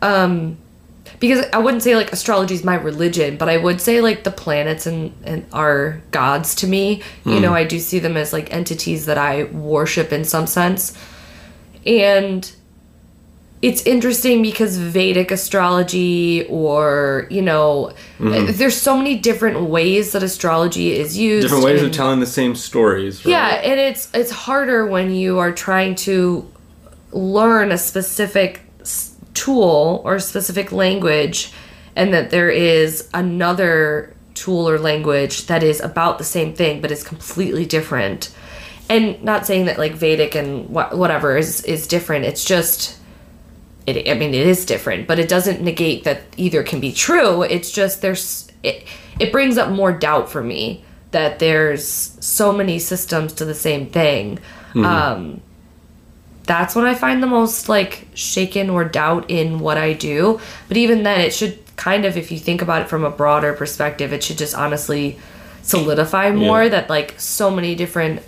Um, 0.00 0.56
because 1.18 1.44
I 1.52 1.58
wouldn't 1.58 1.82
say 1.82 1.94
like 1.94 2.10
astrology 2.10 2.54
is 2.54 2.64
my 2.64 2.76
religion, 2.76 3.36
but 3.36 3.50
I 3.50 3.58
would 3.58 3.82
say 3.82 4.00
like 4.00 4.24
the 4.24 4.30
planets 4.30 4.86
and, 4.86 5.12
and 5.22 5.44
are 5.52 6.00
gods 6.10 6.54
to 6.56 6.66
me. 6.66 7.02
You 7.26 7.40
know, 7.40 7.52
I 7.52 7.64
do 7.64 7.78
see 7.78 7.98
them 7.98 8.16
as 8.16 8.32
like 8.32 8.50
entities 8.50 9.04
that 9.04 9.18
I 9.18 9.44
worship 9.44 10.10
in 10.10 10.24
some 10.24 10.46
sense. 10.46 10.96
And 11.84 12.50
it's 13.62 13.82
interesting 13.82 14.40
because 14.42 14.78
Vedic 14.78 15.30
astrology, 15.30 16.46
or 16.48 17.26
you 17.30 17.42
know, 17.42 17.92
Mm-hmm. 18.18 18.52
there's 18.58 18.76
so 18.76 18.96
many 18.96 19.16
different 19.16 19.62
ways 19.70 20.12
that 20.12 20.22
astrology 20.22 20.92
is 20.92 21.16
used. 21.16 21.46
Different 21.46 21.64
ways 21.64 21.82
of 21.82 21.90
telling 21.90 22.20
the 22.20 22.26
same 22.26 22.54
stories. 22.54 23.24
Right? 23.24 23.30
Yeah, 23.32 23.48
and 23.48 23.80
it's 23.80 24.10
it's 24.12 24.30
harder 24.30 24.86
when 24.86 25.10
you 25.14 25.38
are 25.38 25.52
trying 25.52 25.94
to 26.06 26.46
learn 27.12 27.72
a 27.72 27.78
specific 27.78 28.60
tool 29.34 30.02
or 30.04 30.18
specific 30.18 30.70
language, 30.72 31.52
and 31.96 32.12
that 32.12 32.28
there 32.30 32.50
is 32.50 33.08
another 33.14 34.14
tool 34.34 34.68
or 34.68 34.78
language 34.78 35.46
that 35.46 35.62
is 35.62 35.80
about 35.80 36.18
the 36.18 36.24
same 36.24 36.52
thing 36.54 36.80
but 36.80 36.90
is 36.90 37.02
completely 37.02 37.64
different. 37.66 38.30
And 38.88 39.22
not 39.22 39.46
saying 39.46 39.66
that 39.66 39.78
like 39.78 39.92
Vedic 39.92 40.34
and 40.34 40.68
wha- 40.68 40.94
whatever 40.94 41.36
is 41.38 41.62
is 41.64 41.86
different. 41.86 42.24
It's 42.26 42.44
just 42.44 42.98
it, 43.96 44.08
I 44.10 44.14
mean, 44.14 44.34
it 44.34 44.46
is 44.46 44.64
different, 44.64 45.06
but 45.06 45.18
it 45.18 45.28
doesn't 45.28 45.60
negate 45.62 46.04
that 46.04 46.22
either 46.36 46.62
can 46.62 46.80
be 46.80 46.92
true. 46.92 47.42
It's 47.42 47.70
just 47.70 48.02
there's 48.02 48.50
it, 48.62 48.84
it 49.18 49.32
brings 49.32 49.58
up 49.58 49.70
more 49.70 49.92
doubt 49.92 50.30
for 50.30 50.42
me 50.42 50.84
that 51.12 51.38
there's 51.38 51.84
so 52.20 52.52
many 52.52 52.78
systems 52.78 53.32
to 53.34 53.44
the 53.44 53.54
same 53.54 53.86
thing. 53.86 54.38
Um, 54.76 55.40
that's 56.44 56.74
when 56.74 56.84
I 56.84 56.94
find 56.94 57.22
the 57.22 57.26
most 57.26 57.68
like 57.68 58.06
shaken 58.14 58.70
or 58.70 58.84
doubt 58.84 59.30
in 59.30 59.58
what 59.58 59.76
I 59.78 59.92
do. 59.92 60.40
But 60.68 60.76
even 60.76 61.02
then, 61.02 61.20
it 61.20 61.32
should 61.34 61.58
kind 61.76 62.04
of, 62.04 62.16
if 62.16 62.30
you 62.30 62.38
think 62.38 62.62
about 62.62 62.82
it 62.82 62.88
from 62.88 63.04
a 63.04 63.10
broader 63.10 63.52
perspective, 63.52 64.12
it 64.12 64.22
should 64.22 64.38
just 64.38 64.54
honestly 64.54 65.18
solidify 65.62 66.30
more 66.32 66.64
Yeah. 66.64 66.68
that 66.70 66.90
like 66.90 67.14
so 67.18 67.50
many 67.50 67.74
different 67.74 68.22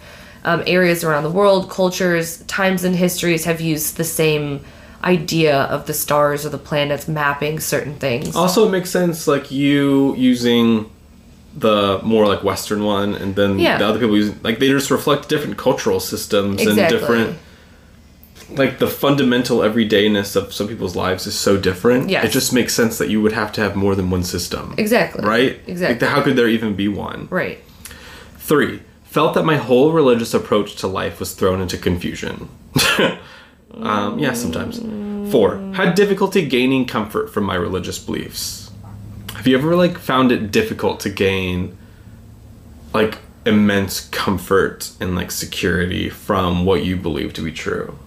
um, 0.44 0.62
areas 0.66 1.04
around 1.04 1.22
the 1.22 1.30
world, 1.30 1.70
cultures, 1.70 2.38
times, 2.44 2.82
and 2.84 2.96
histories 2.96 3.44
have 3.44 3.60
used 3.60 3.96
the 3.96 4.04
same 4.04 4.64
idea 5.05 5.62
of 5.62 5.86
the 5.86 5.94
stars 5.94 6.46
or 6.46 6.48
the 6.50 6.59
planets 6.59 7.09
mapping 7.09 7.61
certain 7.61 7.94
things. 7.94 8.36
Also, 8.36 8.66
it 8.66 8.70
makes 8.70 8.90
sense 8.90 9.26
like 9.26 9.50
you 9.50 10.14
using 10.16 10.88
the 11.57 12.00
more 12.03 12.26
like 12.26 12.42
Western 12.42 12.84
one, 12.84 13.14
and 13.14 13.34
then 13.36 13.59
Yeah. 13.59 13.76
the 13.78 13.86
other 13.86 13.98
people 13.98 14.16
using 14.16 14.38
like 14.42 14.59
they 14.59 14.68
just 14.68 14.90
reflect 14.90 15.28
different 15.28 15.57
cultural 15.59 16.00
systems 16.00 16.62
and 16.64 16.76
different. 16.88 17.36
Like 18.50 18.78
the 18.78 18.86
fundamental 18.86 19.59
everydayness 19.61 20.36
of 20.36 20.53
some 20.53 20.68
people's 20.68 20.94
lives 20.94 21.26
is 21.26 21.34
so 21.34 21.57
different. 21.57 22.11
Yeah, 22.11 22.22
It 22.24 22.30
just 22.32 22.53
makes 22.53 22.74
sense 22.74 22.98
that 22.98 23.09
you 23.09 23.22
would 23.22 23.32
have 23.32 23.50
to 23.53 23.61
have 23.62 23.76
more 23.76 23.94
than 23.94 24.11
one 24.11 24.22
system. 24.24 24.74
Exactly. 24.76 25.24
Right? 25.24 25.59
Exactly. 25.66 26.07
Like, 26.07 26.14
how 26.14 26.22
could 26.22 26.36
there 26.36 26.48
even 26.48 26.74
be 26.74 26.86
one? 26.88 27.28
Right. 27.30 27.61
Three, 28.38 28.80
felt 29.05 29.32
that 29.34 29.44
my 29.44 29.57
whole 29.57 29.92
religious 29.92 30.34
approach 30.34 30.76
to 30.76 30.86
life 30.86 31.18
was 31.18 31.32
thrown 31.32 31.61
into 31.62 31.78
confusion. 31.78 32.48
um, 33.81 34.18
yeah, 34.18 34.33
sometimes. 34.33 34.81
Four, 35.31 35.57
had 35.75 35.95
difficulty 35.95 36.47
gaining 36.47 36.87
comfort 36.87 37.33
from 37.33 37.45
my 37.45 37.55
religious 37.55 37.99
beliefs. 37.99 38.70
Have 39.35 39.47
you 39.47 39.57
ever 39.57 39.75
like 39.75 39.99
found 39.99 40.31
it 40.31 40.51
difficult 40.51 41.01
to 41.01 41.11
gain 41.11 41.77
like 42.93 43.18
immense 43.45 44.01
comfort 44.09 44.93
and 45.01 45.14
like 45.14 45.31
security 45.31 46.09
from 46.09 46.64
what 46.64 46.85
you 46.85 46.97
believe 46.97 47.33
to 47.35 47.43
be 47.43 47.53
true? 47.53 47.99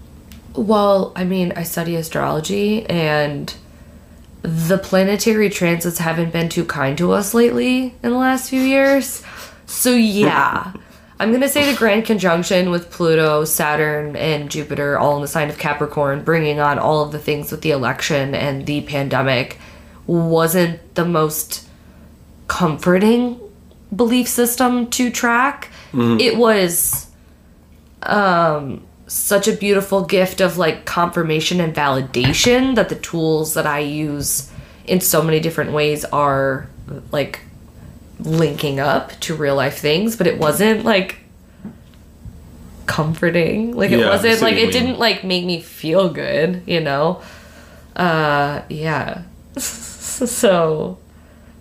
Well, 0.53 1.11
I 1.15 1.25
mean, 1.25 1.51
I 1.55 1.63
study 1.63 1.95
astrology 1.95 2.85
and 2.85 3.53
the 4.41 4.77
planetary 4.77 5.49
transits 5.49 5.97
haven't 5.97 6.31
been 6.31 6.49
too 6.49 6.65
kind 6.65 6.97
to 6.99 7.11
us 7.11 7.33
lately 7.33 7.95
in 8.03 8.11
the 8.11 8.17
last 8.17 8.49
few 8.49 8.61
years. 8.61 9.23
So, 9.65 9.91
yeah. 9.91 10.73
I'm 11.19 11.29
going 11.29 11.41
to 11.41 11.49
say 11.49 11.71
the 11.71 11.77
grand 11.77 12.05
conjunction 12.05 12.71
with 12.71 12.91
Pluto, 12.91 13.45
Saturn, 13.45 14.15
and 14.17 14.51
Jupiter 14.51 14.99
all 14.99 15.15
in 15.15 15.21
the 15.21 15.27
sign 15.27 15.49
of 15.49 15.57
Capricorn, 15.57 16.23
bringing 16.23 16.59
on 16.59 16.77
all 16.77 17.01
of 17.01 17.11
the 17.11 17.19
things 17.19 17.51
with 17.51 17.61
the 17.61 17.71
election 17.71 18.35
and 18.35 18.65
the 18.65 18.81
pandemic, 18.81 19.57
wasn't 20.07 20.95
the 20.95 21.05
most 21.05 21.67
comforting 22.47 23.39
belief 23.95 24.27
system 24.27 24.89
to 24.89 25.09
track. 25.09 25.69
Mm-hmm. 25.93 26.19
It 26.19 26.35
was 26.37 27.09
um, 28.03 28.85
such 29.07 29.47
a 29.47 29.53
beautiful 29.53 30.03
gift 30.03 30.41
of 30.41 30.57
like 30.57 30.85
confirmation 30.85 31.61
and 31.61 31.73
validation 31.73 32.75
that 32.75 32.89
the 32.89 32.95
tools 32.95 33.53
that 33.53 33.65
I 33.65 33.79
use 33.79 34.51
in 34.85 34.99
so 34.99 35.21
many 35.21 35.39
different 35.39 35.71
ways 35.71 36.03
are 36.05 36.67
like 37.11 37.39
linking 38.19 38.79
up 38.79 39.11
to 39.21 39.35
real 39.35 39.55
life 39.55 39.77
things, 39.79 40.15
but 40.15 40.27
it 40.27 40.39
wasn't 40.39 40.83
like 40.85 41.17
comforting. 42.85 43.75
Like 43.75 43.91
it 43.91 43.99
Yeah, 43.99 44.09
wasn't 44.09 44.41
like 44.41 44.55
it 44.55 44.71
didn't 44.71 44.99
like 44.99 45.23
make 45.23 45.45
me 45.45 45.61
feel 45.61 46.09
good, 46.09 46.63
you 46.65 46.79
know? 46.81 47.21
Uh 47.95 48.61
yeah. 48.69 49.23
so 49.57 50.97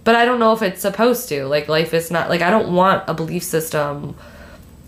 but 0.05 0.15
I 0.17 0.25
don't 0.27 0.39
know 0.39 0.53
if 0.53 0.61
it's 0.63 0.83
supposed 0.83 1.29
to. 1.31 1.47
Like 1.47 1.69
life 1.69 1.95
is 1.95 2.11
not 2.11 2.29
like 2.29 2.43
I 2.43 2.51
don't 2.51 2.75
want 2.75 3.05
a 3.09 3.15
belief 3.15 3.43
system 3.43 4.17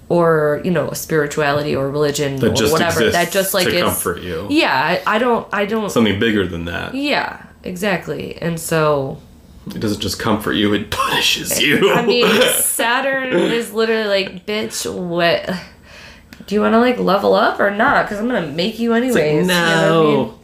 or 0.09 0.61
you 0.65 0.71
know 0.71 0.89
a 0.91 0.95
spirituality 0.95 1.75
or 1.75 1.91
religion 1.91 2.37
That 2.37 2.61
or 2.61 2.71
whatever 2.71 3.11
that 3.11 3.33
just 3.33 3.55
like 3.55 3.67
to 3.67 3.75
is 3.77 3.83
comfort 3.83 4.21
you. 4.21 4.47
yeah 4.51 5.03
I 5.05 5.19
don't 5.19 5.49
i 5.53 5.67
don't 5.67 5.91
Something 5.91 6.21
bigger 6.21 6.47
than 6.47 6.67
that. 6.67 6.95
yeah 6.95 7.45
exactly 7.65 8.37
and 8.41 8.61
so 8.61 9.19
It 9.75 9.81
doesn't 9.81 10.01
just 10.01 10.19
comfort 10.19 10.53
you; 10.53 10.73
it 10.75 10.91
punishes 10.91 11.61
you. 11.61 11.93
i 11.93 12.05
mean 12.05 12.27
saturn 12.61 13.33
is 13.33 13.73
literally 13.73 14.09
like 14.09 14.47
bitch 14.47 14.87
what 14.93 15.49
do 16.47 16.55
you 16.55 16.61
want 16.61 16.75
to 16.75 16.79
like 16.79 16.99
level 16.99 17.35
up 17.35 17.59
or 17.59 17.71
not 17.71 18.05
because 18.05 18.21
i'm 18.21 18.29
gonna 18.29 18.47
make 18.47 18.79
you 18.79 18.93
anyways 18.95 19.15
like, 19.17 19.33
you 19.33 19.43
no. 19.43 19.47
know 19.47 20.23
I 20.23 20.27
mean? 20.27 20.35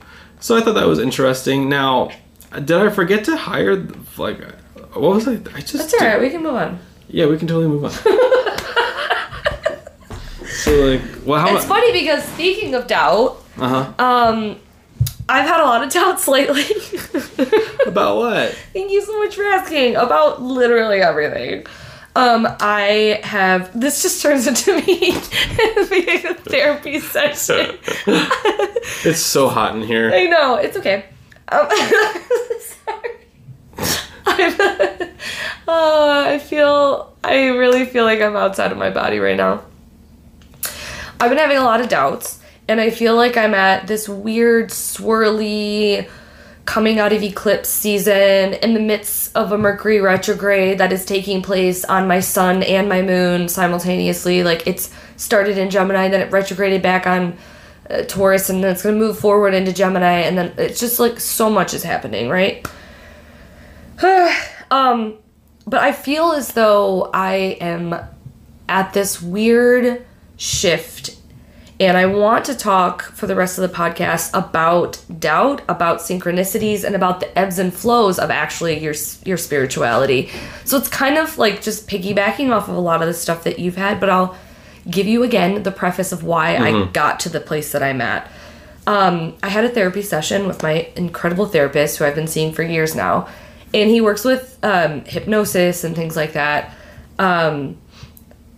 So 0.41 0.57
I 0.57 0.61
thought 0.61 0.75
that 0.75 0.89
was 0.89 0.99
interesting. 0.99 1.68
Now, 1.68 2.11
did 2.53 2.73
I 2.73 2.91
forget 2.91 3.25
to 3.27 3.37
hire 3.37 3.77
like 4.18 4.41
what 4.93 5.14
was 5.14 5.29
I? 5.29 5.35
I 5.35 5.61
just 5.61 5.73
that's 5.75 5.95
all 5.95 6.01
right 6.07 6.20
we 6.20 6.31
can 6.31 6.43
move 6.43 6.57
on 6.57 6.81
yeah, 7.12 7.27
we 7.27 7.37
can 7.39 7.47
totally 7.47 7.68
move 7.68 7.85
on. 7.85 7.91
so 10.47 10.70
like, 10.87 11.03
well, 11.27 11.41
how 11.41 11.55
it's 11.55 11.66
funny 11.66 11.93
because 11.93 12.25
speaking 12.25 12.75
of 12.75 12.87
doubt 12.87 13.37
Uh 13.59 13.68
huh. 13.68 13.93
um 14.05 14.57
i've 15.29 15.47
had 15.47 15.61
a 15.61 15.64
lot 15.64 15.83
of 15.83 15.91
doubts 15.93 16.27
lately 16.29 16.64
About 17.87 18.16
what? 18.16 18.53
Thank 18.73 18.91
you 18.93 19.03
so 19.03 19.18
much 19.18 19.35
for 19.35 19.45
asking 19.45 19.97
about 19.97 20.41
literally 20.41 21.01
everything. 21.01 21.66
Um, 22.14 22.47
I 22.61 23.20
have 23.25 23.79
this 23.79 24.03
just 24.03 24.23
turns 24.23 24.47
into 24.47 24.77
me 24.77 24.85
being 25.91 26.27
a 26.27 26.35
therapy 26.35 27.01
session. 27.14 27.77
It's 29.05 29.20
so 29.20 29.49
hot 29.49 29.75
in 29.75 29.83
here. 29.83 30.12
I 30.14 30.27
know 30.27 30.55
it's 30.57 30.77
okay. 30.77 31.07
Um, 31.49 31.68
sorry. 32.61 33.11
I'm, 34.27 34.61
uh, 35.68 36.25
I 36.29 36.39
feel 36.39 37.14
I 37.25 37.47
really 37.49 37.85
feel 37.85 38.05
like 38.05 38.20
I'm 38.20 38.37
outside 38.37 38.73
of 38.73 38.79
my 38.79 38.91
body 38.91 39.18
right 39.18 39.37
now. 39.37 39.62
I've 41.18 41.31
been 41.31 41.39
having 41.39 41.57
a 41.59 41.64
lot 41.64 41.81
of 41.81 41.89
doubts, 41.89 42.41
and 42.73 42.81
I 42.81 42.89
feel 42.89 43.14
like 43.14 43.37
I'm 43.37 43.53
at 43.53 43.87
this 43.87 44.09
weird 44.09 44.70
swirly 44.70 46.09
coming 46.64 46.99
out 46.99 47.12
of 47.12 47.23
eclipse 47.23 47.68
season 47.68 48.55
in 48.55 48.73
the 48.73 48.81
midst 48.81 49.37
of 49.37 49.53
a 49.53 49.59
Mercury 49.59 50.01
retrograde 50.01 50.79
that 50.79 50.91
is 50.91 51.05
taking 51.05 51.43
place 51.43 51.85
on 51.85 52.09
my 52.09 52.20
sun 52.20 52.62
and 52.62 52.89
my 52.89 53.03
moon 53.03 53.51
simultaneously. 53.51 54.43
Like 54.43 54.66
it's 54.66 54.91
started 55.16 55.59
in 55.59 55.68
Gemini, 55.68 56.09
then 56.09 56.23
it 56.23 56.33
retrograded 56.33 56.81
back 56.81 57.07
on 57.07 57.37
uh, 57.91 58.05
Taurus, 58.05 58.49
and 58.49 58.64
then 58.64 58.73
it's 58.73 58.83
gonna 58.83 58.97
move 58.97 59.18
forward 59.18 59.53
into 59.53 59.73
Gemini, 59.73 60.20
and 60.20 60.39
then 60.39 60.55
it's 60.57 60.81
just 60.81 60.99
like 60.99 61.20
so 61.20 61.51
much 61.51 61.75
is 61.75 61.83
happening, 61.83 62.31
right? 62.31 62.66
um, 64.70 65.18
but 65.66 65.83
I 65.83 65.93
feel 65.93 66.33
as 66.33 66.55
though 66.55 67.11
I 67.12 67.59
am 67.61 67.95
at 68.66 68.95
this 68.95 69.20
weird 69.20 70.07
shift 70.39 71.22
and 71.83 71.97
I 71.97 72.07
want 72.07 72.45
to 72.45 72.55
talk 72.55 73.03
for 73.03 73.26
the 73.26 73.35
rest 73.35 73.59
of 73.59 73.68
the 73.68 73.76
podcast 73.76 74.30
about 74.35 75.03
doubt, 75.18 75.62
about 75.68 75.99
synchronicities, 75.99 76.85
and 76.85 76.95
about 76.95 77.18
the 77.18 77.37
ebbs 77.37 77.59
and 77.59 77.74
flows 77.74 78.20
of 78.20 78.30
actually 78.30 78.78
your 78.78 78.95
your 79.24 79.37
spirituality. 79.37 80.30
So 80.64 80.76
it's 80.76 80.89
kind 80.89 81.18
of 81.18 81.39
like 81.39 81.61
just 81.61 81.89
piggybacking 81.89 82.51
off 82.51 82.68
of 82.68 82.76
a 82.76 82.80
lot 82.80 83.03
of 83.03 83.09
the 83.09 83.14
stuff 83.14 83.43
that 83.43 83.59
you've 83.59 83.74
had, 83.74 83.99
but 83.99 84.09
I'll 84.09 84.37
give 84.89 85.09
you 85.09 85.24
again 85.24 85.64
the 85.64 85.72
preface 85.72 86.12
of 86.12 86.22
why 86.22 86.57
I 86.57 86.87
got 86.93 87.18
to 87.20 87.28
the 87.28 87.41
place 87.41 87.72
that 87.72 87.83
I'm 87.83 88.01
at. 88.01 88.30
Um, 88.87 89.35
I 89.43 89.49
had 89.49 89.64
a 89.64 89.68
therapy 89.68 90.03
session 90.03 90.47
with 90.47 90.62
my 90.62 90.89
incredible 90.95 91.47
therapist 91.47 91.99
who 91.99 92.05
I've 92.05 92.14
been 92.14 92.28
seeing 92.28 92.53
for 92.53 92.62
years 92.62 92.95
now, 92.95 93.28
and 93.74 93.91
he 93.91 94.01
works 94.01 94.24
with 94.24 94.57
um, 94.62 95.05
hypnosis 95.05 95.83
and 95.83 95.97
things 95.97 96.14
like 96.14 96.35
that. 96.35 96.76
Um, 97.18 97.76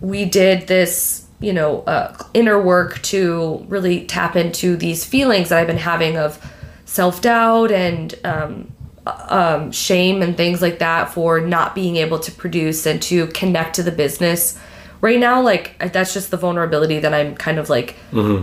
we 0.00 0.26
did 0.26 0.66
this 0.66 1.23
you 1.44 1.52
know 1.52 1.82
uh, 1.82 2.16
inner 2.32 2.60
work 2.60 3.00
to 3.02 3.64
really 3.68 4.06
tap 4.06 4.36
into 4.36 4.76
these 4.76 5.04
feelings 5.04 5.48
that 5.50 5.58
i've 5.58 5.66
been 5.66 5.76
having 5.76 6.16
of 6.16 6.40
self-doubt 6.86 7.72
and 7.72 8.14
um, 8.24 8.72
uh, 9.06 9.58
um, 9.60 9.72
shame 9.72 10.22
and 10.22 10.36
things 10.36 10.62
like 10.62 10.78
that 10.78 11.12
for 11.12 11.40
not 11.40 11.74
being 11.74 11.96
able 11.96 12.18
to 12.18 12.32
produce 12.32 12.86
and 12.86 13.02
to 13.02 13.26
connect 13.28 13.76
to 13.76 13.82
the 13.82 13.92
business. 13.92 14.58
Right 15.00 15.18
now 15.18 15.42
like 15.42 15.76
that's 15.92 16.14
just 16.14 16.30
the 16.30 16.38
vulnerability 16.38 16.98
that 17.00 17.12
i'm 17.12 17.34
kind 17.34 17.58
of 17.58 17.68
like 17.68 17.96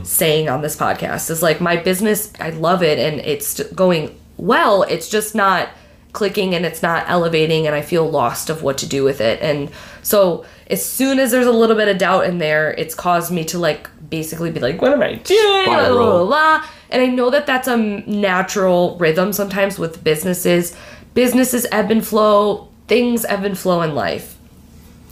saying 0.04 0.48
on 0.48 0.62
this 0.62 0.76
podcast 0.76 1.32
is 1.32 1.42
like 1.42 1.60
my 1.60 1.76
business 1.76 2.32
i 2.40 2.52
love 2.52 2.84
it 2.84 3.00
and 3.00 3.20
it's 3.22 3.64
going 3.72 4.16
well. 4.38 4.84
It's 4.84 5.10
just 5.10 5.34
not 5.34 5.70
clicking 6.14 6.54
and 6.54 6.64
it's 6.64 6.84
not 6.84 7.10
elevating 7.10 7.66
and 7.66 7.76
i 7.76 7.82
feel 7.82 8.08
lost 8.08 8.52
of 8.52 8.62
what 8.62 8.78
to 8.80 8.86
do 8.86 9.04
with 9.04 9.22
it. 9.22 9.42
And 9.42 9.72
so 10.04 10.46
as 10.72 10.84
soon 10.84 11.20
as 11.20 11.32
there's 11.32 11.48
a 11.48 11.52
little 11.52 11.76
bit 11.76 11.88
of 11.88 11.98
doubt 11.98 12.26
in 12.26 12.38
there 12.38 12.72
it's 12.72 12.96
caused 12.96 13.32
me 13.32 13.44
to 13.46 13.60
like 13.60 13.90
basically 14.10 14.52
be 14.52 14.60
like 14.60 14.82
what 14.82 14.92
am 14.94 15.02
i 15.02 15.16
doing? 15.16 15.66
Blah, 15.66 15.90
blah, 15.90 16.26
blah, 16.26 16.66
and 16.90 17.02
i 17.02 17.06
know 17.08 17.30
that 17.30 17.46
that's 17.46 17.68
a 17.68 17.78
natural 17.78 18.98
rhythm 18.98 19.32
sometimes 19.34 19.78
with 19.78 20.04
businesses. 20.04 20.76
Businesses 21.14 21.68
ebb 21.72 21.92
and 21.92 22.06
flow. 22.06 22.70
Things 22.88 23.26
ebb 23.26 23.44
and 23.44 23.58
flow 23.58 23.82
in 23.82 23.96
life. 23.96 24.38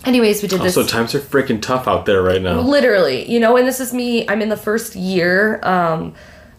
Anyways 0.05 0.41
we 0.41 0.47
did 0.47 0.61
this 0.61 0.77
Also, 0.77 0.89
times 0.89 1.13
are 1.13 1.19
freaking 1.19 1.61
tough 1.61 1.87
out 1.87 2.05
there 2.05 2.21
right 2.21 2.41
now. 2.41 2.61
literally 2.61 3.29
you 3.29 3.39
know 3.39 3.57
and 3.57 3.67
this 3.67 3.79
is 3.81 3.93
me 3.93 4.27
i'm 4.29 4.41
in 4.41 4.47
the 4.47 4.55
first 4.57 4.95
year 4.95 5.59
um 5.63 6.13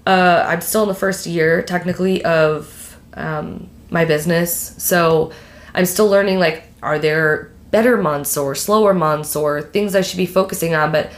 uh 0.07 0.45
i'm 0.47 0.61
still 0.61 0.83
in 0.83 0.89
the 0.89 0.95
first 0.95 1.27
year 1.27 1.63
technically 1.63 2.23
of 2.25 2.97
um 3.15 3.67
my 3.91 4.05
business. 4.05 4.75
So 4.79 5.33
i'm 5.75 5.87
still 5.87 6.07
learning 6.09 6.39
like 6.39 6.65
are 6.83 6.99
there 6.99 7.51
better 7.71 7.97
months 7.97 8.37
or 8.37 8.55
slower 8.55 8.93
months 8.95 9.37
or 9.37 9.63
things 9.63 9.95
i 9.95 10.01
should 10.01 10.17
be 10.17 10.27
focusing 10.27 10.75
on 10.75 10.91
but 10.91 11.11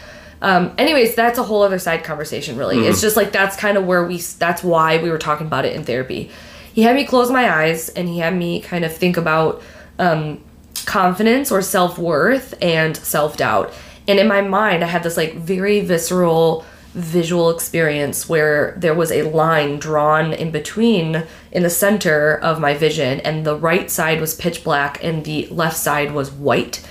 um 0.42 0.72
anyways 0.76 1.14
that's 1.14 1.38
a 1.38 1.42
whole 1.42 1.62
other 1.62 1.78
side 1.78 2.02
conversation 2.04 2.56
really. 2.56 2.86
It's 2.86 3.00
just 3.00 3.16
like 3.16 3.32
that's 3.32 3.56
kind 3.56 3.78
of 3.78 3.86
where 3.86 4.04
we 4.04 4.18
that's 4.18 4.62
why 4.62 5.00
we 5.00 5.08
were 5.10 5.18
talking 5.18 5.46
about 5.46 5.64
it 5.64 5.74
in 5.76 5.84
therapy. 5.84 6.30
He 6.72 6.82
had 6.82 6.96
me 6.96 7.04
close 7.04 7.30
my 7.30 7.48
eyes 7.48 7.88
and 7.90 8.08
he 8.08 8.18
had 8.18 8.34
me 8.34 8.60
kind 8.60 8.84
of 8.84 8.94
think 8.94 9.16
about 9.16 9.62
um 9.98 10.42
confidence 10.84 11.52
or 11.52 11.62
self-worth 11.62 12.54
and 12.60 12.96
self-doubt. 12.96 13.72
And 14.08 14.18
in 14.18 14.26
my 14.26 14.40
mind 14.40 14.82
i 14.82 14.88
had 14.88 15.04
this 15.04 15.16
like 15.16 15.36
very 15.36 15.80
visceral 15.80 16.64
visual 16.94 17.48
experience 17.50 18.28
where 18.28 18.74
there 18.76 18.94
was 18.94 19.10
a 19.10 19.22
line 19.22 19.78
drawn 19.78 20.32
in 20.32 20.50
between 20.50 21.24
in 21.50 21.62
the 21.62 21.70
center 21.70 22.36
of 22.36 22.60
my 22.60 22.74
vision 22.74 23.20
and 23.20 23.46
the 23.46 23.56
right 23.56 23.90
side 23.90 24.20
was 24.20 24.34
pitch 24.34 24.62
black 24.62 25.02
and 25.02 25.24
the 25.24 25.46
left 25.46 25.76
side 25.76 26.12
was 26.12 26.30
white. 26.30 26.86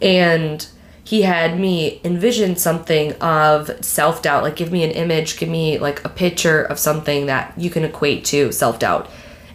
And 0.00 0.66
he 1.04 1.22
had 1.22 1.60
me 1.60 2.00
envision 2.04 2.56
something 2.56 3.12
of 3.14 3.70
self-doubt 3.84 4.42
like 4.42 4.56
give 4.56 4.72
me 4.72 4.82
an 4.82 4.90
image 4.90 5.36
give 5.36 5.50
me 5.50 5.78
like 5.78 6.02
a 6.02 6.08
picture 6.08 6.62
of 6.62 6.78
something 6.78 7.26
that 7.26 7.52
you 7.58 7.68
can 7.68 7.84
equate 7.84 8.24
to 8.24 8.50
self-doubt. 8.50 9.10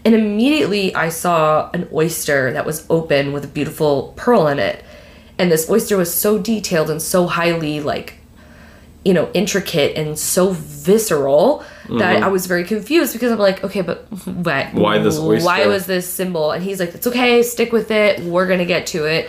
And 0.06 0.14
immediately 0.14 0.94
i 0.94 1.10
saw 1.10 1.72
an 1.74 1.90
oyster 1.92 2.54
that 2.54 2.66
was 2.66 2.86
open 2.92 3.34
with 3.34 3.44
a 3.44 3.48
beautiful 3.48 4.14
pearl 4.16 4.48
in 4.48 4.60
it. 4.60 4.84
And 5.40 5.52
this 5.52 5.68
oyster 5.68 5.98
was 5.98 6.14
so 6.14 6.38
detailed 6.38 6.92
and 6.92 7.02
so 7.02 7.26
highly 7.26 7.80
like 7.80 8.19
you 9.10 9.16
know 9.16 9.28
intricate 9.34 9.98
and 9.98 10.20
so 10.20 10.52
visceral 10.52 11.64
that 11.88 12.18
mm-hmm. 12.18 12.24
I 12.24 12.28
was 12.28 12.46
very 12.46 12.64
confused 12.64 13.14
because 13.14 13.32
I'm 13.32 13.40
like, 13.40 13.64
okay, 13.64 13.82
but 13.82 14.06
why? 14.28 14.70
Why 14.72 15.00
this 15.00 15.18
oyster? 15.18 15.48
Why 15.48 15.66
was 15.66 15.88
this 15.88 16.08
symbol? 16.08 16.52
And 16.52 16.64
he's 16.64 16.80
like, 16.80 16.94
it's 16.94 17.08
okay, 17.08 17.42
stick 17.42 17.72
with 17.72 17.90
it. 17.90 18.20
We're 18.20 18.46
gonna 18.48 18.68
get 18.68 18.86
to 18.88 19.06
it. 19.06 19.28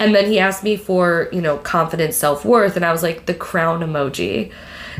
And 0.00 0.12
then 0.12 0.26
he 0.26 0.40
asked 0.40 0.64
me 0.64 0.76
for 0.76 1.28
you 1.32 1.40
know 1.40 1.58
confidence, 1.58 2.16
self 2.16 2.44
worth, 2.44 2.74
and 2.74 2.84
I 2.84 2.90
was 2.90 3.04
like 3.04 3.26
the 3.26 3.34
crown 3.34 3.82
emoji. 3.82 4.50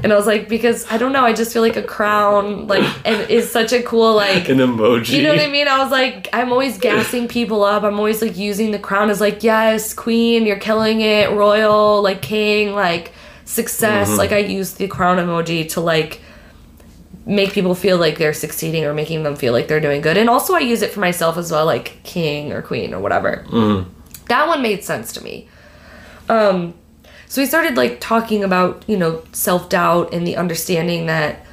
And 0.04 0.12
I 0.12 0.16
was 0.16 0.28
like, 0.28 0.48
because 0.48 0.86
I 0.92 0.96
don't 0.96 1.10
know, 1.10 1.24
I 1.24 1.32
just 1.32 1.52
feel 1.52 1.62
like 1.62 1.76
a 1.76 1.82
crown, 1.82 2.68
like, 2.68 2.84
and 3.04 3.30
is 3.30 3.50
such 3.50 3.72
a 3.72 3.80
cool, 3.80 4.14
like, 4.14 4.48
An 4.48 4.58
emoji. 4.58 5.10
you 5.10 5.22
know 5.22 5.28
what 5.30 5.40
I 5.40 5.46
mean? 5.46 5.68
I 5.68 5.78
was 5.78 5.92
like, 5.92 6.28
I'm 6.32 6.50
always 6.50 6.78
gassing 6.78 7.28
people 7.28 7.62
up. 7.62 7.84
I'm 7.84 7.96
always 7.96 8.20
like 8.20 8.36
using 8.36 8.72
the 8.72 8.78
crown 8.80 9.08
as 9.08 9.20
like, 9.20 9.44
yes, 9.44 9.94
queen, 9.94 10.46
you're 10.46 10.58
killing 10.58 11.00
it, 11.00 11.30
royal, 11.30 12.02
like 12.02 12.22
king, 12.22 12.74
like 12.74 13.12
success. 13.54 14.08
Mm-hmm. 14.08 14.18
Like 14.18 14.32
I 14.32 14.38
use 14.38 14.74
the 14.74 14.88
crown 14.88 15.18
emoji 15.18 15.68
to 15.70 15.80
like 15.80 16.20
make 17.26 17.52
people 17.52 17.74
feel 17.74 17.96
like 17.96 18.18
they're 18.18 18.34
succeeding 18.34 18.84
or 18.84 18.92
making 18.92 19.22
them 19.22 19.36
feel 19.36 19.52
like 19.52 19.68
they're 19.68 19.80
doing 19.80 20.02
good. 20.02 20.16
And 20.16 20.28
also 20.28 20.54
I 20.54 20.60
use 20.60 20.82
it 20.82 20.90
for 20.90 21.00
myself 21.00 21.38
as 21.38 21.50
well, 21.50 21.64
like 21.64 22.02
king 22.02 22.52
or 22.52 22.60
queen 22.60 22.92
or 22.92 23.00
whatever. 23.00 23.44
Mm-hmm. 23.48 23.90
That 24.28 24.48
one 24.48 24.60
made 24.60 24.84
sense 24.84 25.12
to 25.12 25.22
me. 25.22 25.48
Um, 26.28 26.74
so 27.28 27.40
we 27.40 27.46
started 27.46 27.76
like 27.76 28.00
talking 28.00 28.44
about, 28.44 28.84
you 28.86 28.96
know, 28.96 29.22
self 29.32 29.68
doubt 29.68 30.12
and 30.12 30.26
the 30.26 30.36
understanding 30.36 31.06
that 31.06 31.46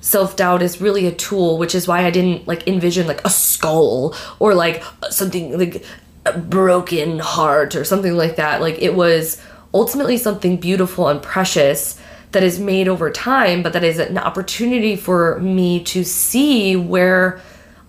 self 0.00 0.36
doubt 0.36 0.62
is 0.62 0.80
really 0.80 1.06
a 1.06 1.12
tool, 1.12 1.58
which 1.58 1.74
is 1.74 1.86
why 1.86 2.04
I 2.04 2.10
didn't 2.10 2.46
like 2.48 2.66
envision 2.66 3.06
like 3.06 3.24
a 3.24 3.30
skull 3.30 4.14
or 4.38 4.54
like 4.54 4.82
something 5.10 5.56
like 5.58 5.84
a 6.26 6.38
broken 6.38 7.18
heart 7.18 7.74
or 7.74 7.84
something 7.84 8.16
like 8.16 8.36
that. 8.36 8.60
Like 8.60 8.78
it 8.80 8.94
was 8.94 9.40
ultimately 9.74 10.16
something 10.16 10.56
beautiful 10.56 11.08
and 11.08 11.20
precious 11.20 12.00
that 12.30 12.42
is 12.42 12.58
made 12.58 12.88
over 12.88 13.10
time, 13.10 13.62
but 13.62 13.72
that 13.72 13.84
is 13.84 13.98
an 13.98 14.16
opportunity 14.16 14.96
for 14.96 15.38
me 15.40 15.82
to 15.84 16.04
see 16.04 16.76
where 16.76 17.40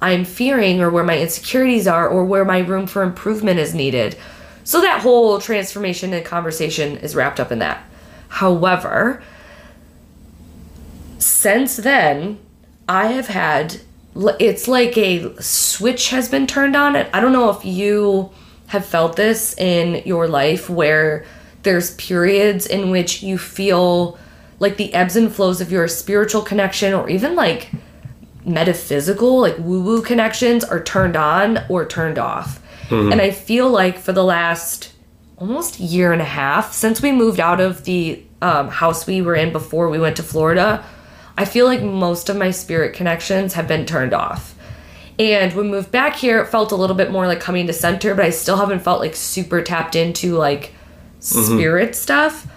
I'm 0.02 0.26
fearing 0.26 0.82
or 0.82 0.90
where 0.90 1.04
my 1.04 1.18
insecurities 1.18 1.88
are 1.88 2.08
or 2.08 2.26
where 2.26 2.44
my 2.44 2.60
room 2.60 2.88
for 2.88 3.04
improvement 3.04 3.60
is 3.60 3.74
needed. 3.74 4.18
So 4.64 4.82
that 4.82 5.02
whole 5.02 5.40
transformation 5.40 6.14
and 6.14 6.26
conversation 6.26 6.98
is 6.98 7.16
wrapped 7.16 7.40
up 7.40 7.52
in 7.52 7.60
that. 7.60 7.84
However, 8.28 9.24
since 11.20 11.78
then, 11.78 12.40
I 12.90 13.08
have 13.08 13.28
had 13.28 13.82
it's 14.40 14.68
like 14.68 14.98
a 14.98 15.42
switch 15.42 16.10
has 16.10 16.30
been 16.30 16.48
turned 16.48 16.76
on. 16.76 16.96
I 16.96 17.20
don't 17.20 17.34
know 17.34 17.50
if 17.50 17.66
you 17.66 18.32
have 18.68 18.86
felt 18.86 19.16
this 19.16 19.58
in 19.58 20.04
your 20.06 20.28
life 20.28 20.70
where 20.70 21.26
there's 21.66 21.94
periods 21.96 22.66
in 22.66 22.90
which 22.90 23.22
you 23.22 23.38
feel 23.38 24.18
like 24.60 24.78
the 24.78 24.94
ebbs 24.94 25.18
and 25.18 25.32
flows 25.34 25.60
of 25.60 25.72
your 25.72 25.88
spiritual 25.90 26.42
connection 26.42 26.94
or 26.94 27.10
even 27.10 27.36
like 27.36 27.70
metaphysical, 28.46 29.42
like 29.42 29.58
woo 29.58 29.84
woo 29.84 30.02
connections 30.02 30.64
are 30.64 30.82
turned 30.82 31.18
on 31.18 31.60
or 31.68 31.86
turned 31.86 32.18
off. 32.18 32.62
And 33.12 33.20
I 33.22 33.32
feel 33.32 33.70
like 33.70 33.98
for 33.98 34.14
the 34.14 34.24
last 34.24 34.94
almost 35.38 35.80
year 35.80 36.14
and 36.14 36.22
a 36.22 36.26
half 36.26 36.72
since 36.72 37.02
we 37.02 37.12
moved 37.12 37.42
out 37.42 37.60
of 37.60 37.84
the 37.84 38.24
um, 38.42 38.70
house 38.70 39.06
we 39.06 39.22
were 39.22 39.36
in 39.36 39.52
before 39.52 39.90
we 39.90 40.00
went 40.00 40.16
to 40.18 40.24
Florida, 40.24 40.86
I 41.38 41.46
feel 41.46 41.66
like 41.66 41.82
most 41.82 42.30
of 42.30 42.38
my 42.38 42.52
spirit 42.52 42.94
connections 42.94 43.54
have 43.56 43.68
been 43.68 43.86
turned 43.86 44.14
off. 44.14 44.56
And 45.18 45.54
when 45.54 45.66
we 45.66 45.72
moved 45.72 45.92
back 45.92 46.16
here, 46.16 46.40
it 46.40 46.48
felt 46.48 46.72
a 46.72 46.76
little 46.76 46.96
bit 46.96 47.12
more 47.12 47.26
like 47.28 47.40
coming 47.40 47.68
to 47.68 47.74
center, 47.74 48.14
but 48.16 48.26
I 48.26 48.30
still 48.30 48.58
haven't 48.58 48.82
felt 48.82 49.00
like 49.00 49.16
super 49.16 49.62
tapped 49.62 49.96
into 49.96 50.36
like 50.36 50.74
spirit 51.26 51.96
stuff. 51.96 52.48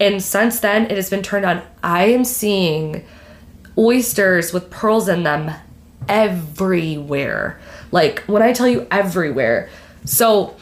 And 0.00 0.22
since 0.22 0.60
then, 0.60 0.84
it 0.84 0.92
has 0.92 1.10
been 1.10 1.22
turned 1.22 1.44
on. 1.44 1.62
I 1.82 2.06
am 2.06 2.24
seeing 2.24 3.04
oysters 3.76 4.52
with 4.52 4.70
pearls 4.70 5.08
in 5.08 5.22
them 5.22 5.52
everywhere. 6.08 7.60
Like 7.90 8.20
when 8.24 8.42
I 8.42 8.52
tell 8.52 8.68
you 8.68 8.86
everywhere. 8.90 9.68
So 10.04 10.56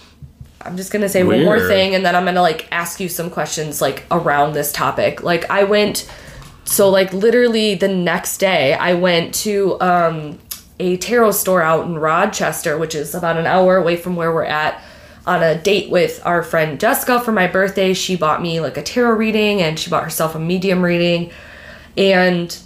I'm 0.62 0.76
just 0.76 0.92
gonna 0.92 1.08
say 1.08 1.22
one 1.22 1.44
more 1.44 1.58
thing 1.68 1.94
and 1.94 2.04
then 2.04 2.14
I'm 2.14 2.24
gonna 2.24 2.42
like 2.42 2.68
ask 2.70 3.00
you 3.00 3.08
some 3.08 3.30
questions 3.30 3.80
like 3.80 4.04
around 4.10 4.52
this 4.52 4.72
topic. 4.72 5.22
Like 5.22 5.50
I 5.50 5.64
went 5.64 6.10
so 6.64 6.90
like 6.90 7.12
literally 7.12 7.74
the 7.74 7.88
next 7.88 8.38
day 8.38 8.74
I 8.74 8.94
went 8.94 9.34
to 9.36 9.80
um 9.80 10.38
a 10.78 10.96
tarot 10.96 11.32
store 11.32 11.62
out 11.62 11.86
in 11.86 11.98
Rochester, 11.98 12.78
which 12.78 12.94
is 12.94 13.14
about 13.14 13.36
an 13.36 13.46
hour 13.46 13.76
away 13.76 13.96
from 13.96 14.16
where 14.16 14.32
we're 14.32 14.44
at, 14.44 14.82
on 15.30 15.44
a 15.44 15.56
date 15.56 15.88
with 15.90 16.20
our 16.26 16.42
friend 16.42 16.80
Jessica 16.80 17.20
for 17.20 17.30
my 17.30 17.46
birthday. 17.46 17.94
She 17.94 18.16
bought 18.16 18.42
me 18.42 18.58
like 18.60 18.76
a 18.76 18.82
tarot 18.82 19.12
reading 19.12 19.62
and 19.62 19.78
she 19.78 19.88
bought 19.88 20.02
herself 20.02 20.34
a 20.34 20.40
medium 20.40 20.82
reading. 20.82 21.30
And 21.96 22.58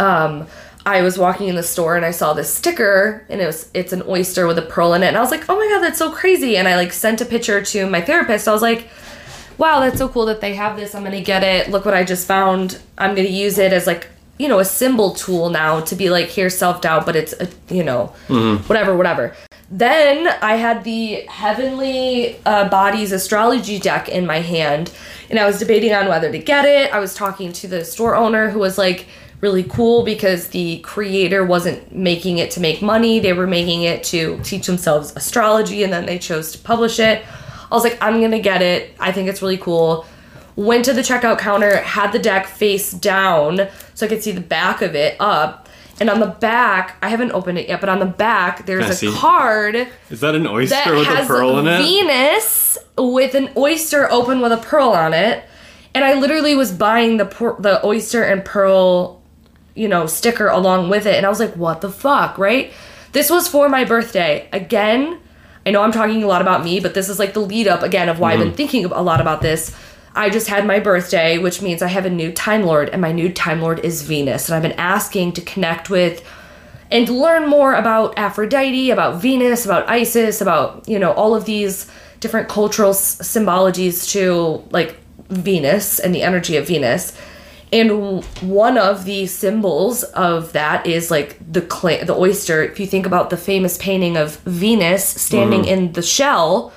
um 0.00 0.48
I 0.84 1.02
was 1.02 1.16
walking 1.16 1.46
in 1.48 1.54
the 1.54 1.62
store 1.62 1.94
and 1.96 2.04
I 2.04 2.10
saw 2.10 2.32
this 2.34 2.52
sticker 2.52 3.24
and 3.28 3.40
it 3.40 3.46
was 3.46 3.70
it's 3.72 3.92
an 3.92 4.02
oyster 4.08 4.48
with 4.48 4.58
a 4.58 4.62
pearl 4.62 4.94
in 4.94 5.04
it 5.04 5.06
and 5.06 5.16
I 5.16 5.20
was 5.20 5.30
like, 5.30 5.48
"Oh 5.48 5.56
my 5.56 5.68
god, 5.68 5.80
that's 5.80 5.98
so 5.98 6.10
crazy." 6.10 6.56
And 6.56 6.66
I 6.66 6.74
like 6.74 6.92
sent 6.92 7.20
a 7.20 7.24
picture 7.24 7.62
to 7.62 7.86
my 7.88 8.00
therapist. 8.00 8.48
I 8.48 8.52
was 8.52 8.60
like, 8.60 8.88
"Wow, 9.56 9.78
that's 9.78 9.98
so 9.98 10.08
cool 10.08 10.26
that 10.26 10.40
they 10.40 10.54
have 10.54 10.76
this. 10.76 10.92
I'm 10.92 11.02
going 11.02 11.12
to 11.12 11.22
get 11.22 11.44
it. 11.44 11.70
Look 11.70 11.84
what 11.84 11.94
I 11.94 12.02
just 12.02 12.26
found. 12.26 12.80
I'm 12.98 13.14
going 13.14 13.28
to 13.28 13.32
use 13.32 13.58
it 13.58 13.72
as 13.72 13.86
like, 13.86 14.08
you 14.38 14.48
know, 14.48 14.58
a 14.58 14.64
symbol 14.64 15.14
tool 15.14 15.50
now 15.50 15.80
to 15.82 15.94
be 15.94 16.10
like, 16.10 16.28
here's 16.28 16.58
self-doubt, 16.58 17.06
but 17.06 17.14
it's 17.14 17.32
a, 17.40 17.48
you 17.70 17.84
know, 17.84 18.12
whatever, 18.66 18.96
whatever." 18.96 19.34
Then 19.70 20.28
I 20.42 20.56
had 20.56 20.84
the 20.84 21.22
Heavenly 21.22 22.36
uh, 22.44 22.68
Bodies 22.68 23.12
astrology 23.12 23.78
deck 23.78 24.08
in 24.08 24.26
my 24.26 24.40
hand, 24.40 24.92
and 25.30 25.38
I 25.38 25.46
was 25.46 25.58
debating 25.58 25.92
on 25.92 26.08
whether 26.08 26.30
to 26.30 26.38
get 26.38 26.64
it. 26.64 26.92
I 26.92 26.98
was 26.98 27.14
talking 27.14 27.52
to 27.54 27.68
the 27.68 27.84
store 27.84 28.14
owner 28.14 28.50
who 28.50 28.58
was 28.58 28.76
like 28.76 29.06
really 29.40 29.64
cool 29.64 30.04
because 30.04 30.48
the 30.48 30.78
creator 30.80 31.44
wasn't 31.44 31.94
making 31.94 32.38
it 32.38 32.50
to 32.52 32.60
make 32.60 32.82
money, 32.82 33.20
they 33.20 33.32
were 33.32 33.46
making 33.46 33.82
it 33.82 34.02
to 34.04 34.38
teach 34.42 34.66
themselves 34.66 35.12
astrology, 35.16 35.82
and 35.82 35.92
then 35.92 36.06
they 36.06 36.18
chose 36.18 36.52
to 36.52 36.58
publish 36.58 36.98
it. 36.98 37.22
I 37.70 37.74
was 37.74 37.84
like, 37.84 37.98
I'm 38.00 38.20
gonna 38.20 38.40
get 38.40 38.62
it. 38.62 38.94
I 39.00 39.12
think 39.12 39.28
it's 39.28 39.42
really 39.42 39.58
cool. 39.58 40.06
Went 40.56 40.84
to 40.84 40.92
the 40.92 41.00
checkout 41.00 41.38
counter, 41.38 41.78
had 41.78 42.12
the 42.12 42.18
deck 42.18 42.46
face 42.46 42.92
down 42.92 43.68
so 43.94 44.06
I 44.06 44.08
could 44.08 44.22
see 44.22 44.30
the 44.30 44.40
back 44.40 44.82
of 44.82 44.94
it 44.94 45.16
up 45.18 45.63
And 46.00 46.10
on 46.10 46.20
the 46.20 46.26
back, 46.26 46.96
I 47.02 47.08
haven't 47.08 47.32
opened 47.32 47.58
it 47.58 47.68
yet, 47.68 47.80
but 47.80 47.88
on 47.88 48.00
the 48.00 48.06
back 48.06 48.66
there's 48.66 49.02
a 49.02 49.12
card 49.12 49.88
Is 50.10 50.20
that 50.20 50.34
an 50.34 50.46
oyster 50.46 50.74
that 50.74 50.90
with 50.90 51.08
a 51.08 51.26
pearl 51.26 51.58
in 51.58 51.68
it? 51.68 51.78
Venus 51.78 52.78
with 52.98 53.34
an 53.34 53.50
oyster 53.56 54.10
open 54.10 54.40
with 54.40 54.52
a 54.52 54.56
pearl 54.56 54.90
on 54.90 55.14
it. 55.14 55.44
And 55.94 56.04
I 56.04 56.14
literally 56.14 56.56
was 56.56 56.72
buying 56.72 57.18
the 57.18 57.26
per- 57.26 57.60
the 57.60 57.84
oyster 57.86 58.24
and 58.24 58.44
pearl, 58.44 59.22
you 59.74 59.86
know, 59.86 60.06
sticker 60.06 60.48
along 60.48 60.90
with 60.90 61.06
it, 61.06 61.14
and 61.14 61.24
I 61.24 61.28
was 61.28 61.38
like, 61.38 61.54
"What 61.54 61.82
the 61.82 61.90
fuck?" 61.90 62.36
Right? 62.36 62.72
This 63.12 63.30
was 63.30 63.46
for 63.46 63.68
my 63.68 63.84
birthday. 63.84 64.48
Again, 64.52 65.20
I 65.64 65.70
know 65.70 65.82
I'm 65.82 65.92
talking 65.92 66.24
a 66.24 66.26
lot 66.26 66.42
about 66.42 66.64
me, 66.64 66.80
but 66.80 66.94
this 66.94 67.08
is 67.08 67.20
like 67.20 67.32
the 67.32 67.40
lead 67.40 67.68
up 67.68 67.82
again 67.82 68.08
of 68.08 68.18
why 68.18 68.32
I've 68.32 68.40
been 68.40 68.48
mm-hmm. 68.48 68.56
thinking 68.56 68.84
a 68.86 69.02
lot 69.02 69.20
about 69.20 69.40
this. 69.40 69.74
I 70.14 70.30
just 70.30 70.48
had 70.48 70.66
my 70.66 70.78
birthday, 70.78 71.38
which 71.38 71.60
means 71.60 71.82
I 71.82 71.88
have 71.88 72.06
a 72.06 72.10
new 72.10 72.32
Time 72.32 72.62
Lord, 72.62 72.88
and 72.88 73.02
my 73.02 73.12
new 73.12 73.32
Time 73.32 73.60
Lord 73.60 73.80
is 73.80 74.02
Venus, 74.02 74.48
and 74.48 74.54
I've 74.54 74.62
been 74.62 74.78
asking 74.78 75.32
to 75.32 75.40
connect 75.40 75.90
with 75.90 76.24
and 76.90 77.08
learn 77.08 77.48
more 77.48 77.74
about 77.74 78.16
Aphrodite, 78.16 78.90
about 78.90 79.20
Venus, 79.20 79.64
about 79.64 79.88
Isis, 79.88 80.40
about, 80.40 80.88
you 80.88 80.98
know, 80.98 81.12
all 81.12 81.34
of 81.34 81.44
these 81.44 81.90
different 82.20 82.48
cultural 82.48 82.90
s- 82.90 83.16
symbologies 83.18 84.10
to 84.12 84.62
like 84.70 84.96
Venus 85.28 85.98
and 85.98 86.14
the 86.14 86.22
energy 86.22 86.56
of 86.56 86.68
Venus. 86.68 87.18
And 87.72 87.88
w- 87.88 88.22
one 88.42 88.78
of 88.78 89.04
the 89.04 89.26
symbols 89.26 90.04
of 90.04 90.52
that 90.52 90.86
is 90.86 91.10
like 91.10 91.38
the 91.52 91.62
cla- 91.62 92.04
the 92.04 92.14
oyster. 92.14 92.62
If 92.62 92.78
you 92.78 92.86
think 92.86 93.06
about 93.06 93.30
the 93.30 93.36
famous 93.36 93.76
painting 93.78 94.16
of 94.16 94.36
Venus 94.40 95.04
standing 95.04 95.62
mm. 95.62 95.68
in 95.68 95.92
the 95.92 96.02
shell, 96.02 96.72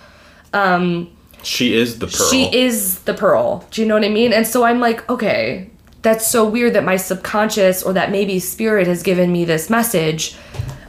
um, 0.53 1.15
She 1.43 1.75
is 1.75 1.99
the 1.99 2.07
pearl. 2.07 2.29
she 2.29 2.55
is 2.55 2.99
the 3.01 3.13
pearl. 3.13 3.65
Do 3.71 3.81
you 3.81 3.87
know 3.87 3.93
what 3.95 4.03
I 4.03 4.09
mean? 4.09 4.33
And 4.33 4.45
so 4.45 4.63
I'm 4.63 4.79
like, 4.79 5.07
okay, 5.09 5.69
that's 6.01 6.27
so 6.27 6.47
weird 6.47 6.73
that 6.73 6.83
my 6.83 6.97
subconscious 6.97 7.83
or 7.83 7.93
that 7.93 8.11
maybe 8.11 8.39
spirit 8.39 8.87
has 8.87 9.03
given 9.03 9.31
me 9.31 9.45
this 9.45 9.69
message. 9.69 10.35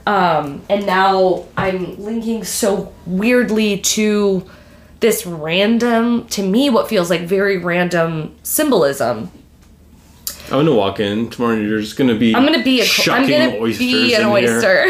Um, 0.07 0.63
and 0.71 0.87
now 0.87 1.47
I'm 1.57 2.03
linking 2.03 2.43
so 2.45 2.93
weirdly 3.07 3.79
to 3.79 4.49
this 5.01 5.27
random, 5.27 6.27
to 6.29 6.43
me, 6.43 6.71
what 6.71 6.89
feels 6.89 7.11
like 7.11 7.23
very 7.23 7.59
random 7.59 8.35
symbolism. 8.43 9.31
I'm 10.47 10.65
gonna 10.65 10.75
walk 10.75 10.99
in 10.99 11.29
tomorrow. 11.29 11.55
and 11.57 11.69
You're 11.69 11.81
just 11.81 11.97
gonna 11.97 12.15
be. 12.15 12.35
I'm 12.35 12.45
gonna 12.45 12.65
be 12.65 12.81
a, 12.81 12.85
I'm 12.85 12.89
shucking 12.89 13.29
gonna 13.29 13.57
oysters 13.59 13.79
be 13.79 14.15
an 14.15 14.25
oyster. 14.25 14.87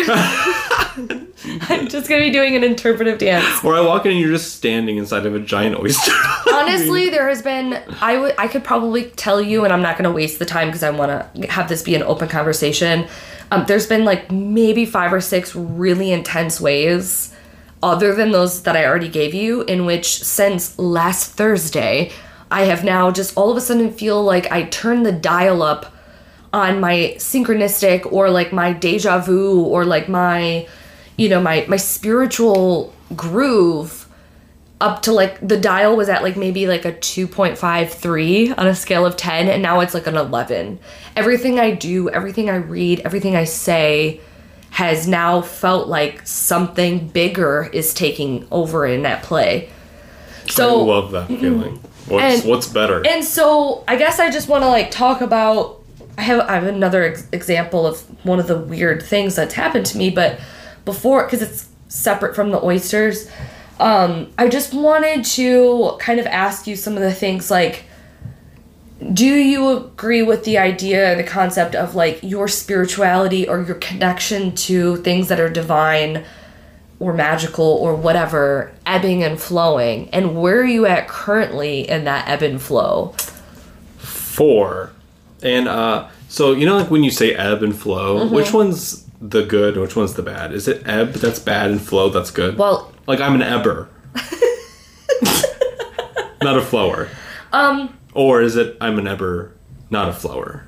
I'm 1.68 1.88
just 1.88 2.08
gonna 2.08 2.22
be 2.22 2.30
doing 2.30 2.56
an 2.56 2.64
interpretive 2.64 3.18
dance. 3.18 3.64
Or 3.64 3.74
I 3.74 3.80
walk 3.80 4.06
in 4.06 4.12
and 4.12 4.20
you're 4.20 4.32
just 4.32 4.56
standing 4.56 4.96
inside 4.96 5.26
of 5.26 5.34
a 5.34 5.40
giant 5.40 5.78
oyster. 5.78 6.12
Honestly, 6.52 7.10
there 7.10 7.28
has 7.28 7.42
been 7.42 7.82
I 8.00 8.18
would 8.18 8.34
I 8.38 8.48
could 8.48 8.64
probably 8.64 9.04
tell 9.10 9.40
you, 9.40 9.64
and 9.64 9.72
I'm 9.72 9.82
not 9.82 9.98
to 9.98 10.10
waste 10.10 10.38
the 10.38 10.46
time 10.46 10.68
because 10.68 10.82
I 10.82 10.90
want 10.90 11.34
to 11.34 11.46
have 11.48 11.68
this 11.68 11.82
be 11.82 11.94
an 11.94 12.02
open 12.02 12.28
conversation. 12.28 13.06
Um, 13.50 13.64
there's 13.66 13.86
been 13.86 14.04
like 14.04 14.30
maybe 14.30 14.84
five 14.84 15.12
or 15.12 15.20
six 15.20 15.54
really 15.54 16.12
intense 16.12 16.60
ways, 16.60 17.34
other 17.82 18.14
than 18.14 18.32
those 18.32 18.62
that 18.62 18.76
I 18.76 18.84
already 18.84 19.08
gave 19.08 19.34
you, 19.34 19.62
in 19.62 19.86
which 19.86 20.22
since 20.22 20.78
last 20.78 21.32
Thursday, 21.32 22.12
I 22.50 22.64
have 22.64 22.84
now 22.84 23.10
just 23.10 23.36
all 23.36 23.50
of 23.50 23.56
a 23.56 23.60
sudden 23.60 23.92
feel 23.92 24.22
like 24.22 24.50
I 24.50 24.64
turn 24.64 25.02
the 25.02 25.12
dial 25.12 25.62
up 25.62 25.94
on 26.52 26.80
my 26.80 27.14
synchronistic 27.18 28.10
or 28.10 28.30
like 28.30 28.52
my 28.52 28.72
deja 28.72 29.20
vu 29.20 29.60
or 29.60 29.84
like 29.84 30.08
my 30.08 30.66
you 31.18 31.28
know 31.28 31.40
my 31.40 31.66
my 31.68 31.76
spiritual 31.76 32.94
groove 33.14 34.08
up 34.80 35.02
to 35.02 35.12
like 35.12 35.46
the 35.46 35.58
dial 35.58 35.96
was 35.96 36.08
at 36.08 36.22
like 36.22 36.36
maybe 36.36 36.66
like 36.66 36.84
a 36.84 36.92
2.53 36.92 38.56
on 38.56 38.66
a 38.66 38.74
scale 38.74 39.04
of 39.04 39.16
10 39.16 39.48
and 39.48 39.60
now 39.60 39.80
it's 39.80 39.92
like 39.92 40.06
an 40.06 40.16
11 40.16 40.78
everything 41.16 41.58
i 41.58 41.70
do 41.72 42.08
everything 42.10 42.48
i 42.48 42.54
read 42.54 43.00
everything 43.00 43.34
i 43.34 43.44
say 43.44 44.20
has 44.70 45.08
now 45.08 45.40
felt 45.42 45.88
like 45.88 46.24
something 46.26 47.08
bigger 47.08 47.68
is 47.72 47.92
taking 47.92 48.46
over 48.50 48.86
in 48.86 49.02
that 49.02 49.22
play 49.22 49.68
so 50.50 50.80
I 50.80 50.84
love 50.84 51.10
that 51.12 51.28
mm-hmm. 51.28 51.40
feeling. 51.40 51.80
What's 52.06 52.40
And- 52.40 52.50
what's 52.50 52.66
better? 52.66 53.06
and 53.06 53.24
so 53.24 53.84
I 53.86 53.96
guess 53.96 54.18
I 54.18 54.30
just 54.30 54.48
want 54.48 54.64
to 54.64 54.68
like 54.68 54.90
talk 54.90 55.20
about. 55.20 55.76
I 56.16 56.22
have 56.22 56.40
I 56.48 56.54
have 56.54 56.64
another 56.64 57.04
ex- 57.04 57.26
example 57.32 57.86
of 57.86 58.00
one 58.24 58.40
of 58.40 58.48
the 58.48 58.58
weird 58.58 59.02
things 59.02 59.36
that's 59.36 59.54
happened 59.54 59.86
to 59.86 59.98
me, 59.98 60.10
but 60.10 60.40
before 60.92 61.24
because 61.24 61.42
it's 61.42 61.68
separate 61.88 62.34
from 62.34 62.50
the 62.50 62.60
oysters. 62.64 63.30
Um, 63.78 64.32
I 64.36 64.48
just 64.48 64.74
wanted 64.74 65.24
to 65.38 65.96
kind 66.00 66.18
of 66.18 66.26
ask 66.26 66.66
you 66.66 66.74
some 66.76 66.94
of 66.96 67.02
the 67.02 67.12
things 67.14 67.50
like. 67.50 67.84
Do 69.12 69.24
you 69.26 69.68
agree 69.76 70.22
with 70.24 70.42
the 70.42 70.58
idea, 70.58 71.14
the 71.14 71.22
concept 71.22 71.76
of 71.76 71.94
like 71.94 72.18
your 72.24 72.48
spirituality 72.48 73.46
or 73.48 73.62
your 73.62 73.76
connection 73.76 74.52
to 74.66 74.96
things 74.96 75.28
that 75.28 75.38
are 75.38 75.48
divine 75.48 76.24
or 76.98 77.12
magical 77.14 77.64
or 77.64 77.94
whatever 77.94 78.72
ebbing 78.86 79.22
and 79.22 79.40
flowing? 79.40 80.08
And 80.10 80.42
where 80.42 80.58
are 80.62 80.64
you 80.66 80.84
at 80.86 81.06
currently 81.06 81.88
in 81.88 82.02
that 82.04 82.26
ebb 82.26 82.42
and 82.42 82.60
flow? 82.60 83.14
Four. 83.98 84.90
And 85.44 85.68
uh 85.68 86.08
so 86.28 86.52
you 86.52 86.66
know 86.66 86.76
like 86.78 86.90
when 86.90 87.04
you 87.04 87.12
say 87.12 87.34
ebb 87.34 87.62
and 87.62 87.76
flow, 87.76 88.24
Mm-hmm. 88.24 88.34
which 88.34 88.52
one's 88.52 89.04
the 89.20 89.42
good 89.44 89.76
which 89.76 89.96
one's 89.96 90.14
the 90.14 90.22
bad? 90.22 90.52
Is 90.52 90.68
it 90.68 90.82
ebb 90.86 91.14
that's 91.14 91.38
bad 91.38 91.70
and 91.70 91.80
flow 91.80 92.08
that's 92.10 92.30
good? 92.30 92.58
Well, 92.58 92.92
like 93.06 93.20
I'm 93.20 93.34
an 93.34 93.42
ebber. 93.42 93.88
not 96.42 96.56
a 96.56 96.62
flower. 96.62 97.08
um, 97.52 97.96
Or 98.14 98.40
is 98.42 98.56
it 98.56 98.76
I'm 98.80 98.98
an 98.98 99.06
ebber, 99.06 99.52
not 99.90 100.08
a 100.08 100.12
flower? 100.12 100.64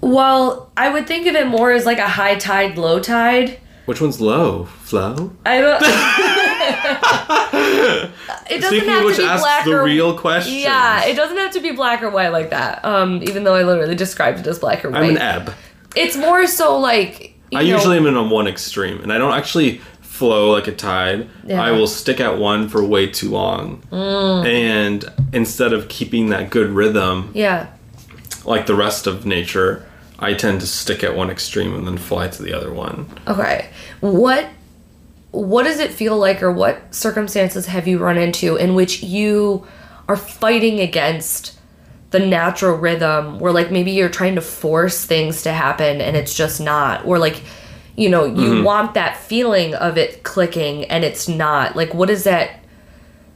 well, 0.00 0.70
I 0.76 0.90
would 0.90 1.06
think 1.06 1.26
of 1.26 1.34
it 1.34 1.46
more 1.46 1.72
as 1.72 1.86
like 1.86 1.98
a 1.98 2.08
high 2.08 2.36
tide, 2.36 2.76
low 2.78 3.00
tide. 3.00 3.58
Which 3.86 4.00
one's 4.00 4.20
low? 4.20 4.64
Flow? 4.64 5.32
I 5.44 5.60
don't. 5.60 5.82
it 8.50 8.60
doesn't 8.60 8.78
Speaking 8.78 8.88
have 8.88 9.00
of 9.00 9.04
which, 9.06 9.16
to 9.16 9.22
be 9.22 9.28
black 9.28 9.64
the 9.66 9.78
or 9.78 9.84
real 9.84 10.16
question. 10.18 10.54
yeah. 10.54 11.04
It 11.04 11.14
doesn't 11.16 11.36
have 11.36 11.52
to 11.52 11.60
be 11.60 11.72
black 11.72 12.02
or 12.02 12.08
white 12.10 12.30
like 12.30 12.50
that. 12.50 12.82
Um, 12.84 13.22
even 13.22 13.44
though 13.44 13.54
I 13.54 13.62
literally 13.62 13.94
described 13.94 14.40
it 14.40 14.46
as 14.46 14.58
black 14.58 14.84
or 14.84 14.90
white. 14.90 15.02
I'm 15.02 15.10
an 15.10 15.18
ebb. 15.18 15.52
It's 15.94 16.16
more 16.16 16.46
so 16.46 16.78
like 16.78 17.33
I 17.56 17.62
know, 17.62 17.74
usually 17.76 17.96
am 17.96 18.06
in 18.06 18.16
on 18.16 18.30
one 18.30 18.46
extreme, 18.46 19.00
and 19.02 19.12
I 19.12 19.18
don't 19.18 19.32
actually 19.34 19.78
flow 20.00 20.52
like 20.52 20.68
a 20.68 20.72
tide. 20.72 21.28
Yeah. 21.44 21.60
I 21.62 21.72
will 21.72 21.86
stick 21.88 22.20
at 22.20 22.38
one 22.38 22.68
for 22.68 22.84
way 22.84 23.06
too 23.08 23.30
long, 23.30 23.82
Mm. 23.90 24.46
and 24.46 25.04
instead 25.32 25.72
of 25.72 25.88
keeping 25.88 26.28
that 26.30 26.50
good 26.50 26.70
rhythm 26.70 27.30
yeah. 27.34 27.66
like 28.44 28.66
the 28.66 28.74
rest 28.74 29.06
of 29.06 29.26
nature, 29.26 29.84
I 30.18 30.34
tend 30.34 30.60
to 30.60 30.66
stick 30.66 31.02
at 31.02 31.16
one 31.16 31.30
extreme 31.30 31.74
and 31.74 31.86
then 31.86 31.98
fly 31.98 32.28
to 32.28 32.42
the 32.42 32.52
other 32.54 32.72
one. 32.72 33.06
Okay. 33.26 33.66
What 34.00 34.46
what 35.32 35.64
does 35.64 35.80
it 35.80 35.90
feel 35.90 36.16
like 36.16 36.44
or 36.44 36.52
what 36.52 36.94
circumstances 36.94 37.66
have 37.66 37.88
you 37.88 37.98
run 37.98 38.16
into 38.16 38.54
in 38.54 38.76
which 38.76 39.02
you 39.02 39.66
are 40.06 40.16
fighting 40.16 40.78
against 40.78 41.58
the 42.14 42.20
natural 42.20 42.76
rhythm 42.76 43.38
where 43.40 43.52
like 43.52 43.70
maybe 43.76 43.90
you're 43.90 44.08
trying 44.20 44.36
to 44.36 44.40
force 44.40 45.04
things 45.04 45.42
to 45.42 45.52
happen 45.52 46.00
and 46.00 46.16
it's 46.16 46.34
just 46.42 46.60
not 46.60 47.04
or 47.04 47.18
like 47.18 47.42
you 47.96 48.08
know 48.08 48.24
you 48.24 48.34
Mm-hmm. 48.54 48.64
want 48.64 48.94
that 48.94 49.16
feeling 49.16 49.74
of 49.74 49.98
it 49.98 50.22
clicking 50.22 50.84
and 50.92 51.02
it's 51.04 51.26
not 51.28 51.74
like 51.74 51.92
what 51.92 52.08
is 52.10 52.22
that 52.24 52.46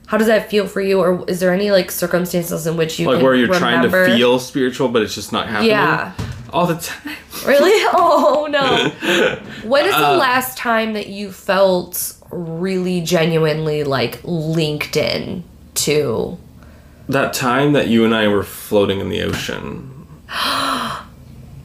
how 0.07 0.17
does 0.17 0.29
that 0.29 0.49
feel 0.49 0.67
for 0.69 0.81
you 0.81 1.01
or 1.01 1.25
is 1.29 1.41
there 1.41 1.53
any 1.53 1.71
like 1.73 1.91
circumstances 1.91 2.67
in 2.69 2.77
which 2.77 2.99
you 3.01 3.07
Like 3.11 3.23
where 3.23 3.35
you're 3.35 3.53
trying 3.65 3.83
to 3.83 3.91
feel 4.07 4.39
spiritual, 4.39 4.89
but 4.89 5.03
it's 5.03 5.15
just 5.15 5.33
not 5.33 5.49
happening. 5.49 5.71
Yeah. 5.71 6.13
All 6.53 6.67
the 6.67 6.77
time. 6.77 7.17
Really? 7.47 7.73
Oh 7.93 8.47
no. 8.51 8.65
When 9.69 9.85
is 9.87 9.95
the 9.95 10.09
Uh, 10.15 10.17
last 10.17 10.57
time 10.57 10.93
that 10.95 11.09
you 11.09 11.31
felt 11.33 12.15
really 12.31 13.01
genuinely 13.01 13.85
like 13.85 14.21
linked 14.25 14.97
in 14.97 15.43
to 15.87 16.37
That 17.09 17.33
time 17.33 17.73
that 17.73 17.89
you 17.89 18.05
and 18.05 18.15
I 18.15 18.29
were 18.29 18.43
floating 18.43 19.01
in 19.01 19.09
the 19.09 19.23
ocean. 19.23 20.07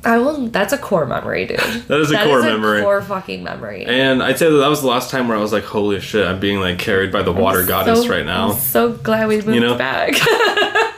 I 0.06 0.18
will 0.18 0.48
that's 0.48 0.74
a 0.74 0.78
core 0.78 1.06
memory, 1.06 1.46
dude. 1.46 1.60
That 1.88 2.00
is 2.02 2.12
a 2.12 2.22
core 2.24 2.41
memory. 2.41 2.82
core 2.82 3.02
fucking 3.02 3.44
memory. 3.44 3.86
And 3.86 4.22
I'd 4.22 4.38
say 4.38 4.50
that 4.50 4.58
that 4.58 4.68
was 4.68 4.82
the 4.82 4.88
last 4.88 5.10
time 5.10 5.28
where 5.30 5.38
I 5.38 5.41
was 5.41 5.54
like, 5.54 5.64
holy 5.64 6.00
shit, 6.02 6.26
I'm 6.28 6.39
being 6.41 6.60
like 6.60 6.78
carried 6.80 7.12
by 7.12 7.24
the 7.24 7.32
water 7.32 7.66
goddess 7.66 8.04
So- 8.04 8.10
right 8.10 8.26
now. 8.26 8.52
I'm 8.52 8.58
so 8.58 8.91
glad 8.94 9.28
we 9.28 9.38
moved 9.41 9.62
know? 9.62 9.78
back. 9.78 10.14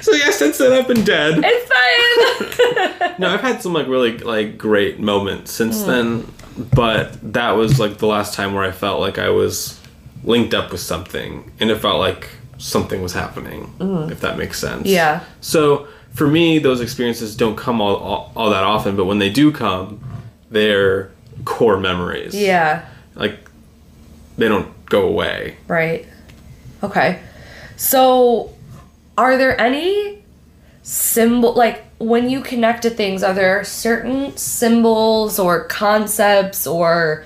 So 0.00 0.12
yeah, 0.12 0.30
since 0.32 0.58
then 0.58 0.72
I've 0.72 0.86
been 0.86 1.02
dead. 1.04 1.40
it's 1.42 1.68
fine. 1.72 3.14
No, 3.18 3.28
I've 3.28 3.40
had 3.40 3.62
some 3.62 3.72
like 3.72 3.86
really 3.86 4.18
like 4.18 4.58
great 4.58 4.98
moments 5.00 5.50
since 5.52 5.82
Hmm. 5.82 5.90
then, 5.90 6.32
but 6.74 7.32
that 7.32 7.52
was 7.52 7.78
like 7.80 7.98
the 7.98 8.06
last 8.06 8.34
time 8.34 8.52
where 8.54 8.64
I 8.64 8.70
felt 8.72 9.00
like 9.00 9.18
I 9.18 9.30
was 9.30 9.80
linked 10.24 10.52
up 10.52 10.72
with 10.72 10.80
something, 10.80 11.50
and 11.60 11.70
it 11.70 11.78
felt 11.78 12.00
like 12.00 12.28
something 12.64 13.02
was 13.02 13.12
happening. 13.12 13.72
Mm. 13.78 14.10
If 14.10 14.20
that 14.20 14.38
makes 14.38 14.58
sense. 14.58 14.86
Yeah. 14.86 15.20
So 15.40 15.86
for 16.14 16.26
me, 16.26 16.58
those 16.58 16.80
experiences 16.80 17.36
don't 17.36 17.56
come 17.56 17.80
all, 17.80 17.96
all 17.96 18.32
all 18.34 18.50
that 18.50 18.64
often, 18.64 18.96
but 18.96 19.04
when 19.04 19.18
they 19.18 19.30
do 19.30 19.52
come, 19.52 20.00
they're 20.50 21.10
core 21.44 21.78
memories. 21.78 22.34
yeah. 22.34 22.86
Like 23.14 23.38
they 24.38 24.48
don't 24.48 24.72
go 24.86 25.06
away. 25.06 25.56
Right. 25.68 26.06
Okay. 26.82 27.20
So, 27.76 28.52
are 29.18 29.36
there 29.36 29.60
any 29.60 30.22
symbol 30.82 31.54
like 31.54 31.84
when 31.98 32.28
you 32.28 32.40
connect 32.42 32.82
to 32.82 32.90
things 32.90 33.22
are 33.22 33.32
there 33.32 33.64
certain 33.64 34.36
symbols 34.36 35.38
or 35.38 35.64
concepts 35.64 36.66
or 36.66 37.24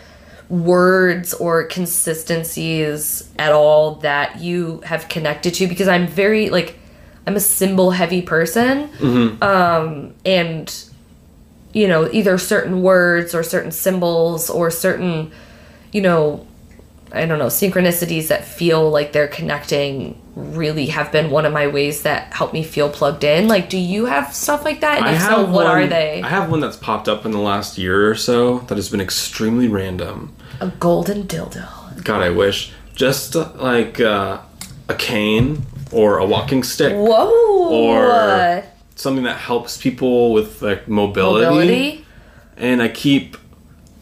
words 0.48 1.34
or 1.34 1.64
consistencies 1.64 3.28
at 3.38 3.52
all 3.52 3.96
that 3.96 4.40
you 4.40 4.80
have 4.84 5.08
connected 5.08 5.54
to? 5.54 5.66
Because 5.66 5.88
i'm 5.88 6.06
very 6.06 6.48
like 6.50 6.78
i'm 7.26 7.36
a 7.36 7.40
symbol 7.40 7.90
heavy 7.90 8.22
person 8.22 8.88
um 9.42 10.14
and 10.24 10.84
you 11.72 11.86
know 11.86 12.08
either 12.12 12.38
certain 12.38 12.82
words 12.82 13.34
or 13.34 13.42
certain 13.42 13.70
symbols 13.70 14.48
or 14.48 14.70
certain 14.70 15.30
you 15.92 16.00
know 16.00 16.46
i 17.12 17.26
don't 17.26 17.38
know 17.38 17.46
synchronicities 17.46 18.28
that 18.28 18.44
feel 18.44 18.90
like 18.90 19.12
they're 19.12 19.28
connecting 19.28 20.18
really 20.38 20.86
have 20.86 21.10
been 21.10 21.30
one 21.30 21.44
of 21.44 21.52
my 21.52 21.66
ways 21.66 22.02
that 22.02 22.32
help 22.32 22.52
me 22.52 22.62
feel 22.62 22.88
plugged 22.88 23.24
in. 23.24 23.48
Like 23.48 23.68
do 23.68 23.76
you 23.76 24.06
have 24.06 24.34
stuff 24.34 24.64
like 24.64 24.80
that? 24.80 24.98
And 24.98 25.16
if 25.16 25.22
so 25.22 25.44
what 25.44 25.64
one, 25.64 25.66
are 25.66 25.86
they? 25.86 26.22
I 26.22 26.28
have 26.28 26.50
one 26.50 26.60
that's 26.60 26.76
popped 26.76 27.08
up 27.08 27.26
in 27.26 27.32
the 27.32 27.38
last 27.38 27.76
year 27.76 28.08
or 28.08 28.14
so 28.14 28.60
that 28.60 28.76
has 28.76 28.88
been 28.88 29.00
extremely 29.00 29.68
random. 29.68 30.34
A 30.60 30.68
golden 30.80 31.24
dildo 31.24 31.66
God, 32.04 32.22
I 32.22 32.30
wish. 32.30 32.72
Just 32.94 33.34
like 33.34 34.00
uh, 34.00 34.38
a 34.88 34.94
cane 34.94 35.62
or 35.92 36.18
a 36.18 36.24
walking 36.26 36.62
stick. 36.62 36.92
whoa 36.94 37.68
Or 37.70 38.64
something 38.96 39.24
that 39.24 39.36
helps 39.38 39.76
people 39.76 40.32
with 40.32 40.62
like 40.62 40.88
mobility. 40.88 41.44
mobility 41.46 42.04
And 42.56 42.82
I 42.82 42.88
keep 42.88 43.36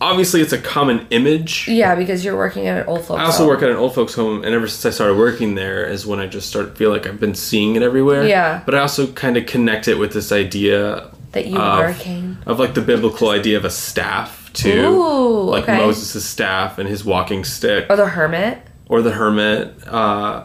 obviously 0.01 0.41
it's 0.43 0.53
a 0.53 0.61
common 0.61 1.07
image. 1.11 1.69
yeah 1.69 1.95
because 1.95 2.23
you're 2.25 2.37
working 2.37 2.67
at 2.67 2.83
an 2.83 2.87
old 2.87 3.05
folks 3.05 3.21
I 3.21 3.25
also 3.25 3.39
home. 3.45 3.49
work 3.49 3.63
at 3.63 3.71
an 3.71 3.77
old 3.77 3.95
folks 3.95 4.15
home 4.15 4.45
and 4.45 4.55
ever 4.55 4.69
since 4.69 4.85
I 4.87 4.91
started 4.91 5.17
working 5.17 5.55
there 5.55 5.85
is 5.87 6.07
when 6.07 6.19
I 6.21 6.27
just 6.27 6.49
start 6.49 6.77
feel 6.77 6.91
like 6.91 7.07
I've 7.07 7.19
been 7.21 7.35
seeing 7.35 7.77
it 7.77 7.83
everywhere. 7.83 8.27
Yeah. 8.27 8.63
But 8.67 8.75
I 8.75 8.81
also 8.81 9.07
kind 9.13 9.37
of 9.39 9.47
connect 9.47 9.89
it 9.89 9.99
with 9.99 10.13
this 10.13 10.33
idea 10.33 11.11
that 11.33 11.47
you 11.47 11.57
of, 11.57 11.63
are 11.81 11.87
a 11.87 11.95
cane 11.95 12.39
of 12.47 12.59
like 12.59 12.75
the 12.75 12.83
biblical 12.83 13.31
idea 13.31 13.57
of 13.57 13.65
a 13.65 13.71
staff 13.71 14.46
too. 14.57 14.87
Ooh, 14.87 15.43
like 15.43 15.65
okay. 15.65 15.77
Moses' 15.79 16.25
staff 16.25 16.79
and 16.79 16.89
his 16.89 17.05
walking 17.05 17.45
stick. 17.45 17.87
or 17.89 17.97
the 17.97 18.07
hermit 18.09 18.59
or 18.89 19.03
the 19.03 19.13
hermit. 19.13 19.75
Uh, 19.87 20.45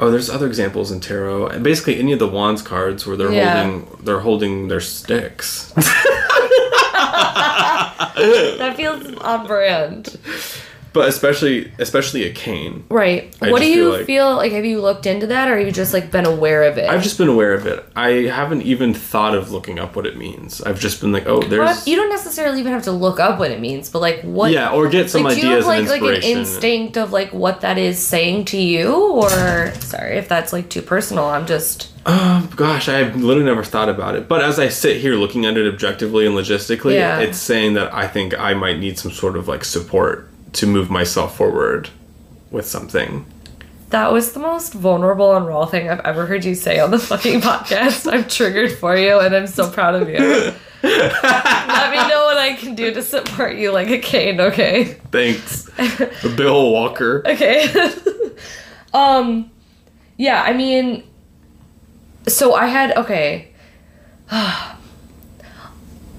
oh, 0.00 0.10
there's 0.10 0.28
other 0.30 0.46
examples 0.46 0.90
in 0.90 1.00
tarot, 1.00 1.46
and 1.48 1.62
basically 1.64 1.98
any 1.98 2.12
of 2.12 2.18
the 2.18 2.28
wands 2.28 2.62
cards 2.62 3.06
where 3.06 3.16
they're 3.16 3.32
Yeah. 3.32 3.62
holding 3.64 4.04
they're 4.04 4.20
holding 4.20 4.68
their 4.68 4.80
sticks. 4.80 5.72
that 8.20 8.74
feels 8.76 9.14
on 9.18 9.46
brand 9.46 10.18
but 10.92 11.08
especially 11.08 11.70
especially 11.78 12.24
a 12.24 12.32
cane. 12.32 12.84
Right. 12.90 13.34
I 13.40 13.50
what 13.50 13.60
do 13.62 13.68
you 13.68 13.74
feel 13.74 13.90
like- 13.98 14.06
feel 14.06 14.34
like? 14.36 14.52
Have 14.52 14.64
you 14.64 14.80
looked 14.80 15.06
into 15.06 15.26
that, 15.28 15.48
or 15.48 15.56
have 15.58 15.66
you 15.66 15.72
just 15.72 15.92
like 15.94 16.10
been 16.10 16.26
aware 16.26 16.64
of 16.64 16.78
it? 16.78 16.88
I've 16.90 17.02
just 17.02 17.18
been 17.18 17.28
aware 17.28 17.52
of 17.54 17.66
it. 17.66 17.84
I 17.96 18.08
haven't 18.32 18.62
even 18.62 18.94
thought 18.94 19.34
of 19.34 19.50
looking 19.52 19.78
up 19.78 19.96
what 19.96 20.06
it 20.06 20.16
means. 20.16 20.60
I've 20.62 20.80
just 20.80 21.00
been 21.00 21.12
like, 21.12 21.26
oh, 21.26 21.38
Well, 21.40 21.48
there's 21.48 21.86
you 21.86 21.96
don't 21.96 22.10
necessarily 22.10 22.60
even 22.60 22.72
have 22.72 22.82
to 22.84 22.92
look 22.92 23.20
up 23.20 23.38
what 23.38 23.50
it 23.50 23.60
means, 23.60 23.88
but 23.88 24.00
like 24.00 24.20
what? 24.22 24.50
yeah, 24.52 24.70
or 24.72 24.88
get 24.88 25.10
some 25.10 25.22
like, 25.22 25.36
do 25.40 25.46
you 25.48 25.54
have 25.56 25.66
like 25.66 25.88
like 25.88 26.02
an 26.02 26.22
instinct 26.22 26.96
of 26.96 27.12
like 27.12 27.32
what 27.32 27.60
that 27.62 27.78
is 27.78 27.98
saying 27.98 28.46
to 28.46 28.56
you, 28.58 28.92
or 28.94 29.30
sorry 29.74 30.16
if 30.18 30.28
that's 30.28 30.52
like 30.52 30.68
too 30.68 30.82
personal. 30.82 31.24
I'm 31.26 31.46
just 31.46 31.88
Um, 32.06 32.48
gosh, 32.56 32.88
I've 32.88 33.14
literally 33.16 33.44
never 33.46 33.62
thought 33.62 33.90
about 33.90 34.14
it. 34.16 34.26
But 34.26 34.42
as 34.42 34.58
I 34.58 34.68
sit 34.68 34.96
here 35.02 35.16
looking 35.16 35.44
at 35.44 35.56
it 35.58 35.70
objectively 35.72 36.24
and 36.26 36.34
logistically, 36.34 36.94
Yeah. 36.94 37.18
it's 37.20 37.36
saying 37.38 37.74
that 37.74 37.92
I 37.94 38.06
think 38.08 38.38
I 38.40 38.54
might 38.54 38.78
need 38.78 38.98
some 38.98 39.12
sort 39.12 39.36
of 39.36 39.46
like 39.48 39.64
support 39.64 40.29
to 40.52 40.66
move 40.66 40.90
myself 40.90 41.36
forward 41.36 41.90
with 42.50 42.66
something. 42.66 43.24
that 43.90 44.12
was 44.12 44.32
the 44.32 44.40
most 44.40 44.72
vulnerable 44.72 45.34
and 45.36 45.46
raw 45.46 45.66
thing 45.66 45.88
I've 45.90 46.00
ever 46.00 46.26
heard 46.26 46.44
you 46.44 46.54
say 46.54 46.78
on 46.78 46.90
the 46.90 46.98
fucking 46.98 47.40
podcast. 47.50 48.12
I'm 48.12 48.24
triggered 48.28 48.72
for 48.78 48.96
you, 48.96 49.18
and 49.18 49.34
I'm 49.34 49.46
so 49.46 49.68
proud 49.70 49.94
of 49.96 50.08
you. 50.08 50.18
Let 50.82 51.90
me 51.90 52.08
know 52.08 52.24
what 52.24 52.38
I 52.38 52.54
can 52.58 52.74
do 52.74 52.92
to 52.94 53.02
support 53.02 53.56
you 53.56 53.70
like 53.72 53.88
a 53.88 53.98
cane, 53.98 54.40
okay? 54.40 54.84
Thanks, 55.12 55.68
Bill 56.36 56.70
Walker. 56.72 57.22
Okay. 57.26 57.66
um 58.94 59.50
yeah, 60.16 60.42
I 60.42 60.52
mean 60.52 61.04
so 62.28 62.54
I 62.54 62.66
had 62.66 62.96
okay. 62.96 63.52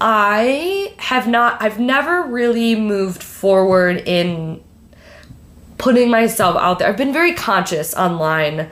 I 0.03 0.93
have 0.97 1.27
not 1.27 1.61
I've 1.61 1.79
never 1.79 2.23
really 2.23 2.75
moved 2.75 3.21
forward 3.21 3.97
in 4.07 4.59
putting 5.77 6.09
myself 6.09 6.57
out 6.57 6.79
there. 6.79 6.89
I've 6.89 6.97
been 6.97 7.13
very 7.13 7.33
conscious 7.33 7.93
online 7.93 8.67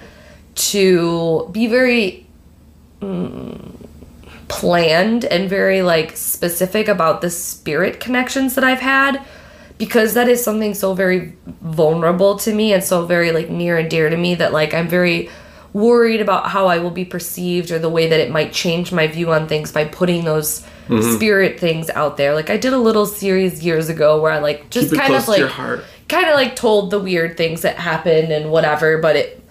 to 0.56 1.48
be 1.52 1.68
very 1.68 2.26
mm, 3.00 3.76
planned 4.48 5.24
and 5.26 5.48
very 5.48 5.84
like 5.84 6.18
specific 6.18 6.88
about 6.88 7.22
the 7.22 7.30
spirit 7.30 8.00
connections 8.00 8.56
that 8.56 8.64
I've 8.64 8.80
had 8.80 9.24
because 9.78 10.16
that 10.16 10.28
is 10.28 10.44
something 10.44 10.74
so 10.74 10.96
very 10.96 11.34
vulnerable 11.62 12.38
to 12.40 12.54
me 12.54 12.74
and 12.74 12.84
so 12.84 13.06
very 13.06 13.32
like 13.32 13.52
near 13.52 13.78
and 13.78 13.88
dear 13.88 14.10
to 14.10 14.18
me 14.18 14.34
that 14.34 14.52
like 14.52 14.74
I'm 14.74 14.88
very 14.88 15.30
worried 15.74 16.22
about 16.22 16.48
how 16.48 16.68
I 16.68 16.80
will 16.80 16.92
be 16.92 17.06
perceived 17.06 17.72
or 17.72 17.80
the 17.80 17.90
way 17.90 18.08
that 18.08 18.20
it 18.20 18.32
might 18.32 18.52
change 18.54 18.92
my 18.92 19.08
view 19.08 19.32
on 19.32 19.48
things 19.48 19.72
by 19.72 19.86
putting 19.86 20.26
those 20.26 20.66
spirit 21.16 21.60
things 21.60 21.90
out 21.92 22.18
there. 22.18 22.34
Like 22.34 22.50
I 22.50 22.58
did 22.58 22.74
a 22.74 22.78
little 22.78 23.06
series 23.06 23.64
years 23.64 23.90
ago 23.90 24.20
where 24.22 24.32
I 24.32 24.40
like 24.40 24.70
just 24.72 24.96
kind 24.96 25.14
of 25.14 25.28
like 25.28 25.52
kind 26.08 26.28
of 26.28 26.34
like 26.34 26.56
told 26.56 26.90
the 26.90 27.00
weird 27.00 27.38
things 27.38 27.62
that 27.62 27.78
happened 27.78 28.32
and 28.32 28.50
whatever, 28.52 28.98
but 28.98 29.16
it 29.16 29.44